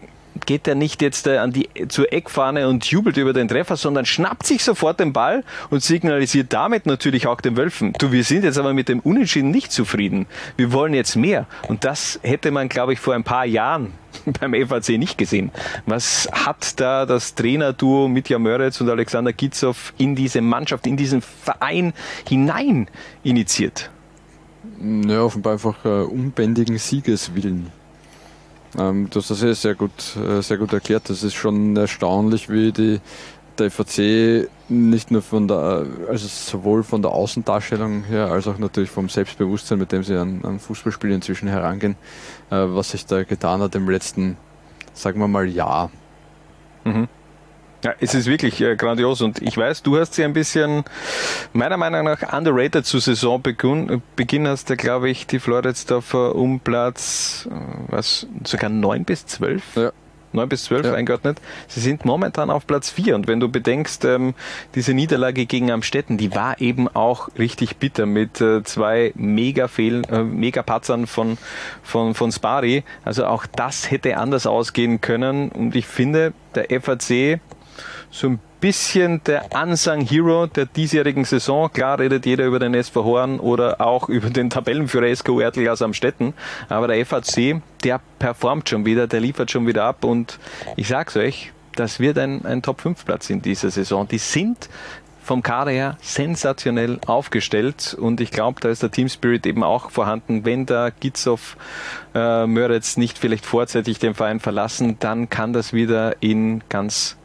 geht 0.46 0.66
er 0.66 0.74
nicht 0.74 1.02
jetzt 1.02 1.26
äh, 1.26 1.38
an 1.38 1.52
die, 1.52 1.68
zur 1.88 2.12
Eckfahne 2.12 2.68
und 2.68 2.86
jubelt 2.86 3.16
über 3.16 3.32
den 3.32 3.48
Treffer, 3.48 3.76
sondern 3.76 4.06
schnappt 4.06 4.46
sich 4.46 4.64
sofort 4.64 5.00
den 5.00 5.12
Ball 5.12 5.44
und 5.70 5.82
signalisiert 5.82 6.52
damit 6.52 6.86
natürlich 6.86 7.26
auch 7.26 7.40
den 7.40 7.56
Wölfen. 7.56 7.92
Du, 7.98 8.12
wir 8.12 8.24
sind 8.24 8.44
jetzt 8.44 8.58
aber 8.58 8.72
mit 8.72 8.88
dem 8.88 9.00
Unentschieden 9.00 9.50
nicht 9.50 9.72
zufrieden. 9.72 10.26
Wir 10.56 10.72
wollen 10.72 10.94
jetzt 10.94 11.16
mehr. 11.16 11.46
Und 11.68 11.84
das 11.84 12.20
hätte 12.22 12.50
man, 12.50 12.68
glaube 12.68 12.92
ich, 12.92 13.00
vor 13.00 13.14
ein 13.14 13.24
paar 13.24 13.44
Jahren 13.44 13.92
beim 14.40 14.54
FAC 14.66 14.90
nicht 14.98 15.18
gesehen. 15.18 15.50
Was 15.84 16.28
hat 16.32 16.80
da 16.80 17.06
das 17.06 17.34
Trainerduo 17.34 18.08
Mitja 18.08 18.38
Möretz 18.38 18.80
und 18.80 18.88
Alexander 18.88 19.32
Gitzow 19.32 19.92
in 19.98 20.14
diese 20.14 20.40
Mannschaft, 20.40 20.86
in 20.86 20.96
diesen 20.96 21.22
Verein 21.22 21.92
hinein 22.28 22.88
initiiert? 23.22 23.90
Ja, 24.80 25.22
offenbar 25.22 25.54
einfach 25.54 25.84
äh, 25.84 25.88
unbändigen 25.88 26.78
Siegeswillen. 26.78 27.72
Ähm, 28.78 29.08
du 29.10 29.20
hast 29.20 29.30
das 29.30 29.42
ja 29.42 29.54
sehr 29.54 29.74
gut, 29.74 30.16
äh, 30.16 30.42
sehr 30.42 30.58
gut 30.58 30.72
erklärt. 30.72 31.08
Das 31.08 31.22
ist 31.22 31.34
schon 31.34 31.76
erstaunlich, 31.76 32.48
wie 32.48 32.72
die, 32.72 33.00
der 33.58 33.70
FAC 33.70 34.48
nicht 34.68 35.10
nur 35.10 35.22
von 35.22 35.48
der, 35.48 35.86
also 36.08 36.26
sowohl 36.28 36.82
von 36.82 37.02
der 37.02 37.12
Außendarstellung 37.12 38.04
her, 38.04 38.26
als 38.26 38.46
auch 38.46 38.58
natürlich 38.58 38.90
vom 38.90 39.08
Selbstbewusstsein, 39.08 39.78
mit 39.78 39.92
dem 39.92 40.02
sie 40.02 40.16
an, 40.16 40.40
an 40.44 40.58
Fußballspiel 40.58 41.12
inzwischen 41.12 41.48
herangehen, 41.48 41.96
äh, 42.50 42.56
was 42.56 42.90
sich 42.90 43.06
da 43.06 43.22
getan 43.24 43.60
hat 43.60 43.74
im 43.74 43.88
letzten, 43.88 44.36
sagen 44.92 45.20
wir 45.20 45.28
mal, 45.28 45.46
Jahr. 45.46 45.90
Mhm. 46.84 47.08
Ja, 47.86 47.94
es 48.00 48.16
ist 48.16 48.26
wirklich 48.26 48.60
äh, 48.60 48.74
grandios 48.74 49.22
und 49.22 49.40
ich 49.40 49.56
weiß, 49.56 49.84
du 49.84 49.96
hast 49.96 50.14
sie 50.14 50.24
ein 50.24 50.32
bisschen, 50.32 50.82
meiner 51.52 51.76
Meinung 51.76 52.02
nach, 52.02 52.32
underrated 52.36 52.84
zu 52.84 52.98
Saisonbeginn. 52.98 54.02
Beginn 54.16 54.48
hast 54.48 54.70
du, 54.70 54.76
glaube 54.76 55.08
ich, 55.08 55.28
die 55.28 55.38
Floridsdorfer 55.38 56.34
um 56.34 56.58
Platz, 56.58 57.48
äh, 57.48 57.54
was, 57.86 58.26
sogar 58.42 58.70
9 58.70 59.04
bis 59.04 59.26
12? 59.26 59.62
Ja. 59.76 59.92
9 60.32 60.48
bis 60.48 60.64
12 60.64 60.86
ja. 60.86 60.94
eingeordnet. 60.94 61.40
Sie 61.68 61.78
sind 61.78 62.04
momentan 62.04 62.50
auf 62.50 62.66
Platz 62.66 62.90
4 62.90 63.14
und 63.14 63.28
wenn 63.28 63.38
du 63.38 63.48
bedenkst, 63.48 64.04
ähm, 64.04 64.34
diese 64.74 64.92
Niederlage 64.92 65.46
gegen 65.46 65.70
Amstetten, 65.70 66.18
die 66.18 66.34
war 66.34 66.60
eben 66.60 66.88
auch 66.88 67.28
richtig 67.38 67.76
bitter 67.76 68.04
mit 68.04 68.40
äh, 68.40 68.64
zwei 68.64 69.12
mega 69.14 69.68
Fehl, 69.68 70.02
äh, 70.10 70.24
mega 70.24 70.64
Patzern 70.64 71.06
von, 71.06 71.38
von, 71.84 72.14
von 72.14 72.32
Spari. 72.32 72.82
Also 73.04 73.26
auch 73.26 73.46
das 73.46 73.92
hätte 73.92 74.16
anders 74.16 74.44
ausgehen 74.48 75.00
können 75.00 75.50
und 75.50 75.76
ich 75.76 75.86
finde, 75.86 76.32
der 76.56 76.80
FAC 76.80 77.38
so 78.16 78.28
ein 78.28 78.40
bisschen 78.60 79.22
der 79.24 79.44
Unsung 79.54 80.00
Hero 80.00 80.46
der 80.46 80.64
diesjährigen 80.64 81.24
Saison. 81.24 81.70
Klar 81.70 81.98
redet 81.98 82.24
jeder 82.24 82.46
über 82.46 82.58
den 82.58 82.72
SV 82.72 83.04
Horn 83.04 83.40
oder 83.40 83.80
auch 83.80 84.08
über 84.08 84.30
den 84.30 84.48
Tabellenführer 84.48 85.14
SK 85.14 85.28
Oertel 85.28 85.68
aus 85.68 85.82
Amstetten. 85.82 86.32
Aber 86.70 86.88
der 86.88 87.04
FAC, 87.04 87.60
der 87.84 88.00
performt 88.18 88.70
schon 88.70 88.86
wieder, 88.86 89.06
der 89.06 89.20
liefert 89.20 89.50
schon 89.50 89.66
wieder 89.66 89.84
ab 89.84 90.04
und 90.04 90.38
ich 90.76 90.88
sag's 90.88 91.16
euch, 91.16 91.52
das 91.74 92.00
wird 92.00 92.16
ein, 92.16 92.46
ein 92.46 92.62
Top-5-Platz 92.62 93.28
in 93.28 93.42
dieser 93.42 93.70
Saison. 93.70 94.08
Die 94.08 94.18
sind 94.18 94.70
vom 95.22 95.42
Kader 95.42 95.72
her 95.72 95.98
sensationell 96.00 96.98
aufgestellt 97.06 97.94
und 98.00 98.22
ich 98.22 98.30
glaube, 98.30 98.60
da 98.62 98.70
ist 98.70 98.82
der 98.82 98.90
Team 98.90 99.10
Spirit 99.10 99.44
eben 99.44 99.62
auch 99.62 99.90
vorhanden. 99.90 100.46
Wenn 100.46 100.64
der 100.64 100.90
Gitzow 100.90 101.56
äh, 102.14 102.46
Möritz 102.46 102.96
nicht 102.96 103.18
vielleicht 103.18 103.44
vorzeitig 103.44 103.98
den 103.98 104.14
Verein 104.14 104.40
verlassen, 104.40 104.96
dann 105.00 105.28
kann 105.28 105.52
das 105.52 105.74
wieder 105.74 106.22
in 106.22 106.62
ganz 106.70 107.18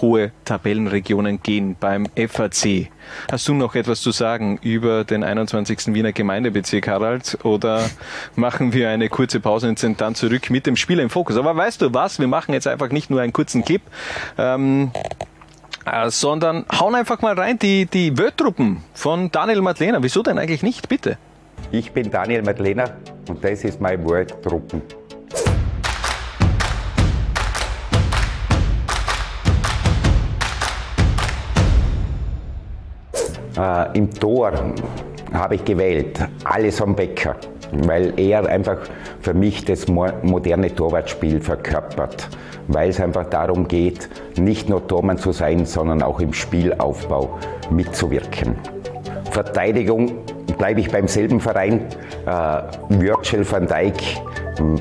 hohe 0.00 0.32
Tabellenregionen 0.44 1.42
gehen 1.42 1.76
beim 1.78 2.06
FAC. 2.16 2.88
Hast 3.30 3.48
du 3.48 3.54
noch 3.54 3.74
etwas 3.74 4.00
zu 4.00 4.10
sagen 4.10 4.58
über 4.62 5.04
den 5.04 5.24
21. 5.24 5.94
Wiener 5.94 6.12
Gemeindebezirk, 6.12 6.88
Harald? 6.88 7.38
Oder 7.44 7.88
machen 8.36 8.72
wir 8.72 8.90
eine 8.90 9.08
kurze 9.08 9.40
Pause 9.40 9.68
und 9.68 9.78
sind 9.78 10.00
dann 10.00 10.14
zurück 10.14 10.50
mit 10.50 10.66
dem 10.66 10.76
Spiel 10.76 10.98
im 10.98 11.10
Fokus? 11.10 11.36
Aber 11.36 11.56
weißt 11.56 11.82
du 11.82 11.92
was? 11.94 12.18
Wir 12.18 12.28
machen 12.28 12.52
jetzt 12.54 12.66
einfach 12.66 12.90
nicht 12.90 13.10
nur 13.10 13.20
einen 13.20 13.32
kurzen 13.32 13.64
Clip. 13.64 13.82
Ähm, 14.38 14.90
äh, 15.84 16.10
sondern 16.10 16.64
hauen 16.80 16.94
einfach 16.94 17.20
mal 17.20 17.34
rein 17.34 17.58
die, 17.58 17.86
die 17.86 18.16
Wörtruppen 18.16 18.82
von 18.94 19.30
Daniel 19.30 19.60
Madlener. 19.60 20.02
Wieso 20.02 20.22
denn 20.22 20.38
eigentlich 20.38 20.62
nicht, 20.62 20.88
bitte? 20.88 21.18
Ich 21.70 21.92
bin 21.92 22.10
Daniel 22.10 22.42
Madlener 22.42 22.96
und 23.28 23.44
das 23.44 23.64
ist 23.64 23.80
mein 23.80 24.08
Wörtruppen. 24.08 24.82
Äh, 33.56 33.96
Im 33.96 34.10
Tor 34.12 34.52
habe 35.32 35.54
ich 35.56 35.64
gewählt 35.64 36.18
Alisson 36.44 36.94
Becker, 36.94 37.36
weil 37.72 38.18
er 38.18 38.46
einfach 38.46 38.78
für 39.20 39.34
mich 39.34 39.64
das 39.64 39.86
moderne 39.88 40.74
Torwartspiel 40.74 41.40
verkörpert, 41.40 42.28
weil 42.68 42.90
es 42.90 43.00
einfach 43.00 43.26
darum 43.26 43.68
geht, 43.68 44.08
nicht 44.36 44.68
nur 44.68 44.86
Tormann 44.86 45.18
zu 45.18 45.32
sein, 45.32 45.66
sondern 45.66 46.02
auch 46.02 46.20
im 46.20 46.32
Spielaufbau 46.32 47.38
mitzuwirken. 47.70 48.56
Verteidigung 49.30 50.12
bleibe 50.58 50.80
ich 50.80 50.90
beim 50.90 51.08
selben 51.08 51.40
Verein, 51.40 51.86
äh, 52.26 52.62
Virgil 52.88 53.50
van 53.50 53.66
Dijk, 53.66 54.20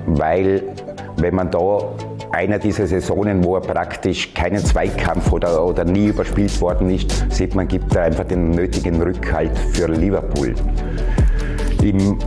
weil 0.05 0.63
wenn 1.17 1.35
man 1.35 1.49
da 1.49 1.81
einer 2.33 2.57
dieser 2.57 2.87
Saisonen, 2.87 3.43
wo 3.43 3.55
er 3.55 3.61
praktisch 3.61 4.33
keinen 4.33 4.57
Zweikampf 4.57 5.31
oder, 5.31 5.63
oder 5.63 5.85
nie 5.85 6.07
überspielt 6.07 6.59
worden 6.61 6.89
ist, 6.89 7.31
sieht 7.31 7.53
man, 7.53 7.67
gibt 7.67 7.95
er 7.95 8.03
einfach 8.03 8.25
den 8.25 8.51
nötigen 8.51 9.01
Rückhalt 9.01 9.57
für 9.57 9.87
Liverpool. 9.87 10.55
Im 11.83 12.17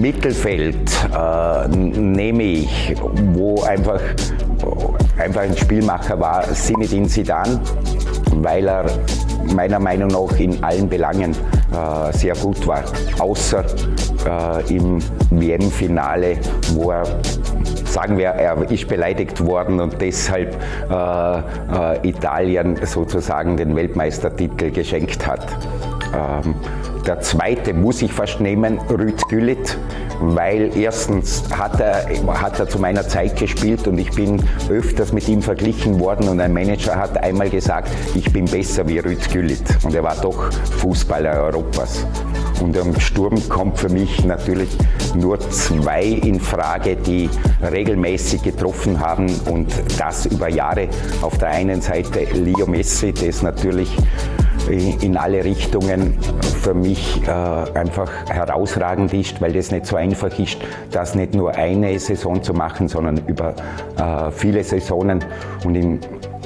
Mittelfeld 0.00 0.90
äh, 1.14 1.68
nehme 1.68 2.42
ich, 2.42 2.94
wo 3.34 3.62
einfach, 3.62 4.00
einfach 5.18 5.42
ein 5.42 5.56
Spielmacher 5.56 6.18
war, 6.18 6.44
Sinedin 6.54 7.08
Sidan, 7.08 7.60
weil 8.36 8.68
er 8.68 8.84
meiner 9.54 9.78
Meinung 9.78 10.08
nach 10.08 10.38
in 10.38 10.62
allen 10.62 10.88
Belangen 10.88 11.32
äh, 11.32 12.12
sehr 12.12 12.34
gut 12.36 12.66
war. 12.66 12.84
Außer 13.18 13.64
äh, 14.26 14.76
im 14.76 14.98
WM-Finale, 15.30 16.38
wo 16.74 16.90
er 16.90 17.04
sagen 17.84 18.16
wir, 18.16 18.28
er 18.28 18.70
ist 18.70 18.88
beleidigt 18.88 19.44
worden 19.44 19.80
und 19.80 20.00
deshalb 20.00 20.56
äh, 20.90 21.38
äh, 21.38 22.08
Italien 22.08 22.78
sozusagen 22.86 23.56
den 23.56 23.76
Weltmeistertitel 23.76 24.70
geschenkt 24.70 25.26
hat. 25.26 25.46
Ähm, 26.14 26.54
der 27.06 27.20
zweite 27.20 27.74
muss 27.74 28.02
ich 28.02 28.12
fast 28.12 28.40
nehmen, 28.40 28.78
Rüd 28.88 29.28
Güllit, 29.28 29.76
weil 30.20 30.76
erstens 30.76 31.42
hat 31.50 31.80
er, 31.80 32.06
hat 32.40 32.60
er 32.60 32.68
zu 32.68 32.78
meiner 32.78 33.06
Zeit 33.08 33.36
gespielt 33.36 33.88
und 33.88 33.98
ich 33.98 34.10
bin 34.12 34.42
öfters 34.68 35.12
mit 35.12 35.28
ihm 35.28 35.42
verglichen 35.42 35.98
worden 35.98 36.28
und 36.28 36.40
ein 36.40 36.52
Manager 36.52 36.96
hat 36.96 37.22
einmal 37.22 37.50
gesagt, 37.50 37.88
ich 38.14 38.32
bin 38.32 38.44
besser 38.44 38.86
wie 38.88 38.98
Rüd 39.00 39.30
Güllit 39.32 39.64
und 39.82 39.94
er 39.94 40.04
war 40.04 40.16
doch 40.16 40.52
Fußballer 40.78 41.42
Europas. 41.42 42.06
Und 42.60 42.78
am 42.78 42.98
Sturm 43.00 43.48
kommt 43.48 43.78
für 43.78 43.88
mich 43.88 44.24
natürlich 44.24 44.68
nur 45.16 45.40
zwei 45.50 46.04
in 46.04 46.38
Frage, 46.38 46.94
die 46.94 47.28
regelmäßig 47.60 48.42
getroffen 48.42 49.00
haben 49.00 49.26
und 49.50 49.72
das 49.98 50.26
über 50.26 50.48
Jahre. 50.48 50.88
Auf 51.22 51.38
der 51.38 51.48
einen 51.48 51.80
Seite 51.80 52.24
Leo 52.34 52.66
Messi, 52.66 53.12
das 53.12 53.42
natürlich 53.42 53.90
in 54.72 55.16
alle 55.16 55.44
Richtungen 55.44 56.18
für 56.62 56.74
mich 56.74 57.22
äh, 57.26 57.30
einfach 57.30 58.10
herausragend 58.28 59.12
ist, 59.12 59.40
weil 59.40 59.52
das 59.52 59.70
nicht 59.70 59.86
so 59.86 59.96
einfach 59.96 60.38
ist, 60.38 60.58
das 60.90 61.14
nicht 61.14 61.34
nur 61.34 61.54
eine 61.54 61.98
Saison 61.98 62.42
zu 62.42 62.54
machen, 62.54 62.88
sondern 62.88 63.20
über 63.26 63.54
äh, 63.98 64.30
viele 64.30 64.64
Saisonen. 64.64 65.24
Und 65.64 66.00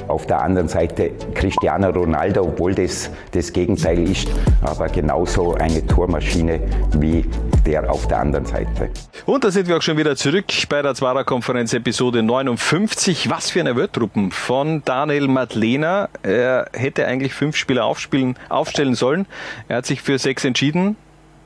auf 0.07 0.25
der 0.25 0.41
anderen 0.41 0.67
Seite 0.67 1.11
Cristiano 1.33 1.89
Ronaldo, 1.89 2.43
obwohl 2.43 2.73
das 2.73 3.09
das 3.31 3.51
Gegenteil 3.51 4.09
ist, 4.09 4.29
aber 4.61 4.87
genauso 4.87 5.53
eine 5.55 5.85
Tormaschine 5.85 6.61
wie 6.97 7.25
der 7.67 7.91
auf 7.91 8.07
der 8.07 8.19
anderen 8.19 8.45
Seite. 8.45 8.89
Und 9.25 9.43
da 9.43 9.51
sind 9.51 9.67
wir 9.67 9.75
auch 9.75 9.81
schon 9.81 9.97
wieder 9.97 10.15
zurück 10.15 10.45
bei 10.69 10.81
der 10.81 10.95
Zwarer-Konferenz 10.95 11.73
Episode 11.73 12.23
59. 12.23 13.29
Was 13.29 13.51
für 13.51 13.59
eine 13.59 13.75
Wörtruppen 13.75 14.31
von 14.31 14.83
Daniel 14.85 15.27
Madlena. 15.27 16.07
Er 16.23 16.69
hätte 16.71 17.05
eigentlich 17.05 17.33
fünf 17.33 17.57
Spieler 17.57 17.83
aufspielen, 17.83 18.37
aufstellen 18.47 18.95
sollen. 18.95 19.25
Er 19.67 19.77
hat 19.77 19.85
sich 19.85 20.01
für 20.01 20.17
sechs 20.17 20.45
entschieden 20.45 20.95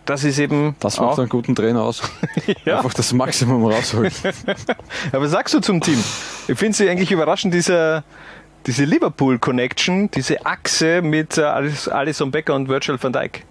das 0.05 0.23
ist 0.23 0.39
eben. 0.39 0.75
Das 0.79 0.99
macht 0.99 1.19
einen 1.19 1.29
guten 1.29 1.55
Trainer 1.55 1.83
aus. 1.83 2.01
ja. 2.65 2.77
Einfach 2.77 2.93
das 2.93 3.13
Maximum 3.13 3.63
rausholen. 3.65 4.11
Aber 5.11 5.23
was 5.23 5.31
sagst 5.31 5.53
du 5.53 5.59
zum 5.59 5.79
Team? 5.79 6.03
Ich 6.47 6.57
finde 6.57 6.75
sie 6.75 6.89
eigentlich 6.89 7.11
überraschend, 7.11 7.53
dieser, 7.53 8.03
diese 8.65 8.83
Liverpool-Connection, 8.83 10.09
diese 10.09 10.43
Achse 10.45 11.03
mit 11.03 11.37
äh, 11.37 11.43
Alison 11.43 12.31
Becker 12.31 12.55
und 12.55 12.67
Virgil 12.67 12.97
van 13.01 13.13
Dijk. 13.13 13.45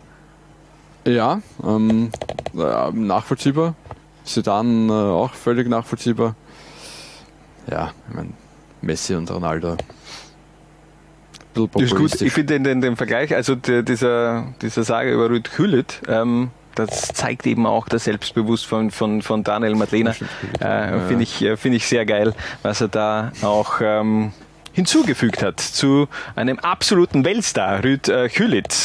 Ja, 1.04 1.40
ähm, 1.64 2.10
äh, 2.54 2.90
nachvollziehbar. 2.92 3.74
Sedan 4.24 4.88
äh, 4.88 4.92
auch 4.92 5.32
völlig 5.32 5.68
nachvollziehbar. 5.68 6.34
Ja, 7.70 7.92
ich 8.08 8.14
meine, 8.14 8.30
Messi 8.82 9.14
und 9.14 9.30
Ronaldo. 9.30 9.76
Ist 11.76 11.96
gut. 11.96 12.20
Ich 12.20 12.32
finde 12.32 12.60
den, 12.60 12.80
den, 12.80 12.96
Vergleich, 12.96 13.34
also 13.34 13.54
der, 13.54 13.82
dieser, 13.82 14.54
dieser 14.62 14.84
Sage 14.84 15.12
über 15.12 15.28
Ruud 15.28 15.50
Hüllet, 15.58 16.00
ähm, 16.06 16.50
das 16.74 17.08
zeigt 17.08 17.46
eben 17.46 17.66
auch 17.66 17.88
das 17.88 18.04
Selbstbewusstsein 18.04 18.90
von, 18.90 19.20
von 19.20 19.42
Daniel 19.42 19.74
Madlena. 19.74 20.14
Äh, 20.60 21.00
finde 21.08 21.24
ich, 21.24 21.42
äh, 21.42 21.56
find 21.56 21.74
ich 21.74 21.86
sehr 21.86 22.06
geil, 22.06 22.34
was 22.62 22.80
er 22.80 22.88
da 22.88 23.32
auch 23.42 23.80
ähm, 23.82 24.32
hinzugefügt 24.80 25.42
hat 25.42 25.60
zu 25.60 26.08
einem 26.36 26.58
absoluten 26.58 27.26
Weltstar, 27.26 27.84
Rüd 27.84 28.08
äh. 28.08 28.30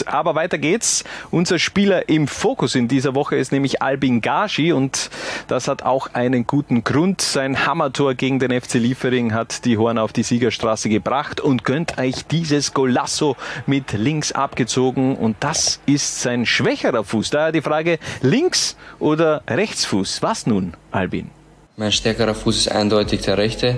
Aber 0.06 0.36
weiter 0.36 0.58
geht's. 0.58 1.06
Unser 1.32 1.58
Spieler 1.58 2.10
im 2.10 2.28
Fokus 2.28 2.76
in 2.76 2.90
dieser 2.90 3.16
Woche 3.16 3.38
ist 3.38 3.54
nämlich 3.54 3.82
Albin 3.82 4.20
Gashi 4.20 4.74
und 4.74 5.10
das 5.48 5.70
hat 5.70 5.84
auch 5.84 6.10
einen 6.14 6.46
guten 6.48 6.84
Grund. 6.84 7.22
Sein 7.22 7.66
Hammertor 7.66 8.14
gegen 8.14 8.40
den 8.40 8.52
FC 8.52 8.74
Liefering 8.74 9.34
hat 9.34 9.64
die 9.64 9.78
Horn 9.78 9.98
auf 9.98 10.12
die 10.12 10.24
Siegerstraße 10.24 10.90
gebracht 10.90 11.40
und 11.40 11.64
gönnt 11.64 11.98
euch 11.98 12.26
dieses 12.26 12.74
Golasso 12.74 13.38
mit 13.66 13.94
links 13.94 14.34
abgezogen 14.34 15.16
und 15.16 15.38
das 15.40 15.80
ist 15.86 16.22
sein 16.22 16.46
schwächerer 16.46 17.06
Fuß. 17.06 17.30
Daher 17.30 17.54
die 17.54 17.62
Frage, 17.62 18.00
links 18.22 18.76
oder 19.00 19.44
Rechtsfuß? 19.48 20.22
Was 20.22 20.46
nun, 20.46 20.74
Albin? 20.92 21.30
Mein 21.78 21.94
stärkerer 21.94 22.36
Fuß 22.36 22.58
ist 22.58 22.68
eindeutig 22.70 23.22
der 23.22 23.38
rechte. 23.38 23.78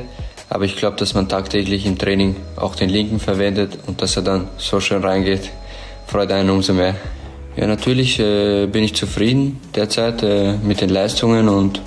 Aber 0.50 0.66
ich 0.66 0.76
glaube, 0.76 0.98
dass 0.98 1.14
man 1.14 1.28
tagtäglich 1.28 1.86
im 1.86 1.98
Training 1.98 2.36
auch 2.56 2.76
den 2.76 2.90
linken 2.90 3.20
verwendet 3.20 3.80
und 3.86 4.02
dass 4.02 4.16
er 4.16 4.24
dann 4.24 4.48
so 4.58 4.80
schön 4.80 5.04
reingeht, 5.04 5.52
freut 6.08 6.32
einen 6.32 6.50
umso 6.50 6.74
mehr. 6.74 6.96
Ja, 7.58 7.68
natürlich 7.68 8.20
äh, 8.20 8.68
bin 8.68 8.84
ich 8.84 8.96
zufrieden 8.96 9.60
derzeit 9.76 10.24
äh, 10.24 10.54
mit 10.54 10.80
den 10.80 10.90
Leistungen 10.90 11.50
und 11.50 11.82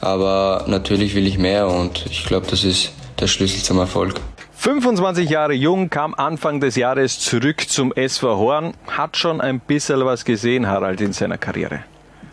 aber 0.00 0.64
natürlich 0.66 1.14
will 1.14 1.26
ich 1.26 1.38
mehr 1.38 1.68
und 1.68 2.04
ich 2.10 2.24
glaube, 2.24 2.46
das 2.50 2.64
ist 2.64 2.92
der 3.20 3.28
Schlüssel 3.28 3.62
zum 3.62 3.78
Erfolg. 3.78 4.20
25 4.62 5.30
Jahre 5.30 5.54
jung, 5.54 5.90
kam 5.90 6.14
Anfang 6.14 6.60
des 6.60 6.76
Jahres 6.76 7.20
zurück 7.20 7.68
zum 7.68 7.92
SV 7.92 8.36
Horn, 8.36 8.74
hat 8.88 9.16
schon 9.16 9.40
ein 9.40 9.60
bisschen 9.60 10.04
was 10.04 10.24
gesehen, 10.24 10.68
Harald, 10.68 11.00
in 11.00 11.12
seiner 11.12 11.38
Karriere. 11.38 11.80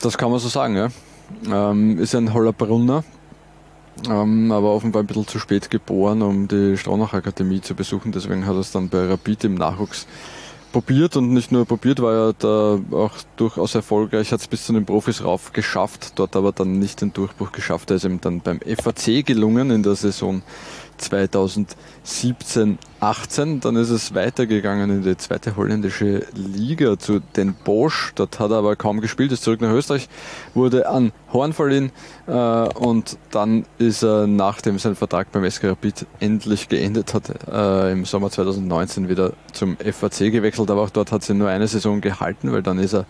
Das 0.01 0.17
kann 0.17 0.29
man 0.31 0.39
so 0.39 0.47
sagen, 0.47 0.75
ja. 0.75 0.89
Ähm, 1.51 1.99
ist 1.99 2.15
ein 2.15 2.33
Hollerbrunner, 2.33 3.03
ähm, 4.09 4.51
aber 4.51 4.73
offenbar 4.73 5.03
ein 5.03 5.07
bisschen 5.07 5.27
zu 5.27 5.39
spät 5.39 5.69
geboren, 5.69 6.21
um 6.21 6.47
die 6.47 6.77
Straunach 6.77 7.13
Akademie 7.13 7.61
zu 7.61 7.75
besuchen. 7.75 8.11
Deswegen 8.11 8.45
hat 8.45 8.53
er 8.55 8.59
es 8.59 8.71
dann 8.71 8.89
bei 8.89 9.07
Rapid 9.07 9.45
im 9.45 9.55
Nachwuchs 9.55 10.07
probiert 10.71 11.17
und 11.17 11.33
nicht 11.33 11.51
nur 11.51 11.65
probiert, 11.65 12.01
war 12.01 12.27
er 12.27 12.33
da 12.33 12.79
auch 12.91 13.13
durchaus 13.35 13.75
erfolgreich, 13.75 14.31
hat 14.31 14.41
es 14.41 14.47
bis 14.47 14.65
zu 14.65 14.73
den 14.73 14.85
Profis 14.85 15.23
rauf 15.23 15.51
geschafft, 15.53 16.13
dort 16.15 16.35
aber 16.35 16.51
dann 16.51 16.79
nicht 16.79 17.01
den 17.01 17.13
Durchbruch 17.13 17.51
geschafft. 17.51 17.89
Er 17.89 17.97
ist 17.97 18.05
ihm 18.05 18.21
dann 18.21 18.41
beim 18.41 18.59
FAC 18.59 19.25
gelungen 19.25 19.71
in 19.71 19.83
der 19.83 19.95
Saison 19.95 20.41
2017, 20.99 22.77
18. 22.99 23.59
Dann 23.61 23.75
ist 23.75 23.89
es 23.89 24.13
weitergegangen 24.13 24.89
in 24.89 25.03
die 25.03 25.17
zweite 25.17 25.55
holländische 25.55 26.25
Liga 26.35 26.99
zu 26.99 27.19
Den 27.19 27.53
Bosch. 27.53 28.11
Dort 28.15 28.39
hat 28.39 28.51
er 28.51 28.57
aber 28.57 28.75
kaum 28.75 29.01
gespielt, 29.01 29.31
ist 29.31 29.43
zurück 29.43 29.61
nach 29.61 29.71
Österreich, 29.71 30.09
wurde 30.53 30.87
an 30.87 31.11
Horn 31.33 31.53
verliehen 31.53 31.91
äh, 32.27 32.31
und 32.31 33.17
dann 33.31 33.65
ist 33.77 34.03
er, 34.03 34.27
nachdem 34.27 34.79
sein 34.79 34.95
Vertrag 34.95 35.31
beim 35.31 35.49
SK 35.49 35.65
Rapid 35.65 36.05
endlich 36.19 36.69
geendet 36.69 37.13
hat, 37.13 37.29
äh, 37.51 37.91
im 37.91 38.05
Sommer 38.05 38.29
2019 38.29 39.09
wieder 39.09 39.33
zum 39.53 39.77
FAC 39.77 40.31
gewechselt. 40.31 40.69
Aber 40.71 40.81
auch 40.81 40.89
dort 40.89 41.11
hat 41.11 41.23
sie 41.23 41.33
nur 41.33 41.49
eine 41.49 41.67
Saison 41.67 42.01
gehalten, 42.01 42.51
weil 42.51 42.63
dann 42.63 42.79
ist 42.79 42.93
er 42.93 43.05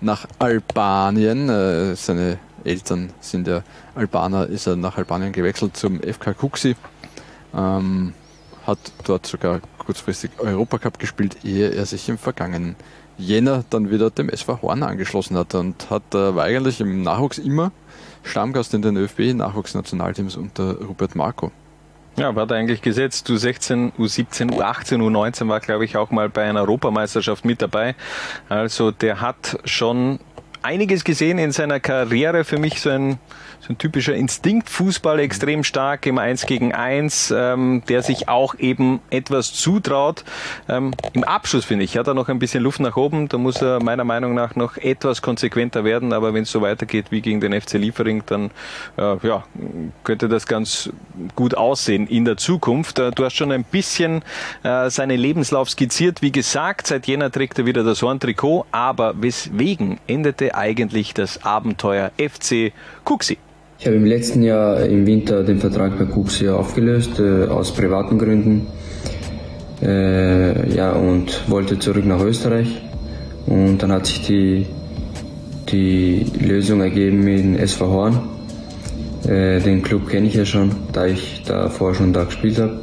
nach 0.00 0.26
Albanien, 0.38 1.48
äh, 1.48 1.94
seine 1.96 2.38
Eltern 2.64 3.12
sind 3.20 3.46
ja 3.46 3.62
Albaner, 3.94 4.46
ist 4.46 4.66
er 4.66 4.76
nach 4.76 4.96
Albanien 4.96 5.32
gewechselt 5.32 5.76
zum 5.76 6.00
FK 6.00 6.34
Kuxi 6.34 6.76
ähm, 7.54 8.14
hat 8.66 8.78
dort 9.04 9.26
sogar 9.26 9.60
kurzfristig 9.78 10.30
Europacup 10.38 10.98
gespielt, 10.98 11.38
ehe 11.44 11.70
er 11.70 11.86
sich 11.86 12.08
im 12.08 12.18
vergangenen 12.18 12.76
Jänner 13.18 13.64
dann 13.70 13.90
wieder 13.90 14.10
dem 14.10 14.28
SV 14.28 14.62
Horn 14.62 14.82
angeschlossen 14.82 15.36
hat 15.36 15.54
und 15.54 15.90
hat, 15.90 16.14
äh, 16.14 16.34
war 16.34 16.44
eigentlich 16.44 16.80
im 16.80 17.02
Nachwuchs 17.02 17.38
immer 17.38 17.72
Stammgast 18.22 18.74
in 18.74 18.82
den 18.82 18.96
ÖFB-Nachwuchsnationalteams 18.96 20.36
unter 20.36 20.76
Rupert 20.80 21.14
Marco. 21.14 21.50
Ja, 22.16 22.34
war 22.34 22.46
da 22.46 22.54
eigentlich 22.54 22.82
gesetzt. 22.82 23.28
U16, 23.30 23.92
U17, 23.98 24.50
U18, 24.50 24.98
U19 24.98 25.48
war, 25.48 25.60
glaube 25.60 25.84
ich, 25.84 25.96
auch 25.96 26.10
mal 26.10 26.28
bei 26.28 26.44
einer 26.44 26.60
Europameisterschaft 26.60 27.44
mit 27.44 27.62
dabei. 27.62 27.94
Also 28.48 28.90
der 28.90 29.20
hat 29.20 29.58
schon 29.64 30.18
einiges 30.62 31.04
gesehen 31.04 31.38
in 31.38 31.52
seiner 31.52 31.80
Karriere. 31.80 32.44
Für 32.44 32.58
mich 32.58 32.80
so 32.80 32.90
ein 32.90 33.18
ein 33.70 33.78
typischer 33.78 34.14
Instinktfußball, 34.14 35.20
extrem 35.20 35.62
stark 35.62 36.04
im 36.06 36.18
1 36.18 36.46
gegen 36.46 36.74
1, 36.74 37.32
ähm, 37.36 37.82
der 37.88 38.02
sich 38.02 38.28
auch 38.28 38.56
eben 38.58 39.00
etwas 39.10 39.54
zutraut. 39.54 40.24
Ähm, 40.68 40.92
Im 41.12 41.22
Abschluss, 41.22 41.64
finde 41.64 41.84
ich, 41.84 41.96
hat 41.96 42.08
er 42.08 42.14
noch 42.14 42.28
ein 42.28 42.40
bisschen 42.40 42.62
Luft 42.64 42.80
nach 42.80 42.96
oben. 42.96 43.28
Da 43.28 43.38
muss 43.38 43.62
er 43.62 43.80
meiner 43.82 44.04
Meinung 44.04 44.34
nach 44.34 44.56
noch 44.56 44.76
etwas 44.76 45.22
konsequenter 45.22 45.84
werden. 45.84 46.12
Aber 46.12 46.34
wenn 46.34 46.42
es 46.42 46.50
so 46.50 46.60
weitergeht 46.60 47.06
wie 47.10 47.20
gegen 47.20 47.40
den 47.40 47.58
FC 47.58 47.74
Liefering, 47.74 48.24
dann 48.26 48.50
äh, 48.98 49.16
ja, 49.26 49.44
könnte 50.02 50.28
das 50.28 50.46
ganz 50.46 50.90
gut 51.36 51.54
aussehen 51.54 52.08
in 52.08 52.24
der 52.24 52.36
Zukunft. 52.36 52.98
Äh, 52.98 53.12
du 53.12 53.24
hast 53.24 53.34
schon 53.34 53.52
ein 53.52 53.62
bisschen 53.62 54.22
äh, 54.64 54.90
seinen 54.90 55.18
Lebenslauf 55.18 55.70
skizziert. 55.70 56.22
Wie 56.22 56.32
gesagt, 56.32 56.88
seit 56.88 57.06
Jänner 57.06 57.30
trägt 57.30 57.58
er 57.60 57.66
wieder 57.66 57.84
das 57.84 58.02
Horn-Trikot. 58.02 58.66
Aber 58.72 59.14
weswegen 59.22 60.00
endete 60.08 60.56
eigentlich 60.56 61.14
das 61.14 61.44
Abenteuer 61.44 62.10
FC 62.18 62.72
Kuxi? 63.04 63.38
Ich 63.80 63.86
habe 63.86 63.96
im 63.96 64.04
letzten 64.04 64.42
Jahr 64.42 64.84
im 64.84 65.06
Winter 65.06 65.42
den 65.42 65.58
Vertrag 65.58 65.98
bei 65.98 66.04
Cooks 66.04 66.44
aufgelöst, 66.46 67.18
äh, 67.18 67.46
aus 67.46 67.72
privaten 67.72 68.18
Gründen. 68.18 68.66
Äh, 69.80 70.76
ja, 70.76 70.92
und 70.92 71.48
wollte 71.48 71.78
zurück 71.78 72.04
nach 72.04 72.20
Österreich. 72.20 72.82
Und 73.46 73.78
dann 73.78 73.90
hat 73.90 74.04
sich 74.04 74.20
die, 74.26 74.66
die 75.72 76.26
Lösung 76.38 76.82
ergeben 76.82 77.26
in 77.26 77.56
SV 77.56 77.86
Horn. 77.86 78.20
Äh, 79.26 79.60
den 79.60 79.82
Club 79.82 80.10
kenne 80.10 80.26
ich 80.26 80.34
ja 80.34 80.44
schon, 80.44 80.72
da 80.92 81.06
ich 81.06 81.42
da 81.46 81.70
vorher 81.70 81.96
schon 81.96 82.12
da 82.12 82.24
gespielt 82.24 82.58
habe. 82.58 82.80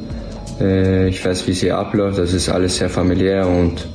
Äh, 0.60 1.10
ich 1.10 1.24
weiß, 1.24 1.48
wie 1.48 1.54
sie 1.54 1.72
abläuft, 1.72 2.18
das 2.18 2.34
ist 2.34 2.50
alles 2.50 2.76
sehr 2.76 2.89
familiär 2.89 3.48
und 3.48 3.88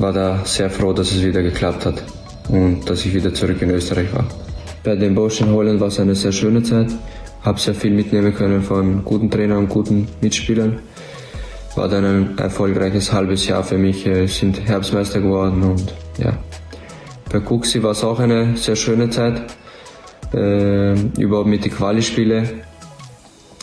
war 0.00 0.12
da 0.12 0.40
sehr 0.44 0.68
froh, 0.68 0.92
dass 0.92 1.12
es 1.12 1.24
wieder 1.24 1.42
geklappt 1.44 1.86
hat 1.86 2.02
und 2.48 2.90
dass 2.90 3.06
ich 3.06 3.14
wieder 3.14 3.32
zurück 3.32 3.62
in 3.62 3.70
Österreich 3.70 4.12
war. 4.12 4.26
Bei 4.84 4.96
den 4.96 5.14
Boschen 5.14 5.50
Holland 5.50 5.80
war 5.80 5.88
es 5.88 5.98
eine 5.98 6.14
sehr 6.14 6.30
schöne 6.30 6.62
Zeit. 6.62 6.88
Habe 7.42 7.58
sehr 7.58 7.74
viel 7.74 7.90
mitnehmen 7.90 8.34
können 8.34 8.62
von 8.62 9.02
guten 9.02 9.30
Trainern 9.30 9.58
und 9.58 9.68
guten 9.70 10.06
Mitspielern. 10.20 10.78
War 11.74 11.88
dann 11.88 12.04
ein 12.04 12.38
erfolgreiches 12.38 13.10
halbes 13.10 13.46
Jahr 13.46 13.64
für 13.64 13.78
mich, 13.78 14.06
äh, 14.06 14.26
sind 14.26 14.60
Herbstmeister 14.68 15.20
geworden 15.20 15.62
und 15.62 15.94
ja. 16.18 16.36
Bei 17.32 17.40
Kuxi 17.40 17.82
war 17.82 17.92
es 17.92 18.04
auch 18.04 18.20
eine 18.20 18.56
sehr 18.58 18.76
schöne 18.76 19.08
Zeit. 19.08 19.42
Äh, 20.34 20.92
überhaupt 21.18 21.48
mit 21.48 21.64
den 21.64 21.72
Quali-Spiele. 21.72 22.44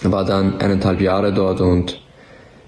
War 0.04 0.26
dann 0.26 0.60
eineinhalb 0.60 1.00
Jahre 1.02 1.32
dort 1.32 1.62
und 1.62 2.01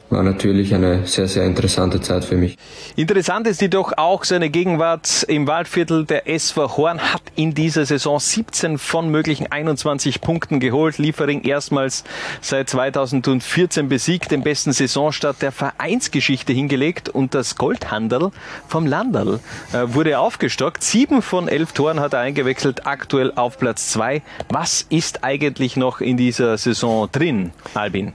war 0.10 0.24
natürlich 0.24 0.74
eine 0.74 1.06
sehr, 1.06 1.28
sehr 1.28 1.45
interessante 1.45 1.99
Zeit 2.01 2.26
für 2.26 2.36
mich. 2.36 2.58
Interessant 2.95 3.47
ist 3.47 3.62
jedoch 3.62 3.93
auch 3.97 4.24
seine 4.24 4.49
Gegenwart 4.49 5.24
im 5.28 5.47
Waldviertel. 5.47 6.06
Der 6.06 6.30
SV 6.30 6.78
Horn 6.78 6.99
hat 6.99 7.22
in 7.36 7.54
dieser 7.54 7.86
Saison 7.86 8.20
17 8.20 8.78
von 8.78 9.10
möglichen 9.10 9.51
21 9.51 10.22
Punkten 10.22 10.60
geholt. 10.60 10.97
Liefering 10.97 11.43
erstmals 11.43 12.04
seit 12.41 12.70
2014 12.70 13.89
besiegt, 13.89 14.32
den 14.32 14.43
besten 14.43 14.72
Saisonstart 14.72 15.41
der 15.41 15.51
Vereinsgeschichte 15.51 16.54
hingelegt 16.54 17.10
und 17.10 17.34
das 17.34 17.56
Goldhandel 17.56 18.32
vom 18.68 18.86
Landal 18.86 19.39
äh, 19.74 19.93
wurde 19.93 20.20
aufgestockt. 20.20 20.84
Sieben 20.84 21.22
von 21.22 21.47
elf 21.47 21.74
Toren 21.74 21.99
hat 21.99 22.14
er 22.14 22.20
eingewechselt, 22.20 22.86
aktuell 22.86 23.34
auf 23.36 23.58
Platz 23.58 23.89
zwei. 23.89 24.22
Was 24.49 24.86
ist 24.89 25.24
eigentlich 25.24 25.76
noch 25.76 26.01
in 26.01 26.18
dieser 26.18 26.58
Saison 26.58 27.10
drin, 27.12 27.51
Albin? 27.74 28.14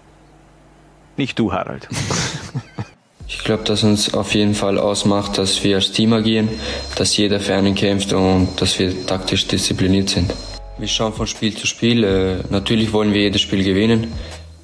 Nicht 1.18 1.38
du, 1.38 1.52
Harald. 1.52 1.86
Ich 3.30 3.44
glaube, 3.44 3.62
dass 3.64 3.82
uns 3.84 4.14
auf 4.14 4.34
jeden 4.34 4.54
Fall 4.54 4.78
ausmacht, 4.78 5.36
dass 5.36 5.62
wir 5.62 5.76
als 5.76 5.92
Team 5.92 6.14
agieren, 6.14 6.48
dass 6.96 7.14
jeder 7.14 7.40
für 7.40 7.54
einen 7.54 7.74
kämpft 7.74 8.14
und 8.14 8.48
dass 8.58 8.78
wir 8.78 9.06
taktisch 9.06 9.46
diszipliniert 9.46 10.08
sind. 10.08 10.32
Wir 10.78 10.88
schauen 10.88 11.12
von 11.12 11.26
Spiel 11.26 11.54
zu 11.54 11.66
Spiel. 11.66 12.04
Äh, 12.04 12.36
natürlich 12.48 12.90
wollen 12.92 13.12
wir 13.12 13.20
jedes 13.20 13.42
Spiel 13.42 13.62
gewinnen. 13.62 14.12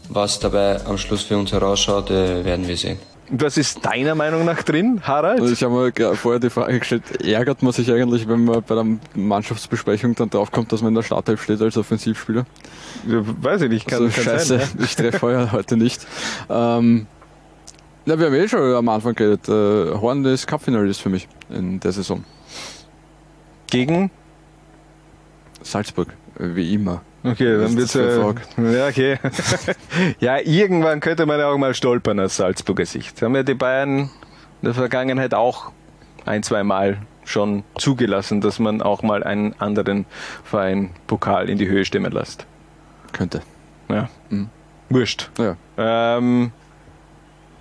Was 0.09 0.39
dabei 0.41 0.83
am 0.87 0.97
Schluss 0.97 1.23
für 1.23 1.37
uns 1.37 1.53
herausschaut, 1.53 2.11
äh, 2.11 2.43
werden 2.45 2.67
wir 2.67 2.77
sehen. 2.77 2.99
Was 3.31 3.57
ist 3.57 3.85
deiner 3.85 4.15
Meinung 4.15 4.45
nach 4.45 4.63
drin, 4.63 5.01
Harald? 5.03 5.41
Also 5.41 5.53
ich 5.53 5.63
habe 5.63 5.93
mir 5.97 6.15
vorher 6.15 6.41
die 6.41 6.51
Frage 6.51 6.79
gestellt, 6.79 7.25
ärgert 7.25 7.63
man 7.63 7.73
sich 7.73 7.91
eigentlich, 7.91 8.29
wenn 8.29 8.45
man 8.45 8.63
bei 8.63 8.75
der 8.75 8.87
Mannschaftsbesprechung 9.15 10.15
dann 10.15 10.29
draufkommt, 10.29 10.71
dass 10.73 10.83
man 10.83 10.91
in 10.91 10.97
der 10.97 11.03
Startelf 11.03 11.43
steht 11.43 11.61
als 11.63 11.77
Offensivspieler? 11.77 12.45
Weiß 13.07 13.63
ich 13.63 13.71
nicht, 13.71 13.87
kann, 13.87 14.03
also, 14.03 14.15
kann 14.15 14.25
scheiße, 14.25 14.59
sein, 14.59 14.69
ja? 14.79 14.85
ich 14.85 14.95
treffe 14.95 15.23
heuer 15.23 15.53
heute 15.53 15.77
nicht. 15.77 16.07
Ähm, 16.51 17.07
na, 18.05 18.19
wir 18.19 18.27
haben 18.27 18.35
eh 18.35 18.47
schon 18.47 18.75
am 18.75 18.89
Anfang 18.91 19.15
geredet. 19.15 19.49
Äh, 19.49 19.99
Horn 19.99 20.25
ist 20.27 20.47
Cupfinalist 20.47 21.01
für 21.01 21.09
mich 21.09 21.27
in 21.49 21.81
der 21.81 21.93
Saison. 21.93 22.23
Gegen? 23.69 24.11
Salzburg, 25.63 26.09
wie 26.39 26.75
immer. 26.75 27.01
Okay, 27.25 27.59
dann 27.59 27.77
wird's 27.77 27.95
äh, 27.95 28.19
ja 28.77 28.87
okay. 28.87 29.19
ja, 30.21 30.39
irgendwann 30.39 31.01
könnte 31.01 31.25
man 31.25 31.41
ja 31.41 31.49
auch 31.49 31.57
mal 31.57 31.75
stolpern 31.75 32.21
aus 32.21 32.37
Salzburger 32.37 32.85
Sicht. 32.85 33.23
Haben 33.23 33.35
ja 33.35 33.43
die 33.43 33.55
Bayern 33.55 33.99
in 33.99 34.11
der 34.63 34.75
Vergangenheit 34.75 35.33
auch 35.33 35.73
ein, 36.27 36.43
zwei 36.43 36.63
Mal 36.63 36.99
schon 37.25 37.65
zugelassen, 37.79 38.43
dass 38.43 38.59
man 38.59 38.83
auch 38.83 39.03
mal 39.03 39.23
einen 39.23 39.59
anderen 39.59 40.05
Verein 40.45 40.91
Pokal 41.07 41.49
in 41.49 41.57
die 41.57 41.67
Höhe 41.67 41.87
stimmen 41.87 42.13
lässt. 42.13 42.47
Könnte. 43.13 43.41
Ja. 43.89 44.11
Mhm. 44.29 44.51
Wurscht. 44.91 45.31
Ja. 45.39 45.57
Ähm, 45.79 46.53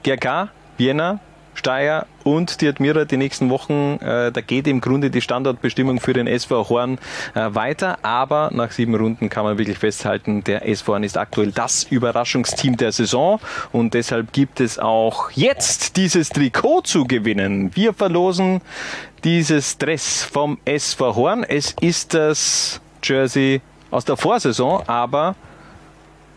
GRK, 0.04 0.50
Vienna, 0.78 1.20
Steyr 1.54 2.06
und 2.24 2.62
die 2.62 2.68
Admira 2.68 3.06
die 3.06 3.18
nächsten 3.18 3.50
Wochen. 3.50 4.00
Äh, 4.02 4.32
da 4.32 4.42
geht 4.42 4.68
im 4.68 4.82
Grunde 4.82 5.10
die 5.10 5.22
Standortbestimmung 5.22 6.00
für 6.00 6.14
den 6.14 6.28
SV 6.28 6.70
Horn 6.70 6.98
äh, 7.36 7.54
weiter. 7.54 8.00
Aber 8.02 8.50
nach 8.54 8.72
sieben 8.72 8.96
Runden 8.96 9.30
kann 9.30 9.44
man 9.44 9.58
wirklich 9.58 9.78
festhalten, 9.78 10.44
der 10.44 10.68
SV 10.68 10.94
Horn 10.94 11.04
ist 11.04 11.18
aktuell 11.18 11.52
das 11.52 11.84
Überraschungsteam 11.84 12.78
der 12.78 12.92
Saison. 12.92 13.40
Und 13.72 13.94
deshalb 13.94 14.34
gibt 14.34 14.60
es 14.60 14.80
auch 14.80 15.32
jetzt 15.32 15.98
dieses 15.98 16.30
Trikot 16.30 16.82
zu 16.82 17.06
gewinnen. 17.06 17.76
Wir 17.76 17.94
verlosen 17.94 18.62
dieses 19.24 19.78
Dress 19.78 20.24
vom 20.24 20.58
SV 20.66 21.16
Horn. 21.16 21.44
Es 21.44 21.76
ist 21.82 22.14
das 22.14 22.82
Jersey 23.04 23.62
aus 23.92 24.06
der 24.06 24.18
Vorsaison, 24.18 24.84
aber 24.88 25.36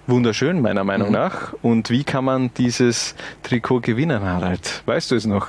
wunderschön, 0.06 0.60
meiner 0.60 0.84
Meinung 0.84 1.08
mhm. 1.08 1.14
nach. 1.14 1.54
Und 1.62 1.90
wie 1.90 2.04
kann 2.04 2.24
man 2.24 2.50
dieses 2.54 3.14
Trikot 3.42 3.80
gewinnen, 3.80 4.22
Harald? 4.22 4.82
Weißt 4.86 5.10
du 5.10 5.16
es 5.16 5.26
noch? 5.26 5.48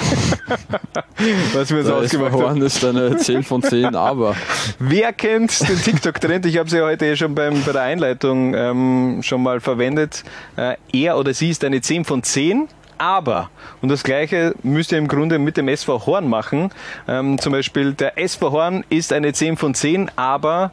Was 1.52 1.70
wir 1.70 1.80
uns 1.80 1.90
ausgemacht 1.90 2.32
haben. 2.32 2.62
ist 2.62 2.84
eine 2.84 3.16
10 3.16 3.42
von 3.42 3.62
10, 3.62 3.94
aber. 3.94 4.34
Wer 4.78 5.12
kennt 5.12 5.68
den 5.68 5.80
TikTok-Trend? 5.80 6.46
Ich 6.46 6.56
habe 6.58 6.70
sie 6.70 6.80
heute 6.80 7.06
eh 7.06 7.16
schon 7.16 7.34
beim, 7.34 7.62
bei 7.62 7.72
der 7.72 7.82
Einleitung 7.82 8.54
ähm, 8.54 9.20
schon 9.22 9.42
mal 9.42 9.60
verwendet. 9.60 10.24
Äh, 10.56 10.76
er 10.92 11.18
oder 11.18 11.34
sie 11.34 11.50
ist 11.50 11.62
eine 11.64 11.80
10 11.80 12.04
von 12.04 12.22
10 12.22 12.68
aber, 13.00 13.48
und 13.80 13.88
das 13.88 14.04
Gleiche 14.04 14.54
müsst 14.62 14.92
ihr 14.92 14.98
im 14.98 15.08
Grunde 15.08 15.38
mit 15.38 15.56
dem 15.56 15.68
SV 15.68 16.04
Horn 16.04 16.28
machen. 16.28 16.70
Ähm, 17.08 17.38
zum 17.38 17.52
Beispiel, 17.52 17.94
der 17.94 18.18
SV 18.18 18.52
Horn 18.52 18.84
ist 18.90 19.14
eine 19.14 19.32
10 19.32 19.56
von 19.56 19.72
10, 19.72 20.10
aber 20.16 20.70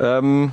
ähm, 0.00 0.52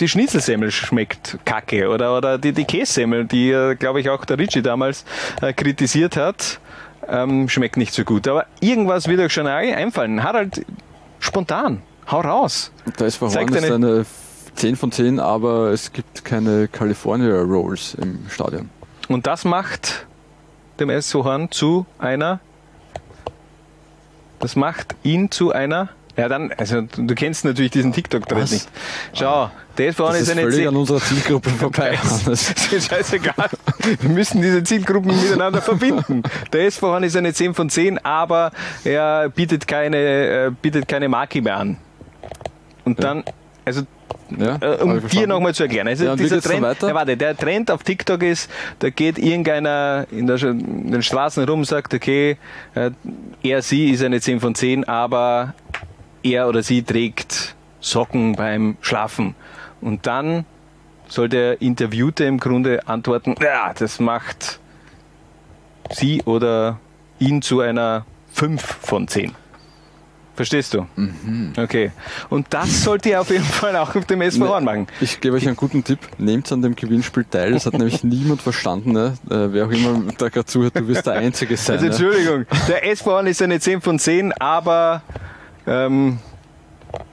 die 0.00 0.08
Schnitzelsemmel 0.08 0.70
schmeckt 0.70 1.38
kacke 1.44 1.88
oder, 1.88 2.16
oder 2.16 2.38
die, 2.38 2.52
die 2.52 2.64
Kässemmel, 2.64 3.24
die, 3.26 3.50
äh, 3.50 3.74
glaube 3.74 4.00
ich, 4.00 4.08
auch 4.10 4.24
der 4.24 4.38
Ritchie 4.38 4.62
damals 4.62 5.04
äh, 5.40 5.52
kritisiert 5.52 6.16
hat, 6.16 6.60
ähm, 7.08 7.48
schmeckt 7.48 7.76
nicht 7.76 7.92
so 7.92 8.04
gut. 8.04 8.28
Aber 8.28 8.46
irgendwas 8.60 9.08
wird 9.08 9.20
euch 9.20 9.32
schon 9.32 9.46
einfallen. 9.46 10.22
Harald, 10.22 10.64
spontan, 11.20 11.82
hau 12.10 12.20
raus. 12.20 12.72
Da 12.96 13.06
ist 13.06 13.20
Horn 13.20 13.48
ist 13.48 13.70
eine 13.70 14.06
10 14.54 14.76
von 14.76 14.92
10, 14.92 15.20
aber 15.20 15.70
es 15.72 15.92
gibt 15.92 16.24
keine 16.24 16.68
California 16.68 17.40
Rolls 17.42 17.94
im 17.94 18.20
Stadion. 18.28 18.70
Und 19.08 19.26
das 19.26 19.44
macht 19.44 20.06
dem 20.80 20.90
SV 20.90 21.24
Horn 21.24 21.50
zu 21.50 21.86
einer 21.98 22.40
das 24.38 24.54
macht 24.54 24.94
ihn 25.02 25.30
zu 25.30 25.52
einer 25.52 25.88
ja, 26.18 26.28
dann, 26.28 26.52
also 26.56 26.80
du 26.80 27.14
kennst 27.14 27.44
natürlich 27.44 27.70
diesen 27.70 27.92
TikTok-Trend 27.92 28.50
nicht. 28.50 28.68
Schau, 29.14 29.52
der 29.78 29.90
ist 29.90 29.96
vorne 29.96 30.18
ist 30.18 30.28
eine 30.28 30.42
völlig 30.42 30.66
an 30.66 30.74
unserer 30.74 30.98
Zielgruppe 30.98 31.48
vorbei. 31.58 31.96
das 32.26 32.50
ist 32.72 32.90
scheißegal. 32.90 33.48
Wir 34.00 34.10
müssen 34.10 34.42
diese 34.42 34.64
Zielgruppen 34.64 35.14
miteinander 35.14 35.62
verbinden. 35.62 36.24
Der 36.52 36.66
ist 36.66 36.78
vorne 36.78 37.06
ist 37.06 37.16
eine 37.16 37.32
10 37.32 37.54
von 37.54 37.70
10, 37.70 38.04
aber 38.04 38.50
er 38.82 39.28
bietet 39.28 39.68
keine, 39.68 39.96
äh, 39.96 40.50
bietet 40.60 40.88
keine 40.88 41.08
Marke 41.08 41.40
mehr 41.40 41.56
an. 41.56 41.76
Und 42.84 43.00
dann, 43.00 43.22
also 43.64 43.82
ja, 44.36 44.58
äh, 44.60 44.82
um 44.82 45.06
dir 45.06 45.28
nochmal 45.28 45.54
zu 45.54 45.62
erklären. 45.62 45.86
Also 45.86 46.04
ja, 46.04 46.16
dieser 46.16 46.42
Trend, 46.42 46.82
ja, 46.82 46.94
warte, 46.94 47.16
der 47.16 47.36
Trend 47.36 47.70
auf 47.70 47.84
TikTok 47.84 48.24
ist, 48.24 48.50
da 48.80 48.90
geht 48.90 49.18
irgendeiner 49.18 50.06
in, 50.10 50.26
der, 50.26 50.42
in 50.42 50.90
den 50.90 51.02
Straßen 51.02 51.44
rum, 51.44 51.64
sagt, 51.64 51.94
okay, 51.94 52.38
äh, 52.74 52.90
er, 53.44 53.62
sie 53.62 53.90
ist 53.90 54.02
eine 54.02 54.20
10 54.20 54.40
von 54.40 54.56
10, 54.56 54.82
aber 54.82 55.54
er 56.22 56.48
oder 56.48 56.62
sie 56.62 56.82
trägt 56.82 57.54
Socken 57.80 58.34
beim 58.34 58.76
Schlafen. 58.80 59.34
Und 59.80 60.06
dann 60.06 60.44
soll 61.06 61.28
der 61.28 61.60
Interviewte 61.62 62.24
im 62.24 62.38
Grunde 62.38 62.86
antworten, 62.86 63.34
ja, 63.40 63.72
das 63.72 64.00
macht 64.00 64.58
sie 65.90 66.22
oder 66.24 66.78
ihn 67.18 67.42
zu 67.42 67.60
einer 67.60 68.04
5 68.32 68.62
von 68.62 69.08
10. 69.08 69.34
Verstehst 70.38 70.72
du? 70.72 70.86
Mhm. 70.94 71.52
Okay. 71.56 71.90
Und 72.30 72.46
das 72.50 72.84
sollt 72.84 73.04
ihr 73.06 73.20
auf 73.20 73.28
jeden 73.28 73.42
Fall 73.42 73.74
auch 73.74 73.96
auf 73.96 74.04
dem 74.04 74.20
SV 74.20 74.46
Horn 74.46 74.62
machen. 74.62 74.86
Ich 75.00 75.20
gebe 75.20 75.34
euch 75.34 75.44
einen 75.48 75.56
guten 75.56 75.82
Tipp. 75.82 75.98
Nehmt 76.16 76.52
an 76.52 76.62
dem 76.62 76.76
Gewinnspiel 76.76 77.24
teil. 77.24 77.54
Das 77.54 77.66
hat 77.66 77.72
nämlich 77.76 78.04
niemand 78.04 78.40
verstanden. 78.40 78.92
Ne? 78.92 79.14
Äh, 79.28 79.52
wer 79.52 79.66
auch 79.66 79.70
immer 79.72 80.00
da 80.16 80.28
gerade 80.28 80.46
zuhört, 80.46 80.76
du 80.76 80.86
wirst 80.86 81.06
der 81.06 81.14
Einzige 81.14 81.56
sein. 81.56 81.78
Also 81.78 81.86
Entschuldigung, 81.86 82.46
der 82.68 82.88
SV 82.88 83.10
Horn 83.10 83.26
ist 83.26 83.42
eine 83.42 83.58
10 83.58 83.80
von 83.80 83.98
10, 83.98 84.32
aber 84.34 85.02
ähm, 85.68 86.18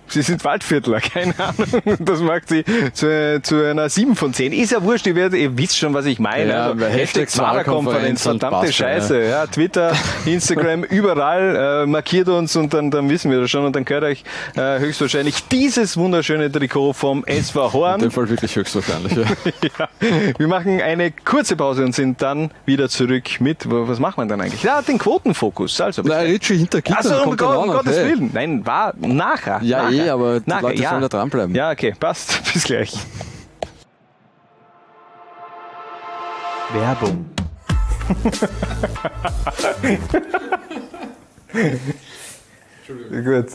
Sie 0.08 0.22
sind 0.22 0.44
Waldviertler, 0.44 1.00
keine 1.14 1.34
Ahnung. 1.40 1.98
Das 2.00 2.20
macht 2.20 2.50
sie 2.50 2.64
zu, 2.94 3.42
zu 3.42 3.66
einer 3.66 3.90
7 3.90 4.16
von 4.16 4.34
10. 4.34 4.54
Ist 4.54 4.72
ja 4.72 4.84
wurscht, 4.84 5.08
ihr, 5.08 5.16
werdet, 5.16 5.40
ihr 5.40 5.58
wisst 5.58 5.78
schon, 5.78 5.94
was 5.94 6.06
ich 6.06 6.20
meine. 6.20 6.50
Ja, 6.52 6.68
also, 6.68 6.86
Hashtag 6.86 7.30
Zwarer-Konferenz, 7.30 8.22
verdammte 8.22 8.72
Scheiße. 8.72 9.22
Ja. 9.22 9.30
ja. 9.30 9.48
Twitter, 9.48 9.94
Instagram, 10.26 10.84
überall 10.84 11.84
äh, 11.84 11.86
markiert 11.86 12.30
uns 12.30 12.56
und 12.56 12.74
dann, 12.74 12.92
dann 12.92 13.10
wissen 13.10 13.32
wir 13.32 13.42
das 13.42 13.50
schon 13.50 13.66
und 13.66 13.76
dann 13.76 13.86
gehört 13.86 14.04
euch 14.04 14.24
äh, 14.56 14.80
höchstwahrscheinlich 14.80 15.48
dieses 15.48 15.98
wunderschöne 15.98 16.52
Trikot 16.52 16.94
vom 16.94 17.24
SV 17.26 17.74
Horn. 17.74 17.96
In 17.96 18.02
dem 18.02 18.12
Fall 18.12 18.30
wirklich 18.30 18.56
höchstwahrscheinlich, 18.56 19.14
ja. 19.14 19.24
ja. 19.80 19.90
Wir 20.38 20.48
machen 20.48 20.82
eine 20.82 21.12
kurze 21.12 21.56
Pause 21.56 21.84
und 21.84 21.96
sind 21.96 22.22
dann 22.22 22.52
wieder 22.66 22.90
zurück 22.90 23.40
mit, 23.40 23.70
was 23.70 24.00
macht 24.00 24.18
man 24.18 24.28
dann 24.28 24.42
eigentlich? 24.42 24.64
Ja, 24.64 24.82
den 24.82 24.98
Quotenfokus. 24.98 25.80
Also, 25.82 26.02
Nein, 26.02 26.28
Ritchie 26.28 26.58
hinter 26.58 26.82
Gittern 26.82 26.98
also, 26.98 27.24
um, 27.30 27.38
Gott, 27.38 27.58
um 27.58 27.72
Gottes 27.72 27.98
hey. 27.98 28.12
Willen. 28.12 28.30
Nein, 28.34 28.66
war 28.66 28.94
nachher. 28.98 29.60
Ja, 29.64 29.84
nachher. 29.84 29.95
Eh, 30.04 30.10
aber 30.10 30.40
die 30.40 30.50
Nachher, 30.50 30.62
Leute 30.62 30.82
ja. 30.82 30.90
sollen 30.90 31.02
da 31.02 31.08
dranbleiben. 31.08 31.56
Ja, 31.56 31.72
okay, 31.72 31.94
passt. 32.00 32.44
Bis 32.54 32.64
gleich. 32.64 32.94
Werbung. 36.74 37.26
Gut. 43.24 43.48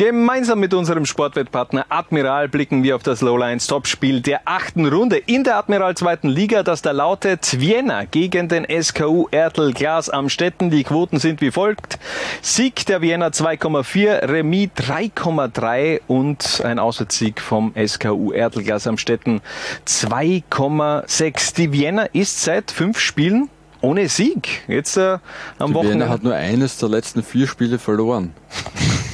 Gemeinsam 0.00 0.60
mit 0.60 0.72
unserem 0.72 1.04
Sportwettpartner 1.04 1.84
Admiral 1.90 2.48
blicken 2.48 2.82
wir 2.82 2.96
auf 2.96 3.02
das 3.02 3.20
Lowlines 3.20 3.66
Topspiel 3.66 4.22
der 4.22 4.40
achten 4.46 4.86
Runde 4.86 5.18
in 5.18 5.44
der 5.44 5.58
Admiral 5.58 5.94
zweiten 5.94 6.30
Liga, 6.30 6.62
das 6.62 6.80
da 6.80 6.92
lautet 6.92 7.60
Vienna 7.60 8.06
gegen 8.06 8.48
den 8.48 8.66
SKU 8.82 9.28
Ertel 9.30 9.74
Glas 9.74 10.08
am 10.08 10.30
Stetten. 10.30 10.70
Die 10.70 10.84
Quoten 10.84 11.18
sind 11.18 11.42
wie 11.42 11.50
folgt. 11.50 11.98
Sieg 12.40 12.86
der 12.86 13.02
Vienna 13.02 13.26
2,4, 13.26 14.26
Remis 14.26 14.70
3,3 14.78 16.00
und 16.06 16.62
ein 16.64 16.78
Auswärtssieg 16.78 17.38
vom 17.38 17.74
SKU 17.76 18.32
Ertel 18.32 18.62
Glas 18.62 18.86
am 18.86 18.96
Stetten 18.96 19.42
2,6. 19.86 21.56
Die 21.56 21.72
Vienna 21.72 22.04
ist 22.04 22.42
seit 22.42 22.70
fünf 22.70 22.98
Spielen 22.98 23.50
ohne 23.82 24.08
Sieg. 24.08 24.62
Jetzt 24.66 24.96
äh, 24.96 25.18
am 25.58 25.72
Die 25.72 25.74
Wochenende. 25.74 25.98
Vienna 25.98 26.08
hat 26.08 26.22
nur 26.22 26.34
eines 26.34 26.78
der 26.78 26.88
letzten 26.88 27.22
vier 27.22 27.46
Spiele 27.46 27.78
verloren. 27.78 28.32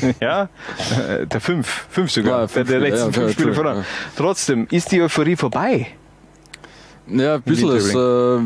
ja, 0.21 0.49
äh, 1.09 1.27
der 1.27 1.41
fünf, 1.41 1.87
fünf 1.91 2.11
sogar, 2.11 2.43
Ja, 2.43 2.49
fünf 2.49 2.69
der, 2.69 2.81
der 2.81 2.91
letzten 2.91 3.07
ja, 3.07 3.13
fünf 3.13 3.15
Spiele 3.15 3.49
Entschuldigung, 3.51 3.55
verloren. 3.55 3.85
Trotzdem 4.17 4.67
ist 4.71 4.93
die 4.93 5.03
Euphorie 5.03 5.37
vorbei. 5.37 5.89
Ja, 7.09 7.37
ein 7.37 7.43
bisschen. 7.43 7.71
Es 7.71 7.95
äh, 7.95 8.39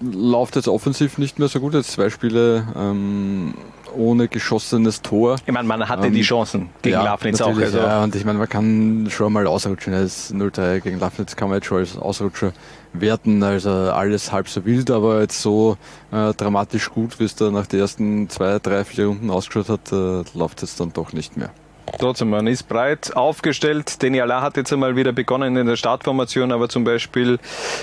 läuft 0.00 0.56
jetzt 0.56 0.68
offensiv 0.68 1.18
nicht 1.18 1.38
mehr 1.38 1.48
so 1.48 1.60
gut. 1.60 1.74
Jetzt 1.74 1.92
zwei 1.92 2.08
Spiele 2.10 2.66
ähm, 2.76 3.54
ohne 3.94 4.28
geschossenes 4.28 5.02
Tor. 5.02 5.36
Ich 5.44 5.52
meine, 5.52 5.68
man 5.68 5.88
hatte 5.88 6.06
Ähm, 6.06 6.14
die 6.14 6.22
Chancen 6.22 6.70
gegen 6.82 6.94
ja, 6.94 7.02
Lafnitz 7.04 7.40
auch. 7.40 7.56
Also, 7.56 7.78
Ja, 7.78 8.02
und 8.02 8.14
ich 8.14 8.24
meine, 8.24 8.38
man 8.38 8.48
kann 8.48 9.08
schon 9.10 9.32
mal 9.32 9.46
ausrutschen. 9.46 9.92
Das 9.92 10.32
0-3 10.32 10.80
gegen 10.80 10.98
Lafnitz 10.98 11.36
kann 11.36 11.48
man 11.48 11.58
jetzt 11.58 11.66
schon 11.66 11.78
als 11.78 11.96
Ausrutscher 11.96 12.52
werten. 12.92 13.42
Also 13.42 13.70
alles 13.70 14.32
halb 14.32 14.48
so 14.48 14.64
wild, 14.64 14.90
aber 14.90 15.20
jetzt 15.20 15.40
so 15.40 15.76
äh, 16.12 16.32
dramatisch 16.34 16.90
gut, 16.90 17.18
wie 17.20 17.24
es 17.24 17.34
da 17.34 17.50
nach 17.50 17.66
den 17.66 17.80
ersten 17.80 18.28
zwei, 18.28 18.58
drei, 18.58 18.84
vier 18.84 19.06
Runden 19.06 19.30
ausgeschaut 19.30 19.68
hat, 19.68 19.92
äh, 19.92 20.24
läuft 20.36 20.62
es 20.62 20.76
dann 20.76 20.92
doch 20.92 21.12
nicht 21.12 21.36
mehr. 21.36 21.50
Trotzdem, 21.98 22.30
man 22.30 22.46
ist 22.46 22.64
breit 22.68 23.14
aufgestellt. 23.14 24.02
Deniala 24.02 24.40
hat 24.40 24.56
jetzt 24.56 24.72
einmal 24.72 24.96
wieder 24.96 25.12
begonnen 25.12 25.56
in 25.56 25.66
der 25.66 25.76
Startformation, 25.76 26.52
aber 26.52 26.68
zum 26.68 26.84
Beispiel, 26.84 27.38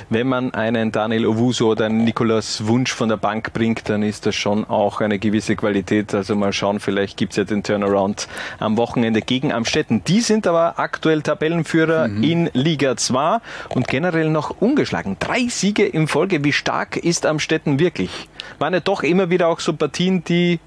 wenn 0.09 0.27
man 0.27 0.53
einen 0.53 0.91
Daniel 0.91 1.25
Owusu 1.25 1.71
oder 1.71 1.85
einen 1.85 2.03
Nikolaus 2.03 2.65
Wunsch 2.65 2.91
von 2.91 3.09
der 3.09 3.17
Bank 3.17 3.53
bringt, 3.53 3.89
dann 3.89 4.03
ist 4.03 4.25
das 4.25 4.35
schon 4.35 4.65
auch 4.65 5.01
eine 5.01 5.19
gewisse 5.19 5.55
Qualität. 5.55 6.13
Also 6.13 6.35
mal 6.35 6.53
schauen, 6.53 6.79
vielleicht 6.79 7.17
gibt's 7.17 7.35
ja 7.35 7.43
den 7.43 7.63
Turnaround 7.63 8.27
am 8.59 8.77
Wochenende 8.77 9.21
gegen 9.21 9.51
Amstetten. 9.51 10.03
Die 10.05 10.21
sind 10.21 10.47
aber 10.47 10.79
aktuell 10.79 11.21
Tabellenführer 11.21 12.05
in 12.05 12.49
Liga 12.53 12.97
2 12.97 13.37
und 13.69 13.87
generell 13.87 14.29
noch 14.29 14.61
ungeschlagen. 14.61 15.17
Drei 15.19 15.47
Siege 15.47 15.85
in 15.85 16.07
Folge. 16.07 16.43
Wie 16.43 16.53
stark 16.53 16.97
ist 16.97 17.25
Amstetten 17.25 17.79
wirklich? 17.79 18.29
Waren 18.59 18.73
ja 18.73 18.79
doch 18.79 19.03
immer 19.03 19.29
wieder 19.29 19.47
auch 19.47 19.59
so 19.59 19.73
Partien, 19.73 20.23
die, 20.23 20.59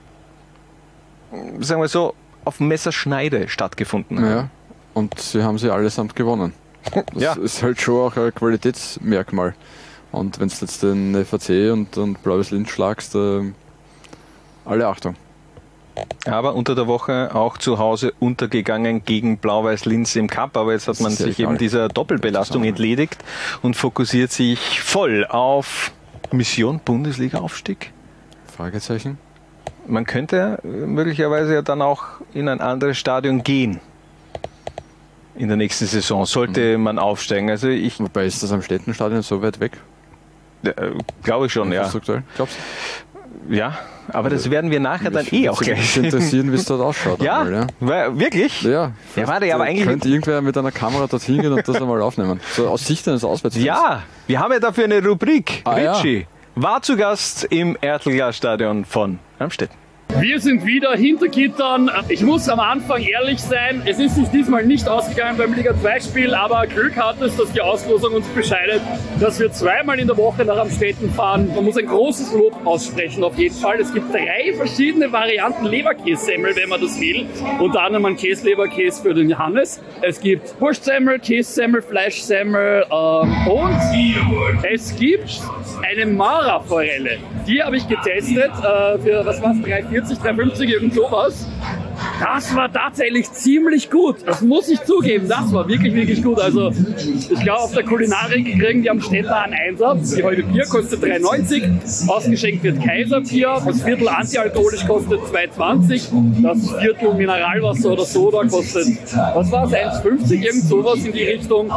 sagen 1.61 1.81
wir 1.81 1.89
so, 1.89 2.15
auf 2.51 2.59
Messerschneide 2.59 3.49
stattgefunden 3.49 4.19
haben. 4.19 4.29
Ja, 4.31 4.49
und 4.95 5.19
sie 5.21 5.45
haben 5.45 5.57
sie 5.57 5.73
allesamt 5.73 6.17
gewonnen. 6.17 6.53
Das 7.15 7.23
Ja. 7.23 7.33
ist 7.35 7.63
halt 7.63 7.81
schon 7.81 7.95
auch 8.01 8.17
ein 8.17 8.35
Qualitätsmerkmal. 8.35 9.55
Und 10.11 10.41
wenn 10.41 10.49
du 10.49 10.55
jetzt 10.61 10.83
den 10.83 11.25
FAC 11.25 11.71
und, 11.73 11.97
und 11.97 12.21
Blaues 12.25 12.51
Linz 12.51 12.71
schlagst, 12.71 13.15
äh, 13.15 13.53
alle 14.65 14.89
Achtung. 14.89 15.15
Aber 16.27 16.55
unter 16.55 16.75
der 16.75 16.89
Woche 16.89 17.31
auch 17.35 17.59
zu 17.59 17.79
Hause 17.79 18.13
untergegangen 18.19 19.05
gegen 19.05 19.39
Blau-Weiß 19.39 19.85
Linz 19.85 20.17
im 20.17 20.27
Cup. 20.29 20.57
Aber 20.57 20.73
jetzt 20.73 20.89
hat 20.89 20.99
man 21.01 21.13
sich 21.13 21.39
egal. 21.39 21.53
eben 21.53 21.59
dieser 21.59 21.89
Doppelbelastung 21.89 22.65
entledigt 22.65 23.19
und 23.63 23.77
fokussiert 23.77 24.33
sich 24.33 24.81
voll 24.81 25.25
auf 25.27 25.93
Mission 26.33 26.81
Bundesliga-Aufstieg. 26.85 27.93
Fragezeichen. 28.57 29.19
Man 29.87 30.05
könnte 30.07 30.59
möglicherweise 30.63 31.55
ja 31.55 31.63
dann 31.63 31.83
auch 31.83 32.05
in 32.35 32.49
ein 32.49 32.61
anderes 32.61 32.97
Stadion 32.99 33.43
gehen. 33.43 33.81
In 35.37 35.49
der 35.49 35.57
nächsten 35.57 35.87
Saison 35.87 36.27
sollte 36.27 36.77
Mhm. 36.77 36.85
man 36.85 36.99
aufsteigen. 36.99 37.49
Also 37.51 37.69
ich 37.69 37.99
Wobei 38.01 38.27
ist 38.27 38.43
das 38.43 38.53
am 38.53 38.63
Städtenstadion 38.63 39.23
so 39.23 39.43
weit 39.43 39.61
weg? 39.61 39.73
äh, 40.65 40.73
glaube 41.23 41.47
ich 41.47 41.53
schon, 41.53 41.73
ja. 41.73 41.89
Glaubst 42.37 42.57
Ja, 43.49 43.79
aber 44.13 44.29
das 44.29 44.51
werden 44.51 44.71
wir 44.71 44.81
nachher 44.81 45.11
du? 45.11 45.17
dann 45.17 45.27
eh 45.31 45.49
auch 45.49 45.61
gleich 45.63 45.79
mich 45.79 45.97
interessieren, 46.05 46.53
wie 46.53 46.57
es 46.57 46.67
dort 46.67 46.83
ausschaut. 46.83 47.23
Ja, 47.23 47.41
einmal, 47.41 47.69
ja. 47.91 48.19
Wirklich? 48.19 48.61
Ja, 48.63 48.93
Ja, 49.17 49.27
warte, 49.27 49.53
aber 49.55 49.65
eigentlich- 49.65 49.87
Könnte 49.87 50.09
irgendwer 50.11 50.43
mit 50.43 50.59
einer 50.59 50.71
Kamera 50.73 51.07
dorthin 51.07 51.41
gehen 51.41 51.53
und 51.53 51.67
das 51.67 51.77
einmal 51.81 52.03
aufnehmen. 52.03 52.41
So 52.55 52.69
aus 52.69 52.85
Sicht 52.87 53.09
eines 53.09 53.25
Auswärtsfans. 53.25 53.65
Ja, 53.65 54.03
wir 54.27 54.39
haben 54.41 54.53
ja 54.53 54.59
dafür 54.61 54.85
eine 54.85 55.03
Rubrik. 55.03 55.63
Ah, 55.65 55.79
ja. 55.79 55.93
Richie 55.95 56.27
war 56.57 56.83
zu 56.83 56.97
Gast 56.99 57.45
im 57.45 57.77
Ertelglas-Stadion 57.81 58.85
von 58.85 59.19
Amstetten. 59.41 59.90
Wir 60.21 60.39
sind 60.39 60.67
wieder 60.67 60.95
hinter 60.97 61.29
Gittern. 61.29 61.91
Ich 62.11 62.23
muss 62.23 62.47
am 62.51 62.61
Anfang 62.61 63.03
ehrlich 63.03 63.41
sein, 63.41 63.83
es 63.87 63.99
ist 63.99 64.17
sich 64.17 64.29
diesmal 64.29 64.67
nicht 64.67 64.87
ausgegangen 64.87 65.39
beim 65.39 65.55
Liga 65.55 65.75
2 65.75 66.01
Spiel, 66.01 66.35
aber 66.35 66.67
Glück 66.67 66.95
hat 66.97 67.23
es, 67.23 67.37
dass 67.39 67.51
die 67.53 67.63
Auslosung 67.63 68.13
uns 68.13 68.27
bescheidet, 68.29 68.83
dass 69.19 69.41
wir 69.41 69.51
zweimal 69.51 69.99
in 69.99 70.09
der 70.09 70.19
Woche 70.19 70.45
nach 70.45 70.59
Amstetten 70.59 71.09
fahren. 71.11 71.51
Man 71.55 71.65
muss 71.65 71.79
ein 71.79 71.87
großes 71.87 72.35
Lob 72.35 72.55
aussprechen 72.67 73.25
auf 73.25 73.39
jeden 73.39 73.55
Fall. 73.55 73.81
Es 73.81 73.95
gibt 73.95 74.13
drei 74.13 74.53
verschiedene 74.55 75.11
Varianten 75.11 75.65
Leberkässemmel, 75.65 76.55
wenn 76.55 76.69
man 76.69 76.83
das 76.83 77.01
will. 77.01 77.25
Unter 77.59 77.81
anderem 77.81 78.05
ein 78.05 78.17
Käsleberkäse 78.17 79.03
für 79.03 79.15
den 79.15 79.31
Johannes. 79.31 79.81
Es 80.03 80.21
gibt 80.21 80.61
Wurstsemmel, 80.61 81.19
Kässemmel, 81.19 81.81
Fleischsemmel 81.81 82.85
ähm, 82.91 83.47
und 83.47 84.65
es 84.71 84.95
gibt 84.97 85.41
eine 85.83 86.05
Mara-Forelle. 86.05 87.19
Die 87.47 87.63
habe 87.63 87.77
ich 87.77 87.89
getestet 87.89 88.51
äh, 88.59 88.99
für, 88.99 89.25
was 89.25 89.41
war's, 89.43 89.57
3,40, 89.57 90.10
3,50, 90.19 90.65
irgend 90.65 90.95
sowas. 90.95 91.47
Das 92.21 92.55
war 92.55 92.73
tatsächlich 92.73 93.31
ziemlich 93.33 93.91
gut. 93.91 94.17
Das 94.27 94.41
muss 94.43 94.69
ich 94.69 94.83
zugeben. 94.83 95.29
Das 95.29 95.53
war 95.53 95.69
wirklich, 95.69 95.95
wirklich 95.95 96.23
gut. 96.23 96.41
Also, 96.41 96.71
ich 96.71 97.41
glaube, 97.41 97.61
auf 97.61 97.73
der 97.73 97.85
Kulinarik 97.85 98.59
kriegen 98.59 98.83
die 98.83 98.91
am 98.91 99.01
Städter 99.01 99.43
einen 99.43 99.55
Einser. 99.55 99.97
Die 99.97 100.23
halbe 100.23 100.43
Bier 100.43 100.65
kostet 100.65 101.03
3,90. 101.03 102.09
Ausgeschenkt 102.09 102.63
wird 102.63 102.83
Kaiserbier. 102.85 103.63
Das 103.65 103.83
Viertel 103.83 104.09
antialkoholisch 104.09 104.87
kostet 104.87 105.21
2,20. 105.21 106.43
Das 106.43 106.81
Viertel 106.81 107.15
Mineralwasser 107.15 107.93
oder 107.93 108.05
Soda 108.05 108.45
kostet, 108.47 108.87
was 109.35 109.51
war 109.51 109.65
es, 109.65 109.73
1,50? 109.73 110.43
Irgend 110.43 110.65
sowas 110.65 111.05
in 111.05 111.13
die 111.13 111.25
Richtung. 111.25 111.71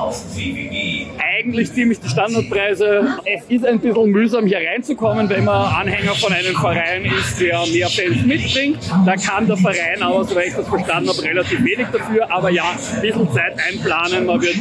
Eigentlich 1.39 1.73
ziemlich 1.73 1.99
die 1.99 2.09
Standardpreise. 2.09 3.07
Es 3.25 3.43
ist 3.49 3.65
ein 3.65 3.79
bisschen 3.79 4.11
mühsam 4.11 4.45
hier 4.45 4.59
reinzukommen, 4.59 5.29
wenn 5.29 5.45
man 5.45 5.73
Anhänger 5.73 6.15
von 6.15 6.31
einem 6.33 6.55
Verein 6.55 7.05
ist, 7.05 7.39
der 7.39 7.65
mehr 7.71 7.89
Fans 7.89 8.25
mitbringt. 8.25 8.79
Da 9.05 9.15
kann 9.15 9.47
der 9.47 9.57
Verein 9.57 10.01
aber, 10.13 10.25
soweit 10.25 10.47
ich 10.47 10.55
das 10.55 10.67
verstanden 10.67 11.09
habe, 11.09 11.23
relativ 11.23 11.63
wenig 11.63 11.87
dafür. 11.91 12.31
Aber 12.31 12.49
ja, 12.49 12.63
ein 12.95 13.01
bisschen 13.01 13.31
Zeit 13.31 13.53
einplanen. 13.69 14.25
Man 14.25 14.41
wird 14.41 14.55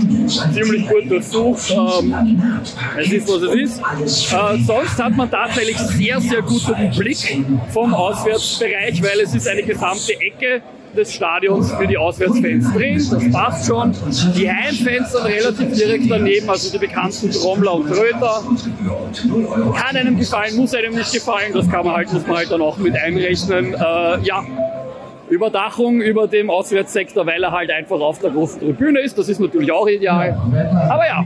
ziemlich 0.55 0.89
gut 0.89 1.11
durchsucht. 1.11 1.71
Ähm, 1.71 2.63
es 2.99 3.13
ist, 3.13 3.29
was 3.29 3.43
es 3.43 3.55
ist. 3.55 4.33
Äh, 4.33 4.59
sonst 4.65 5.03
hat 5.03 5.17
man 5.17 5.31
tatsächlich 5.31 5.79
sehr, 5.79 6.21
sehr 6.21 6.43
guten 6.43 6.91
Blick 6.97 7.45
vom 7.73 7.95
Auswärtsbereich, 7.95 9.03
weil 9.03 9.21
es 9.21 9.35
ist 9.35 9.49
eine 9.49 9.63
gesamte 9.63 10.13
Ecke 10.21 10.63
des 10.97 11.15
Stadions 11.15 11.73
für 11.73 11.87
die 11.87 11.97
Auswärtsfans 11.97 12.73
drin. 12.73 13.07
Das 13.11 13.31
passt 13.33 13.67
schon. 13.67 13.95
Die 14.37 14.51
Heimfans 14.51 15.13
sind 15.13 15.25
relativ 15.25 15.73
direkt 15.73 16.11
daneben, 16.11 16.49
also 16.51 16.71
die 16.71 16.79
bekannten 16.79 17.31
Trommler 17.31 17.75
und 17.75 17.89
Tröter. 17.89 18.43
Kann 19.75 19.97
einem 19.97 20.19
gefallen, 20.19 20.57
muss 20.57 20.75
einem 20.75 20.95
nicht 20.95 21.13
gefallen. 21.13 21.53
Das 21.55 21.69
kann 21.71 21.87
man 21.87 21.97
halt, 21.97 22.13
muss 22.13 22.27
man 22.27 22.37
halt 22.39 22.51
dann 22.51 22.61
auch 22.61 22.77
mit 22.77 22.95
einrechnen. 22.95 23.75
Äh, 23.75 24.21
ja, 24.23 24.45
Überdachung 25.33 26.03
über 26.03 26.29
dem 26.29 26.51
Auswärtssektor, 26.51 27.27
weil 27.27 27.43
er 27.43 27.53
halt 27.53 27.71
einfach 27.71 27.99
auf 28.01 28.19
der 28.19 28.31
großen 28.31 28.61
Tribüne 28.61 29.01
ist. 29.01 29.17
Das 29.17 29.29
ist 29.31 29.41
natürlich 29.41 29.73
auch 29.73 29.89
ideal. 29.89 30.37
Aber 30.91 31.07
ja, 31.07 31.25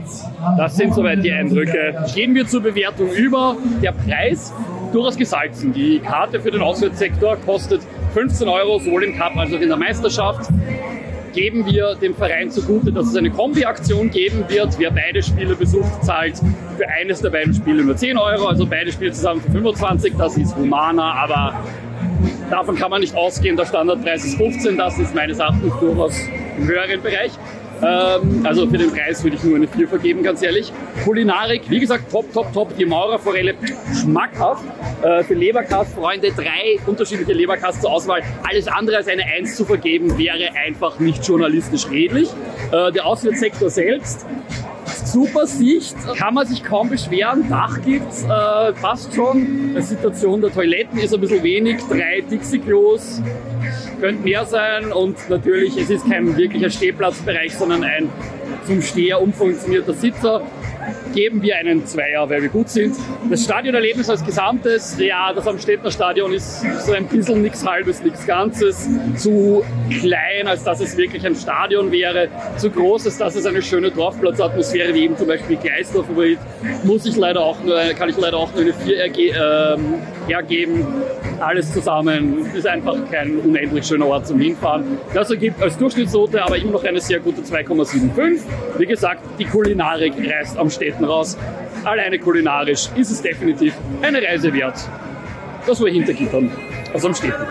das 0.57 0.77
sind 0.77 0.93
soweit 0.93 1.23
die 1.23 1.31
Eindrücke. 1.31 2.05
Gehen 2.15 2.33
wir 2.33 2.47
zur 2.47 2.61
Bewertung 2.61 3.09
über. 3.11 3.57
Der 3.83 3.91
Preis 3.91 4.53
durchaus 4.93 5.17
gesalzen. 5.17 5.73
Die 5.73 5.99
Karte 5.99 6.39
für 6.39 6.51
den 6.51 6.61
Auswärtssektor 6.61 7.35
kostet 7.45 7.81
15 8.13 8.47
Euro, 8.47 8.79
sowohl 8.79 9.03
im 9.03 9.17
Cup 9.17 9.35
als 9.35 9.53
auch 9.53 9.59
in 9.59 9.67
der 9.67 9.77
Meisterschaft 9.77 10.49
geben 11.33 11.67
wir 11.67 11.93
dem 11.93 12.15
Verein 12.15 12.49
zugute, 12.49 12.91
dass 12.91 13.07
es 13.07 13.15
eine 13.15 13.29
Kombi-Aktion 13.29 14.09
geben 14.09 14.45
wird. 14.47 14.79
Wer 14.79 14.89
beide 14.89 15.21
Spiele 15.21 15.55
besucht, 15.55 16.03
zahlt 16.03 16.41
für 16.77 16.89
eines 16.89 17.21
der 17.21 17.29
beiden 17.29 17.53
Spiele 17.53 17.83
nur 17.83 17.95
10 17.95 18.17
Euro, 18.17 18.47
also 18.47 18.65
beide 18.65 18.91
Spiele 18.91 19.11
zusammen 19.11 19.41
für 19.41 19.51
25. 19.51 20.15
Das 20.17 20.35
ist 20.35 20.55
humaner, 20.55 21.03
aber 21.03 21.53
davon 22.49 22.75
kann 22.75 22.91
man 22.91 23.01
nicht 23.01 23.15
ausgehen. 23.15 23.57
Der 23.57 23.65
Standardpreis 23.65 24.25
ist 24.25 24.37
15, 24.37 24.77
das 24.77 24.97
ist 24.97 25.15
meines 25.15 25.39
Erachtens 25.39 25.73
durchaus 25.79 26.15
im 26.57 26.67
höheren 26.67 27.01
Bereich. 27.01 27.31
Ähm, 27.81 28.43
also 28.43 28.67
für 28.67 28.77
den 28.77 28.91
Preis 28.91 29.23
würde 29.23 29.35
ich 29.35 29.43
nur 29.43 29.55
eine 29.55 29.67
4 29.67 29.87
vergeben, 29.87 30.23
ganz 30.23 30.41
ehrlich. 30.41 30.71
Kulinarik, 31.03 31.69
wie 31.69 31.79
gesagt, 31.79 32.11
top, 32.11 32.31
top, 32.33 32.51
top. 32.53 32.75
Die 32.77 32.85
Maurerforelle 32.85 33.53
schmackhaft. 34.01 34.63
Äh, 35.03 35.23
für 35.23 35.35
Leberkast-Freunde 35.35 36.31
drei 36.31 36.79
unterschiedliche 36.87 37.33
Leberkast 37.33 37.81
zur 37.81 37.91
Auswahl. 37.91 38.23
Alles 38.43 38.67
andere 38.67 38.97
als 38.97 39.07
eine 39.07 39.23
1 39.23 39.55
zu 39.55 39.65
vergeben 39.65 40.17
wäre 40.17 40.49
einfach 40.55 40.99
nicht 40.99 41.25
journalistisch 41.27 41.89
redlich. 41.89 42.29
Äh, 42.71 42.91
der 42.91 43.05
Auswärtssektor 43.05 43.69
selbst 43.69 44.25
Super 45.05 45.47
Sicht, 45.47 45.95
kann 46.17 46.33
man 46.33 46.47
sich 46.47 46.63
kaum 46.63 46.89
beschweren. 46.89 47.47
Dach 47.49 47.81
gibt's, 47.83 48.23
äh, 48.23 48.73
passt 48.73 49.13
schon. 49.13 49.75
Die 49.75 49.81
Situation 49.81 50.41
der 50.41 50.51
Toiletten 50.51 50.99
ist 50.99 51.13
ein 51.13 51.21
bisschen 51.21 51.43
wenig. 51.43 51.77
Drei 51.89 52.21
Dixie-Klos, 52.21 53.21
könnte 53.99 54.23
mehr 54.23 54.45
sein. 54.45 54.91
Und 54.91 55.29
natürlich, 55.29 55.77
es 55.77 55.89
ist 55.89 56.09
kein 56.09 56.35
wirklicher 56.37 56.69
Stehplatzbereich, 56.69 57.55
sondern 57.55 57.83
ein 57.83 58.09
zum 58.65 58.81
Steher 58.81 59.21
umfunktionierter 59.21 59.93
Sitzer 59.93 60.41
geben 61.13 61.41
wir 61.41 61.57
einen 61.57 61.85
Zweier, 61.85 62.29
weil 62.29 62.41
wir 62.41 62.49
gut 62.49 62.69
sind. 62.69 62.95
Das 63.29 63.43
Stadionerlebnis 63.43 64.09
als 64.09 64.23
Gesamtes, 64.25 64.97
ja, 64.99 65.31
das 65.33 65.47
Amstettner 65.47 65.91
Stadion 65.91 66.33
ist 66.33 66.61
so 66.85 66.93
ein 66.93 67.07
bisschen 67.07 67.41
nichts 67.41 67.65
Halbes, 67.65 68.03
nichts 68.03 68.25
Ganzes. 68.25 68.89
Zu 69.15 69.63
klein, 69.89 70.47
als 70.47 70.63
dass 70.63 70.79
es 70.79 70.97
wirklich 70.97 71.25
ein 71.25 71.35
Stadion 71.35 71.91
wäre. 71.91 72.29
Zu 72.57 72.69
groß, 72.69 73.05
als 73.05 73.17
dass 73.17 73.35
es 73.35 73.45
eine 73.45 73.61
schöne 73.61 73.91
Dorfplatzatmosphäre, 73.91 74.93
wie 74.93 75.05
eben 75.05 75.17
zum 75.17 75.27
Beispiel 75.27 75.57
Gleisdorf 75.57 76.07
muss 76.83 77.05
ich 77.05 77.15
leider 77.15 77.41
auch 77.41 77.61
nur, 77.63 77.79
kann 77.97 78.09
ich 78.09 78.17
leider 78.17 78.37
auch 78.37 78.53
nur 78.53 78.61
eine 78.61 78.73
4 78.73 78.97
erge 78.97 79.21
ähm, 79.27 79.95
hergeben. 80.27 80.85
Alles 81.39 81.71
zusammen 81.71 82.45
ist 82.55 82.65
einfach 82.65 82.95
kein 83.11 83.37
unendlich 83.37 83.85
schöner 83.85 84.07
Ort 84.07 84.27
zum 84.27 84.39
Hinfahren. 84.39 84.97
Das 85.13 85.29
ergibt 85.29 85.61
als 85.61 85.77
Durchschnittsnote 85.77 86.43
aber 86.43 86.57
immer 86.57 86.71
noch 86.71 86.83
eine 86.83 86.99
sehr 86.99 87.19
gute 87.19 87.41
2,75. 87.41 88.41
Wie 88.77 88.85
gesagt, 88.85 89.21
die 89.39 89.45
Kulinarik 89.45 90.13
reißt 90.17 90.57
am 90.57 90.69
Städten 90.69 90.96
raus. 91.05 91.37
Alleine 91.83 92.19
kulinarisch 92.19 92.89
ist 92.95 93.11
es 93.11 93.21
definitiv 93.21 93.73
eine 94.01 94.21
Reise 94.21 94.53
wert. 94.53 94.75
Das 95.65 95.81
war 95.81 95.89
Hintergittern, 95.89 96.51
also 96.93 97.07
am 97.07 97.15
Städten. 97.15 97.45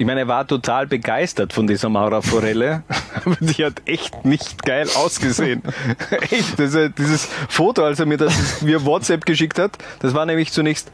Ich 0.00 0.06
meine, 0.06 0.20
er 0.20 0.28
war 0.28 0.46
total 0.46 0.86
begeistert 0.86 1.52
von 1.52 1.66
dieser 1.66 1.88
Maurerforelle, 1.88 2.84
die 3.40 3.64
hat 3.64 3.82
echt 3.84 4.24
nicht 4.24 4.62
geil 4.62 4.86
ausgesehen. 4.94 5.62
echt, 6.30 6.60
also 6.60 6.88
dieses 6.88 7.28
Foto, 7.48 7.84
als 7.84 7.98
er 7.98 8.06
mir 8.06 8.16
das 8.16 8.64
via 8.66 8.84
WhatsApp 8.84 9.26
geschickt 9.26 9.58
hat, 9.58 9.76
das 9.98 10.14
war 10.14 10.24
nämlich 10.24 10.52
zunächst 10.52 10.92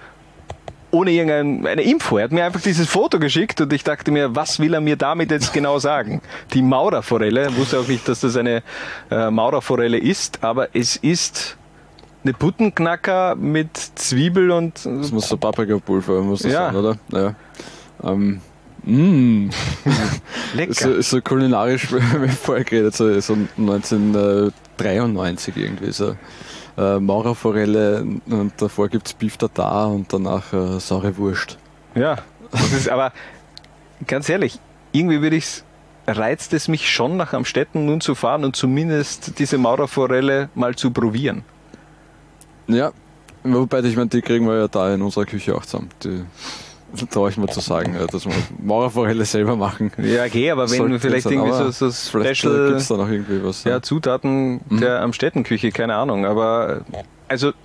ohne 0.91 1.11
irgendeine 1.11 1.83
Info. 1.83 2.17
Er 2.17 2.25
hat 2.25 2.33
mir 2.33 2.45
einfach 2.45 2.63
dieses 2.63 2.89
Foto 2.89 3.19
geschickt 3.19 3.61
und 3.61 3.73
ich 3.73 3.85
dachte 3.85 4.11
mir, 4.11 4.35
was 4.35 4.59
will 4.61 4.73
er 4.73 4.81
mir 4.81 4.97
damit 4.97 5.31
jetzt 5.31 5.53
genau 5.53 5.79
sagen? 5.79 6.23
Die 6.55 6.63
Maurerforelle, 6.63 7.49
ich 7.49 7.57
wusste 7.57 7.81
auch 7.81 7.89
nicht, 7.89 8.09
dass 8.09 8.21
das 8.21 8.37
eine 8.37 8.63
äh, 9.11 9.31
Maurerforelle 9.31 9.99
ist, 9.99 10.43
aber 10.43 10.69
es 10.73 10.97
ist 10.97 11.59
eine 12.25 12.33
Buttenknacker 12.33 13.35
mit 13.37 13.77
Zwiebel 13.77 14.51
und. 14.51 14.85
Das 14.85 15.13
muss 15.13 15.29
so 15.29 15.37
Paprikapulver, 15.37 16.23
muss 16.23 16.43
das 16.43 16.53
Ja. 16.53 16.73
sein, 16.73 16.77
oder? 16.77 16.97
Ja. 17.13 17.35
Ähm, 18.03 18.41
mm. 18.85 19.51
Lecker. 20.55 20.75
So, 20.75 21.01
so 21.01 21.21
kulinarisch, 21.21 21.93
wie 21.93 22.21
wir 22.23 22.29
vorher 22.29 22.65
geredet, 22.65 22.95
so, 22.97 23.21
so 23.21 23.37
1993 23.59 25.57
irgendwie 25.57 25.93
so. 25.93 26.17
Äh, 26.77 26.99
Maurerforelle 26.99 28.05
und 28.27 28.53
davor 28.57 28.89
gibt's 28.89 29.15
Beef 29.15 29.37
Tartar 29.37 29.91
und 29.91 30.13
danach 30.13 30.53
äh, 30.53 30.81
saure 30.81 31.17
Wurst. 31.19 31.57
Ja, 31.95 32.17
das 32.51 32.73
ist 32.73 32.89
aber 32.89 33.13
ganz 34.09 34.29
ehrlich, 34.29 34.59
irgendwie 34.91 35.23
würde 35.23 35.37
ich's 35.37 35.65
reizt 36.07 36.53
es 36.53 36.69
mich 36.69 36.91
schon 36.91 37.17
nach 37.17 37.33
Amstetten 37.33 37.87
nun 37.87 38.01
zu 38.01 38.15
fahren 38.15 38.45
und 38.45 38.57
zumindest 38.57 39.39
diese 39.39 39.59
Maurerforelle 39.59 40.51
mal 40.55 40.75
zu 40.75 40.91
probieren. 40.91 41.45
Ja, 42.67 42.93
wobei, 43.43 43.81
ich 43.81 43.97
meine, 43.97 44.09
die 44.09 44.23
kriegen 44.23 44.47
wir 44.47 44.57
ja 44.59 44.69
da 44.69 44.95
in 44.95 45.03
unserer 45.03 45.25
Küche 45.27 45.55
auch 45.55 45.65
zusammen. 45.65 45.91
Die 46.03 46.25
traue 47.11 47.29
ich 47.31 47.37
mir 47.37 47.49
zu 47.49 47.59
sagen, 47.61 47.97
dass 48.11 48.25
wir 48.25 48.33
Maurerforelle 48.63 49.25
selber 49.25 49.57
machen. 49.57 49.91
Ja, 49.99 50.25
okay, 50.25 50.51
aber 50.51 50.71
wenn 50.71 50.77
Sollten 50.79 51.01
vielleicht 51.01 51.27
irgendwie 51.27 51.53
so, 51.73 51.91
so 51.91 51.91
Special 51.91 52.69
gibt 52.69 52.81
es 52.81 52.89
da 52.89 52.97
noch 52.97 53.09
irgendwie 53.09 53.43
was. 53.43 53.65
ja, 53.65 53.83
Zutaten 53.83 54.61
Mhm. 54.69 54.81
der 54.81 55.01
Amstettenküche, 55.03 55.73
keine 55.73 55.97
Ahnung. 55.97 56.25
Aber 56.25 56.83
also, 57.29 57.51
du 57.51 57.57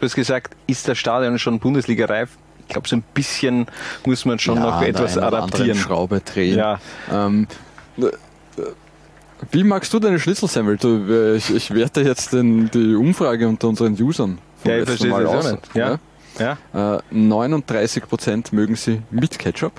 hast 0.00 0.14
gesagt, 0.14 0.56
ist 0.66 0.88
das 0.88 0.96
Stadion 0.96 1.38
schon 1.38 1.58
Bundesliga-reif? 1.60 2.30
Ich 2.60 2.72
glaube, 2.72 2.88
so 2.88 2.96
ein 2.96 3.02
bisschen 3.14 3.66
muss 4.06 4.24
man 4.24 4.38
schon 4.38 4.54
Ja, 4.56 4.60
noch 4.70 4.80
etwas 4.82 5.18
adaptieren. 5.18 5.76
Schraube 5.76 6.20
drehen. 6.20 6.56
Ja. 6.56 6.80
Ähm, 7.12 7.46
äh, 7.98 8.04
wie 9.52 9.64
magst 9.64 9.92
du 9.92 9.98
deine 9.98 10.18
Schnitzelssemmel? 10.20 10.76
Du, 10.76 11.06
äh, 11.08 11.36
ich, 11.36 11.54
ich 11.54 11.74
werte 11.74 12.02
jetzt 12.02 12.32
den, 12.32 12.70
die 12.70 12.94
Umfrage 12.94 13.48
unter 13.48 13.68
unseren 13.68 13.92
Usern 14.00 14.38
vom 14.62 14.70
Ja, 14.70 14.78
ich 14.78 14.88
letzten 14.88 15.08
verstehe 15.08 15.10
Mal 15.10 15.24
das 15.24 15.46
aus. 15.46 15.52
nicht. 15.52 15.74
Ja. 15.74 15.98
Ja. 16.72 16.96
Äh, 16.96 17.00
39% 17.14 18.54
mögen 18.54 18.76
sie 18.76 19.02
mit 19.10 19.38
Ketchup. 19.38 19.72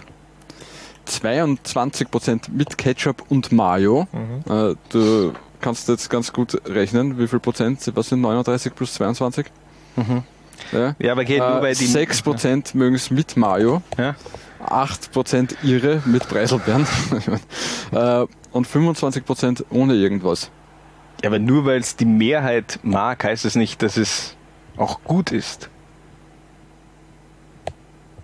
22% 1.09 2.51
mit 2.51 2.77
Ketchup 2.77 3.23
und 3.29 3.51
Mayo. 3.51 4.07
Mhm. 4.11 4.51
Äh, 4.71 4.75
du 4.89 5.33
kannst 5.59 5.87
jetzt 5.89 6.09
ganz 6.09 6.31
gut 6.33 6.59
rechnen, 6.67 7.17
wie 7.19 7.27
viel 7.27 7.39
Prozent, 7.39 7.79
was 7.95 8.09
sind 8.09 8.21
39 8.21 8.73
plus 8.75 8.93
22? 8.95 9.47
Mhm. 9.95 10.23
Ja, 10.71 10.95
Ja, 10.99 11.11
aber 11.13 11.25
geht 11.25 11.39
nur 11.39 11.59
bei 11.59 11.73
den- 11.73 11.87
6% 11.87 12.75
mögen 12.77 12.95
es 12.95 13.09
mit 13.11 13.35
Mayo. 13.35 13.81
Ja. 13.97 14.15
8% 14.63 15.55
ihre 15.63 16.01
mit 16.05 16.27
Preiselbeeren. 16.29 16.85
äh, 17.91 18.25
und 18.51 18.67
25% 18.67 19.65
ohne 19.69 19.93
irgendwas. 19.95 20.51
Ja, 21.23 21.29
aber 21.29 21.39
nur 21.39 21.65
weil 21.65 21.79
es 21.79 21.95
die 21.95 22.05
Mehrheit 22.05 22.79
mag, 22.83 23.23
heißt 23.23 23.45
es 23.45 23.55
nicht, 23.55 23.81
dass 23.83 23.97
es 23.97 24.35
auch 24.77 24.99
gut 25.03 25.31
ist. 25.31 25.69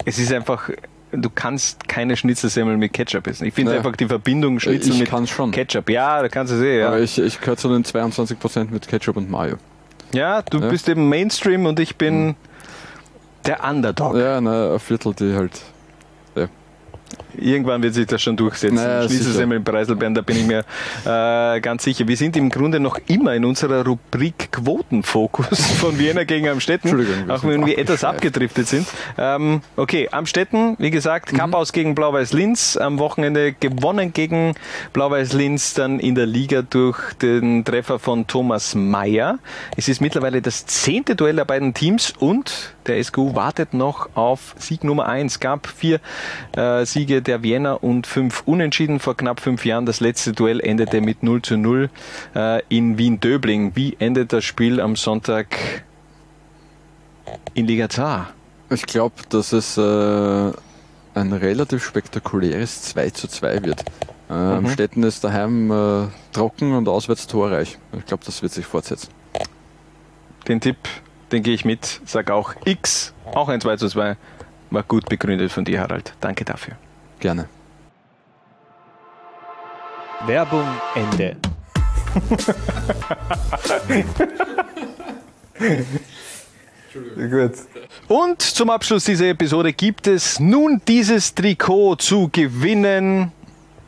Es 0.06 0.20
ist 0.20 0.32
einfach, 0.32 0.70
du 1.12 1.30
kannst 1.30 1.88
keine 1.88 2.16
Schnitzelsemmel 2.16 2.78
mit 2.78 2.94
Ketchup 2.94 3.28
essen. 3.28 3.46
Ich 3.46 3.54
finde 3.54 3.74
Ja. 3.74 3.78
einfach 3.80 3.96
die 3.96 4.08
Verbindung 4.08 4.60
Schnitzel 4.60 4.94
Ich 4.94 5.12
mit 5.12 5.30
schon. 5.30 5.52
Ketchup. 5.52 5.90
Ja, 5.90 6.22
da 6.22 6.30
kannst 6.30 6.54
du 6.54 6.58
sehen, 6.58 6.80
ja. 6.80 6.88
Aber 6.88 7.00
ich, 7.00 7.20
ich 7.20 7.40
gehöre 7.40 7.58
zu 7.58 7.70
den 7.70 7.84
22% 7.84 8.72
mit 8.72 8.88
Ketchup 8.88 9.18
und 9.18 9.30
Mayo. 9.30 9.58
Ja, 10.14 10.42
du 10.42 10.60
Ja. 10.60 10.66
Mhm. 10.66 10.70
bist 10.70 10.88
eben 10.90 11.10
Mainstream 11.10 11.66
und 11.66 11.80
ich 11.80 11.98
bin 11.98 12.36
der 13.46 13.64
Underdog. 13.64 14.16
Ja, 14.16 14.40
na, 14.42 14.74
ein 14.74 14.80
Viertel, 14.80 15.14
die 15.14 15.34
halt. 15.36 15.62
Irgendwann 17.40 17.84
wird 17.84 17.94
sich 17.94 18.08
das 18.08 18.22
schon 18.22 18.36
durchsetzen. 18.36 18.76
Naja, 18.76 19.08
Schnitzelsemmeln, 19.08 19.64
Preiselbeeren, 19.64 20.16
da 20.16 20.22
bin 20.22 20.38
ich 20.38 20.48
mir 20.48 20.64
äh, 21.06 21.60
ganz 21.62 21.84
sicher. 21.84 22.08
Wir 22.08 22.18
sind 22.18 22.36
im 22.36 22.50
Grunde 22.50 22.80
noch 22.80 23.00
immer 23.08 23.36
in 23.36 23.46
unserer 23.46 23.86
Rubrik 23.86 24.52
Quotenfokus 24.52 25.66
von 25.80 26.00
Vienna 26.00 26.24
gegen 26.24 26.48
Amstetten. 26.50 27.30
Auch 27.30 27.44
wenn 27.44 27.66
wir 27.66 27.78
etwas 27.78 28.04
abgedriftet 28.04 28.68
sind. 28.68 28.88
Ähm, 29.20 29.62
okay, 29.76 30.10
Amstetten, 30.12 30.76
wie 30.80 30.90
gesagt, 30.90 31.32
Mhm. 31.32 31.38
Cup 31.38 31.54
aus 31.56 31.74
gegen 31.74 31.94
Blau-Weiß 31.96 32.34
Linz. 32.34 32.78
Am 32.78 33.00
Wochenende 33.00 33.54
gewonnen 33.54 34.14
gegen 34.14 34.56
Blau-Weiß 34.94 35.34
Linz, 35.34 35.74
dann 35.74 36.00
in 36.00 36.16
der 36.16 36.26
Liga 36.26 36.62
durch 36.64 37.14
den 37.22 37.64
Treffer 37.66 38.00
von 38.00 38.28
Thomas 38.28 38.76
Mayer. 38.76 39.40
Es 39.76 39.88
ist 39.88 40.02
mittlerweile 40.02 40.42
das 40.42 40.66
zehnte 40.66 41.16
Duell 41.16 41.36
der 41.36 41.46
beiden 41.46 41.74
Teams 41.74 42.14
und 42.18 42.74
der 42.88 43.04
SGU 43.04 43.36
wartet 43.36 43.74
noch 43.74 44.10
auf 44.16 44.56
Sieg 44.58 44.84
Nummer 44.86 45.08
eins. 45.08 45.40
Gab 45.42 45.68
vier 45.68 46.00
äh, 46.56 46.86
Siege 46.98 47.22
der 47.22 47.44
Vienna 47.44 47.74
und 47.74 48.08
fünf 48.08 48.42
Unentschieden 48.48 49.00
vor 49.00 49.16
knapp 49.16 49.40
fünf 49.40 49.66
Jahren. 49.66 49.86
Das 49.86 50.00
letzte 50.00 50.34
Duell 50.34 50.60
endete 50.60 51.00
mit 51.00 51.22
0 51.22 51.44
zu 51.44 51.56
0 51.56 51.92
äh, 52.36 52.64
in 52.70 52.98
Wien-Döbling. 52.98 53.76
Wie 53.76 53.96
endet 54.00 54.34
das 54.34 54.44
Spiel 54.44 54.82
am 54.82 54.96
Sonntag 54.96 55.46
in 57.54 57.68
Liga 57.68 57.88
2? 57.88 58.22
Ich 58.72 58.88
glaube, 58.88 59.14
dass 59.30 59.54
es 59.54 59.78
äh, 59.78 59.82
ein 61.14 61.34
relativ 61.34 61.86
spektakuläres 61.86 62.82
2 62.82 63.12
zu 63.12 63.28
2 63.28 63.64
wird. 63.64 63.82
Äh, 63.82 64.34
Mhm. 64.34 64.66
Amstetten 64.66 65.04
ist 65.04 65.24
daheim 65.24 65.70
äh, 65.72 66.08
trocken 66.34 66.74
und 66.74 66.90
auswärts 66.90 67.28
torreich. 67.28 67.78
Ich 67.96 68.06
glaube, 68.08 68.26
das 68.26 68.42
wird 68.42 68.52
sich 68.54 68.66
fortsetzen. 68.66 69.10
Den 70.48 70.60
Tipp, 70.60 70.78
den 71.32 71.44
gehe 71.44 71.54
ich 71.54 71.64
mit. 71.64 72.02
Sag 72.06 72.32
auch 72.32 72.56
X, 72.66 73.14
auch 73.36 73.50
ein 73.50 73.62
2 73.62 73.78
zu 73.78 73.88
2. 73.88 74.18
War 74.72 74.84
gut 74.84 75.08
begründet 75.08 75.52
von 75.52 75.64
dir, 75.64 75.80
Harald. 75.80 76.14
Danke 76.20 76.44
dafür. 76.44 76.76
Gerne. 77.20 77.48
Werbung 80.26 80.66
Ende. 80.96 81.38
Gut. 87.16 87.52
Und 88.08 88.42
zum 88.42 88.70
Abschluss 88.70 89.04
dieser 89.04 89.28
Episode 89.28 89.74
gibt 89.74 90.08
es 90.08 90.40
nun 90.40 90.82
dieses 90.88 91.36
Trikot 91.36 91.98
zu 91.98 92.30
gewinnen. 92.32 93.34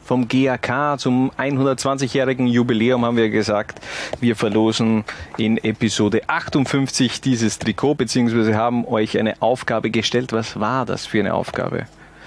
Vom 0.03 0.27
GAK 0.27 0.99
zum 0.99 1.31
120-jährigen 1.37 2.47
Jubiläum 2.47 3.05
haben 3.05 3.17
wir 3.17 3.29
gesagt, 3.29 3.79
wir 4.19 4.35
verlosen 4.35 5.05
in 5.37 5.57
Episode 5.57 6.27
58 6.27 7.21
dieses 7.21 7.59
Trikot, 7.59 7.93
beziehungsweise 7.93 8.55
haben 8.55 8.85
euch 8.85 9.19
eine 9.19 9.39
Aufgabe 9.39 9.91
gestellt. 9.91 10.33
Was 10.33 10.59
war 10.59 10.87
das 10.87 11.05
für 11.05 11.19
eine 11.19 11.35
Aufgabe? 11.35 11.85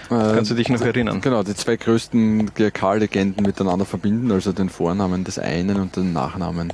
Kannst 0.09 0.51
du 0.51 0.55
dich 0.55 0.69
noch 0.69 0.81
erinnern? 0.81 1.21
Genau, 1.21 1.43
die 1.43 1.55
zwei 1.55 1.77
größten 1.77 2.55
GRK-Legenden 2.55 3.45
miteinander 3.45 3.85
verbinden, 3.85 4.31
also 4.31 4.53
den 4.53 4.69
Vornamen 4.69 5.25
des 5.25 5.39
einen 5.39 5.77
und 5.81 5.97
den 5.97 6.13
Nachnamen 6.13 6.73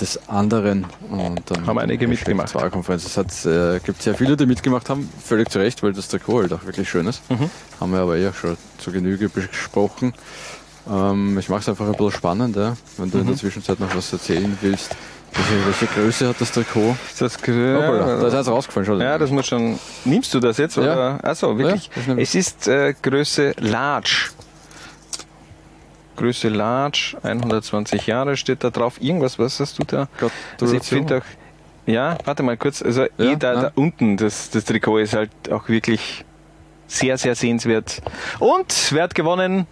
des 0.00 0.28
anderen. 0.28 0.86
Und 1.10 1.42
dann 1.50 1.66
Haben 1.66 1.78
einige 1.78 2.08
mitgemacht. 2.08 2.54
Es 2.54 3.46
äh, 3.46 3.80
gibt 3.80 4.02
sehr 4.02 4.14
viele, 4.14 4.36
die 4.36 4.46
mitgemacht 4.46 4.90
haben, 4.90 5.08
völlig 5.22 5.50
zu 5.50 5.58
Recht, 5.58 5.82
weil 5.82 5.92
das 5.92 6.08
Trikot 6.08 6.42
halt 6.42 6.52
auch 6.52 6.64
wirklich 6.64 6.88
schön 6.88 7.06
ist. 7.06 7.22
Mhm. 7.30 7.50
Haben 7.80 7.92
wir 7.92 8.00
aber 8.00 8.16
ja 8.16 8.32
schon 8.32 8.56
zu 8.78 8.90
Genüge 8.90 9.28
besprochen. 9.28 10.12
Ähm, 10.90 11.38
ich 11.38 11.48
mache 11.48 11.60
es 11.60 11.68
einfach 11.68 11.86
ein 11.86 11.92
bisschen 11.92 12.12
spannend, 12.12 12.56
ja? 12.56 12.76
wenn 12.98 13.10
du 13.10 13.18
in 13.18 13.26
der 13.26 13.36
Zwischenzeit 13.36 13.80
noch 13.80 13.94
was 13.94 14.12
erzählen 14.12 14.56
willst. 14.60 14.96
Welche, 15.36 15.66
welche 15.66 15.86
Größe 15.86 16.28
hat 16.28 16.40
das 16.40 16.52
Trikot? 16.52 16.96
Das, 17.18 17.36
Hoppala, 17.36 18.20
da 18.20 18.26
ist 18.28 18.34
eins 18.34 18.48
rausgefallen 18.48 18.86
schon. 18.86 19.00
Ja, 19.00 19.18
das 19.18 19.30
muss 19.30 19.46
schon. 19.46 19.78
Nimmst 20.04 20.32
du 20.32 20.40
das 20.40 20.58
jetzt? 20.58 20.78
Oder? 20.78 21.18
Achso, 21.22 21.58
wirklich. 21.58 21.90
Ja, 22.06 22.14
es 22.14 22.34
ist 22.34 22.68
äh, 22.68 22.94
Größe 23.02 23.54
Large. 23.58 24.30
Größe 26.16 26.48
Large, 26.48 27.16
120 27.22 28.06
Jahre 28.06 28.36
steht 28.36 28.62
da 28.62 28.70
drauf. 28.70 29.00
Irgendwas, 29.00 29.38
was 29.38 29.58
hast 29.58 29.78
du 29.80 29.84
da? 29.84 30.08
Also 30.60 30.76
ich 30.76 30.84
finde 30.84 31.18
auch. 31.18 31.22
Ja, 31.86 32.16
warte 32.24 32.42
mal 32.42 32.56
kurz. 32.56 32.82
Also 32.82 33.02
Ja, 33.18 33.32
eh 33.32 33.36
da, 33.36 33.54
da 33.54 33.72
unten, 33.74 34.16
das, 34.16 34.50
das 34.50 34.64
Trikot 34.64 34.98
ist 34.98 35.14
halt 35.14 35.30
auch 35.50 35.68
wirklich 35.68 36.24
sehr, 36.86 37.18
sehr 37.18 37.34
sehenswert. 37.34 38.00
Und 38.38 38.72
wer 38.90 39.02
hat 39.04 39.14
gewonnen? 39.14 39.66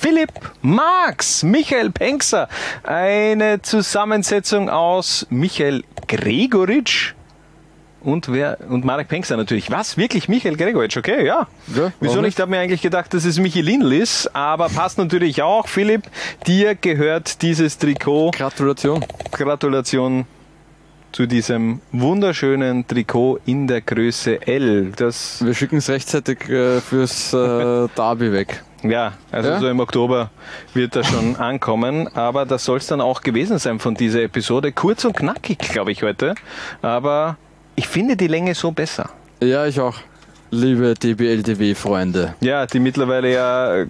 Philipp 0.00 0.32
Marx, 0.62 1.42
Michael 1.42 1.90
Penkser. 1.90 2.48
Eine 2.82 3.62
Zusammensetzung 3.62 4.68
aus 4.70 5.26
Michael 5.30 5.84
Gregoritsch 6.08 7.14
und 8.06 8.32
wer 8.32 8.58
und 8.68 8.84
Marek 8.84 9.08
Penkser 9.08 9.36
natürlich. 9.36 9.70
Was? 9.70 9.96
Wirklich 9.96 10.28
Michael 10.28 10.56
Gregoritsch? 10.56 10.96
Okay, 10.96 11.26
ja. 11.26 11.48
Ja, 11.74 11.92
Wieso 12.00 12.20
nicht? 12.20 12.34
Ich 12.34 12.40
habe 12.40 12.50
mir 12.50 12.60
eigentlich 12.60 12.82
gedacht, 12.82 13.12
dass 13.12 13.24
es 13.24 13.38
Michi 13.38 13.62
Lindl 13.62 13.92
ist, 13.92 14.34
aber 14.34 14.68
passt 14.68 14.98
natürlich 14.98 15.42
auch. 15.42 15.66
Philipp, 15.66 16.02
dir 16.46 16.76
gehört 16.76 17.42
dieses 17.42 17.78
Trikot. 17.78 18.30
Gratulation. 18.30 19.04
Gratulation 19.32 20.26
zu 21.16 21.24
diesem 21.24 21.80
wunderschönen 21.92 22.86
Trikot 22.86 23.38
in 23.46 23.66
der 23.66 23.80
Größe 23.80 24.46
L. 24.46 24.92
Das, 24.94 25.42
Wir 25.42 25.54
schicken 25.54 25.78
es 25.78 25.88
rechtzeitig 25.88 26.46
äh, 26.50 26.78
fürs 26.82 27.32
äh, 27.32 27.88
Derby 27.96 28.32
weg. 28.32 28.62
ja, 28.82 29.14
also 29.32 29.48
Ja? 29.48 29.58
so 29.58 29.66
im 29.66 29.80
Oktober 29.80 30.28
wird 30.74 30.94
das 30.94 31.06
schon 31.06 31.36
ankommen, 31.50 32.06
aber 32.14 32.44
das 32.44 32.66
soll 32.66 32.76
es 32.76 32.86
dann 32.88 33.00
auch 33.00 33.22
gewesen 33.22 33.58
sein 33.58 33.78
von 33.78 33.94
dieser 33.94 34.20
Episode. 34.24 34.72
Kurz 34.72 35.06
und 35.06 35.16
knackig, 35.16 35.56
glaube 35.60 35.90
ich, 35.90 36.02
heute, 36.02 36.34
aber 36.82 37.38
ich 37.76 37.88
finde 37.88 38.14
die 38.14 38.28
Länge 38.28 38.54
so 38.54 38.70
besser. 38.70 39.08
Ja, 39.42 39.64
ich 39.64 39.80
auch. 39.80 39.96
Liebe 40.50 40.92
DBLDW-Freunde. 40.92 42.34
Ja, 42.42 42.66
die 42.66 42.78
mittlerweile 42.78 43.32
ja 43.32 43.86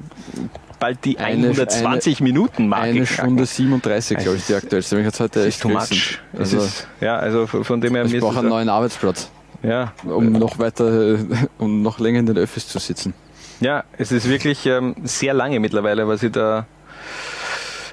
bald 0.79 1.05
die 1.05 1.19
Eine- 1.19 1.49
120 1.49 2.21
Minuten 2.21 2.69
Marke 2.69 2.85
Eine 2.87 3.01
knacken. 3.05 3.15
Stunde 3.15 3.47
37, 3.47 4.19
glaube 4.19 4.37
ich, 4.37 4.47
die 4.47 4.55
aktuellste. 4.55 4.99
Ich 4.99 5.05
jetzt 5.05 5.21
heute 5.21 5.45
echt 5.47 5.61
too 5.61 5.69
much. 5.69 6.19
Es 6.33 6.39
Also, 6.41 6.59
ist, 6.59 6.89
ja, 7.01 7.17
also 7.17 7.47
von 7.47 7.81
dem 7.81 7.95
her 7.95 8.05
ich 8.05 8.19
brauche 8.21 8.39
einen 8.41 8.49
neuen 8.49 8.69
Arbeitsplatz, 8.69 9.31
Ja, 9.63 9.93
um 10.05 10.33
noch 10.33 10.59
weiter, 10.59 11.19
um 11.59 11.83
noch 11.83 11.99
länger 11.99 12.21
in 12.21 12.27
den 12.27 12.39
Öffis 12.39 12.69
zu 12.69 12.79
sitzen. 12.79 13.15
Ja, 13.61 13.85
es 13.97 14.13
ist 14.13 14.29
wirklich 14.29 14.67
ähm, 14.67 14.95
sehr 15.05 15.33
lange 15.33 15.61
mittlerweile, 15.61 16.07
was 16.09 16.21
sie 16.21 16.31
da 16.31 16.67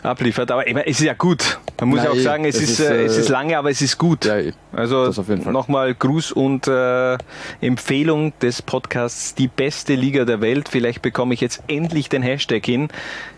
abliefert. 0.04 0.52
Aber 0.52 0.64
meine, 0.66 0.86
es 0.86 1.00
ist 1.00 1.06
ja 1.06 1.14
gut. 1.14 1.60
Man 1.80 1.90
muss 1.90 1.98
Nein, 1.98 2.06
ja 2.06 2.12
auch 2.12 2.24
sagen, 2.24 2.46
es, 2.46 2.56
es 2.56 2.64
ist, 2.64 2.80
ist, 2.80 2.80
äh, 2.82 3.04
es 3.04 3.18
äh, 3.18 3.22
ist 3.22 3.30
lange, 3.30 3.58
aber 3.58 3.70
es 3.70 3.82
ist 3.82 3.98
gut. 3.98 4.26
Ja. 4.26 4.36
Also 4.72 5.12
nochmal 5.46 5.94
Gruß 5.94 6.32
und 6.32 6.68
äh, 6.68 7.18
Empfehlung 7.62 8.34
des 8.40 8.62
Podcasts 8.62 9.36
Die 9.36 9.48
beste 9.48 9.96
Liga 9.96 10.26
der 10.26 10.42
Welt. 10.42 10.70
Vielleicht 10.70 11.02
bekomme 11.02 11.34
ich 11.34 11.42
jetzt 11.42 11.64
endlich 11.68 12.10
den 12.10 12.22
Hashtag 12.22 12.66
hin. 12.66 12.90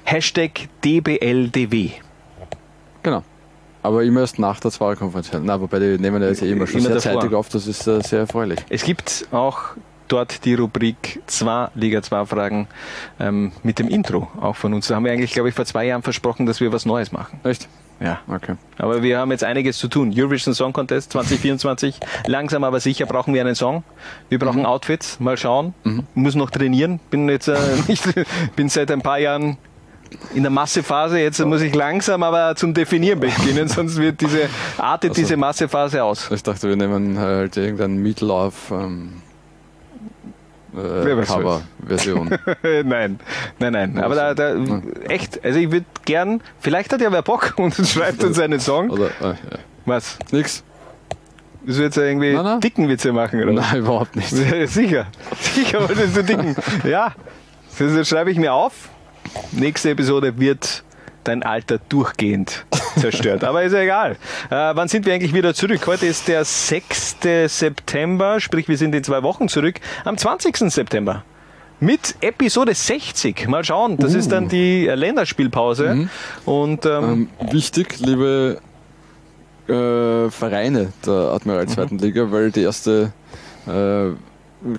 Hashtag 0.03 0.67
DBLDW. 0.83 1.91
Genau. 3.03 3.23
Aber 3.83 4.03
immer 4.03 4.21
erst 4.21 4.39
nach 4.39 4.59
der 4.59 4.71
Zwarer-Konferenz. 4.71 5.29
Na, 5.43 5.61
wobei 5.61 5.77
die 5.77 5.99
nehmen 5.99 6.21
ja 6.21 6.29
jetzt 6.29 6.41
eh 6.41 6.51
immer 6.51 6.65
schon 6.65 6.79
Immer 6.79 6.99
sehr 6.99 7.11
davor. 7.11 7.21
zeitig 7.21 7.35
auf, 7.35 7.49
das 7.49 7.67
ist 7.67 7.85
äh, 7.85 8.01
sehr 8.01 8.21
erfreulich. 8.21 8.59
Es 8.69 8.83
gibt 8.83 9.27
auch 9.31 9.75
dort 10.07 10.45
die 10.45 10.53
Rubrik 10.53 11.21
2 11.27 11.69
Liga 11.75 12.01
2 12.01 12.25
Fragen 12.25 12.67
ähm, 13.19 13.51
mit 13.63 13.79
dem 13.79 13.87
Intro 13.87 14.27
auch 14.39 14.55
von 14.55 14.73
uns. 14.73 14.87
Da 14.87 14.95
haben 14.95 15.05
wir 15.05 15.11
eigentlich, 15.11 15.33
glaube 15.33 15.49
ich, 15.49 15.55
vor 15.55 15.65
zwei 15.65 15.85
Jahren 15.85 16.03
versprochen, 16.03 16.45
dass 16.45 16.59
wir 16.61 16.71
was 16.71 16.85
Neues 16.85 17.11
machen. 17.11 17.39
Echt? 17.43 17.67
Ja. 18.01 18.19
Okay. 18.27 18.55
Aber 18.77 19.01
wir 19.03 19.19
haben 19.19 19.31
jetzt 19.31 19.43
einiges 19.45 19.77
zu 19.77 19.87
tun. 19.87 20.13
Eurovision 20.15 20.53
Song 20.53 20.73
Contest 20.73 21.13
2024. 21.13 21.97
Langsam 22.27 22.63
aber 22.65 22.79
sicher 22.81 23.05
brauchen 23.05 23.33
wir 23.33 23.39
einen 23.41 23.55
Song. 23.55 23.83
Wir 24.29 24.37
brauchen 24.37 24.59
Mhm. 24.59 24.65
Outfits. 24.65 25.19
Mal 25.21 25.37
schauen. 25.37 25.73
Muss 26.13 26.35
noch 26.35 26.49
trainieren. 26.51 26.99
Bin 27.09 27.29
jetzt 27.29 27.47
äh, 27.47 27.57
nicht, 27.87 28.03
bin 28.55 28.67
seit 28.69 28.91
ein 28.91 29.01
paar 29.01 29.19
Jahren 29.19 29.57
in 30.33 30.43
der 30.43 30.51
Massephase. 30.51 31.19
Jetzt 31.19 31.39
muss 31.45 31.61
ich 31.61 31.73
langsam 31.73 32.21
aber 32.23 32.55
zum 32.57 32.73
Definieren 32.73 33.19
beginnen, 33.21 33.67
sonst 33.69 33.95
wird 33.97 34.19
diese 34.21 34.49
artet 34.77 35.11
Also- 35.11 35.21
diese 35.21 35.37
Massephase 35.37 36.03
aus. 36.03 36.29
Ich 36.31 36.43
dachte, 36.43 36.67
wir 36.67 36.75
nehmen 36.75 37.17
halt 37.17 37.55
irgendein 37.55 37.95
Meatloaf 37.97 38.71
ähm, 38.71 39.21
Wer 39.23 39.24
äh. 40.77 41.25
Cover-Version. 41.25 42.29
nein, 42.83 43.19
nein, 43.59 43.73
nein. 43.73 43.97
Aber 43.99 44.15
da, 44.15 44.33
da 44.33 44.55
echt, 45.07 45.43
also 45.43 45.59
ich 45.59 45.71
würde 45.71 45.85
gern, 46.05 46.41
vielleicht 46.59 46.93
hat 46.93 47.01
ja 47.01 47.11
wer 47.11 47.21
Bock 47.21 47.53
und 47.57 47.73
schreibt 47.75 48.23
uns 48.23 48.39
einen 48.39 48.59
Song. 48.59 48.89
Oder, 48.89 49.07
äh, 49.21 49.27
ja. 49.29 49.35
Was? 49.85 50.17
Nix. 50.31 50.63
Du 51.65 51.71
jetzt 51.81 51.97
irgendwie 51.97 52.33
Nein, 52.33 52.43
nein. 52.43 52.59
dicken 52.59 52.87
Witze 52.89 53.11
machen, 53.11 53.41
oder? 53.41 53.53
Nein, 53.53 53.77
überhaupt 53.79 54.15
nicht. 54.15 54.29
Sicher, 54.67 55.07
sicher 55.41 55.79
wolltest 55.87 56.15
du 56.15 56.23
dicken. 56.23 56.55
Ja, 56.83 57.15
das 57.79 58.07
schreibe 58.07 58.29
ich 58.29 58.37
mir 58.37 58.53
auf. 58.53 58.89
Nächste 59.51 59.89
Episode 59.89 60.37
wird 60.39 60.83
dein 61.27 61.43
Alter 61.43 61.79
durchgehend 61.89 62.65
zerstört. 62.99 63.43
Aber 63.43 63.63
ist 63.63 63.73
ja 63.73 63.79
egal. 63.79 64.11
Äh, 64.49 64.55
wann 64.73 64.87
sind 64.87 65.05
wir 65.05 65.13
eigentlich 65.13 65.33
wieder 65.33 65.53
zurück? 65.53 65.85
Heute 65.87 66.05
ist 66.05 66.27
der 66.27 66.45
6. 66.45 67.17
September, 67.47 68.39
sprich 68.39 68.67
wir 68.67 68.77
sind 68.77 68.95
in 68.95 69.03
zwei 69.03 69.23
Wochen 69.23 69.47
zurück. 69.47 69.75
Am 70.05 70.17
20. 70.17 70.57
September. 70.71 71.23
Mit 71.79 72.15
Episode 72.21 72.73
60. 72.73 73.47
Mal 73.49 73.65
schauen. 73.65 73.97
Das 73.97 74.13
ist 74.13 74.31
dann 74.31 74.47
die 74.47 74.87
äh, 74.87 74.95
Länderspielpause. 74.95 76.07
Und 76.45 76.85
ähm, 76.85 77.29
Ähm, 77.39 77.51
wichtig, 77.51 77.99
liebe 77.99 78.59
äh, 79.67 80.29
Vereine 80.29 80.93
der 81.05 81.13
Admiral 81.13 81.67
zweiten 81.67 81.97
Liga, 81.97 82.31
weil 82.31 82.51
die 82.51 82.61
erste 82.61 83.11
äh, 83.67 84.11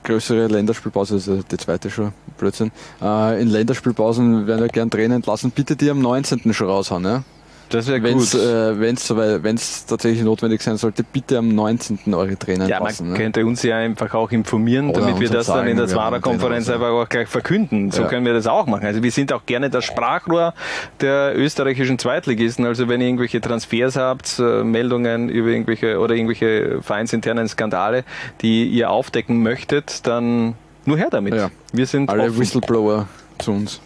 größere 0.03 0.47
Länderspielpause 0.49 1.17
ja 1.17 1.43
die 1.51 1.57
zweite 1.57 1.91
schon, 1.91 2.13
Blödsinn. 2.39 2.73
Äh, 3.01 3.41
in 3.41 3.49
Länderspielpausen 3.49 4.47
werden 4.47 4.61
ja 4.61 4.69
gern 4.69 4.91
Tränen 4.91 5.17
entlassen. 5.17 5.51
Bitte 5.51 5.77
die 5.77 5.91
am 5.91 6.01
19. 6.01 6.53
schon 6.53 6.69
raushauen, 6.69 7.05
ja? 7.05 7.23
Das 7.71 7.87
wäre 7.89 8.03
Wenn 8.03 8.15
gut. 8.15 8.23
es 8.23 8.35
äh, 8.35 9.43
wenn's 9.43 9.87
tatsächlich 9.87 10.23
notwendig 10.23 10.63
sein 10.63 10.77
sollte, 10.77 11.03
bitte 11.03 11.39
am 11.39 11.55
19. 11.55 12.15
eure 12.15 12.39
Tränen 12.39 12.69
Ja, 12.69 12.79
man 12.79 12.89
lassen. 12.89 13.11
ne? 13.13 13.17
könnte 13.17 13.45
uns 13.45 13.63
ja 13.63 13.77
einfach 13.79 14.15
auch 14.15 14.31
informieren, 14.31 14.91
Oder 14.91 15.01
damit 15.01 15.21
wir 15.21 15.29
das 15.29 15.47
dann 15.47 15.57
sagen, 15.57 15.69
in 15.71 15.77
der 15.77 15.87
Zwarer-Konferenz 15.87 16.67
Trainer, 16.67 16.87
einfach 16.87 17.03
auch 17.05 17.09
gleich 17.09 17.29
verkünden. 17.29 17.91
So 17.91 18.03
Ja. 18.03 18.09
können 18.09 18.25
wir 18.25 18.35
das 18.35 18.47
auch 18.47 18.67
machen. 18.67 18.87
Also 18.87 19.03
wir 19.03 19.11
sind 19.11 19.33
auch 19.33 19.45
gerne 19.47 19.71
das 19.71 19.85
Sprachrohr 19.85 20.55
der 21.01 21.33
österreichischen 21.37 21.99
Zweitligisten. 21.99 22.65
Also 22.67 22.89
wenn 22.89 23.01
ihr 23.01 23.09
irgendwelche 23.09 23.41
Transfers 23.41 23.97
habt, 23.97 24.39
äh, 24.39 24.63
Meldungen 24.65 25.29
über 25.29 25.49
irgendwelche 25.49 25.99
oder 25.99 26.15
irgendwelche 26.15 26.83
vereinsinternen 26.83 27.49
Skandale, 27.49 28.05
die 28.43 28.67
ihr 28.69 28.91
aufdecken 28.91 29.43
möchtet, 29.43 30.07
dann 30.07 30.55
nur 30.85 30.99
her 30.99 31.09
damit. 31.11 31.35
Ja. 31.35 31.51
Wir 31.73 31.87
sind 31.87 32.09
Alle 32.11 32.25
offen. 32.25 32.39
Whistleblower 32.39 33.09
zu 33.39 33.53
uns. 33.53 33.81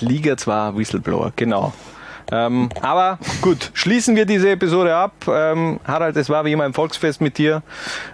Liga 0.00 0.36
2 0.36 0.76
Whistleblower, 0.76 1.32
genau. 1.36 1.72
Ähm, 2.32 2.70
aber 2.80 3.18
gut, 3.40 3.70
schließen 3.74 4.16
wir 4.16 4.26
diese 4.26 4.50
Episode 4.50 4.96
ab. 4.96 5.12
Ähm, 5.28 5.78
Harald, 5.84 6.16
es 6.16 6.28
war 6.28 6.44
wie 6.44 6.52
immer 6.52 6.64
ein 6.64 6.72
Volksfest 6.74 7.20
mit 7.20 7.38
dir. 7.38 7.62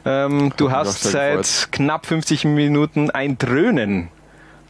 Ähm, 0.04 0.52
du 0.56 0.70
hast 0.70 1.02
seit 1.02 1.38
gefreut. 1.38 1.68
knapp 1.72 2.06
50 2.06 2.44
Minuten 2.44 3.10
ein 3.10 3.38
Dröhnen 3.38 4.08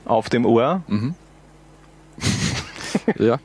auf 0.04 0.28
dem 0.28 0.46
Ohr. 0.46 0.82
Ja, 3.18 3.38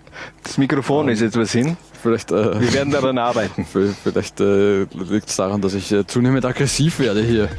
Das 0.44 0.58
Mikrofon 0.58 1.10
ist 1.10 1.22
etwas 1.22 1.52
hin. 1.52 1.78
Vielleicht, 2.02 2.32
äh, 2.32 2.60
Wir 2.60 2.74
werden 2.74 2.92
daran 2.92 3.18
arbeiten. 3.18 3.66
vielleicht 4.04 4.40
äh, 4.40 4.84
liegt 4.84 5.30
es 5.30 5.36
daran, 5.36 5.62
dass 5.62 5.74
ich 5.74 5.92
äh, 5.92 6.06
zunehmend 6.06 6.46
aggressiv 6.46 7.00
werde 7.00 7.22
hier. 7.22 7.50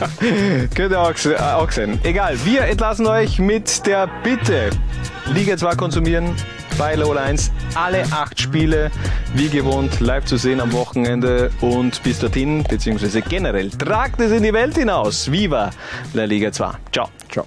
Könnte 0.74 0.98
auch, 0.98 1.12
äh, 1.24 1.36
auch 1.36 1.70
sein. 1.70 1.98
Egal, 2.02 2.36
wir 2.44 2.62
entlassen 2.62 3.06
euch 3.06 3.38
mit 3.38 3.86
der 3.86 4.08
Bitte, 4.22 4.70
Liga 5.32 5.56
2 5.56 5.74
konsumieren 5.76 6.34
bei 6.78 6.94
Lola 6.94 7.22
1. 7.22 7.50
Alle 7.74 8.04
acht 8.10 8.40
Spiele, 8.40 8.90
wie 9.34 9.48
gewohnt, 9.48 10.00
live 10.00 10.24
zu 10.24 10.36
sehen 10.36 10.60
am 10.60 10.72
Wochenende. 10.72 11.50
Und 11.60 12.02
bis 12.02 12.18
dorthin, 12.18 12.64
beziehungsweise 12.64 13.22
generell, 13.22 13.70
tragt 13.70 14.20
es 14.20 14.32
in 14.32 14.42
die 14.42 14.52
Welt 14.52 14.76
hinaus. 14.76 15.30
Viva 15.30 15.70
La 16.14 16.24
Liga 16.24 16.52
2. 16.52 16.72
Ciao. 16.92 17.08
Ciao. 17.30 17.46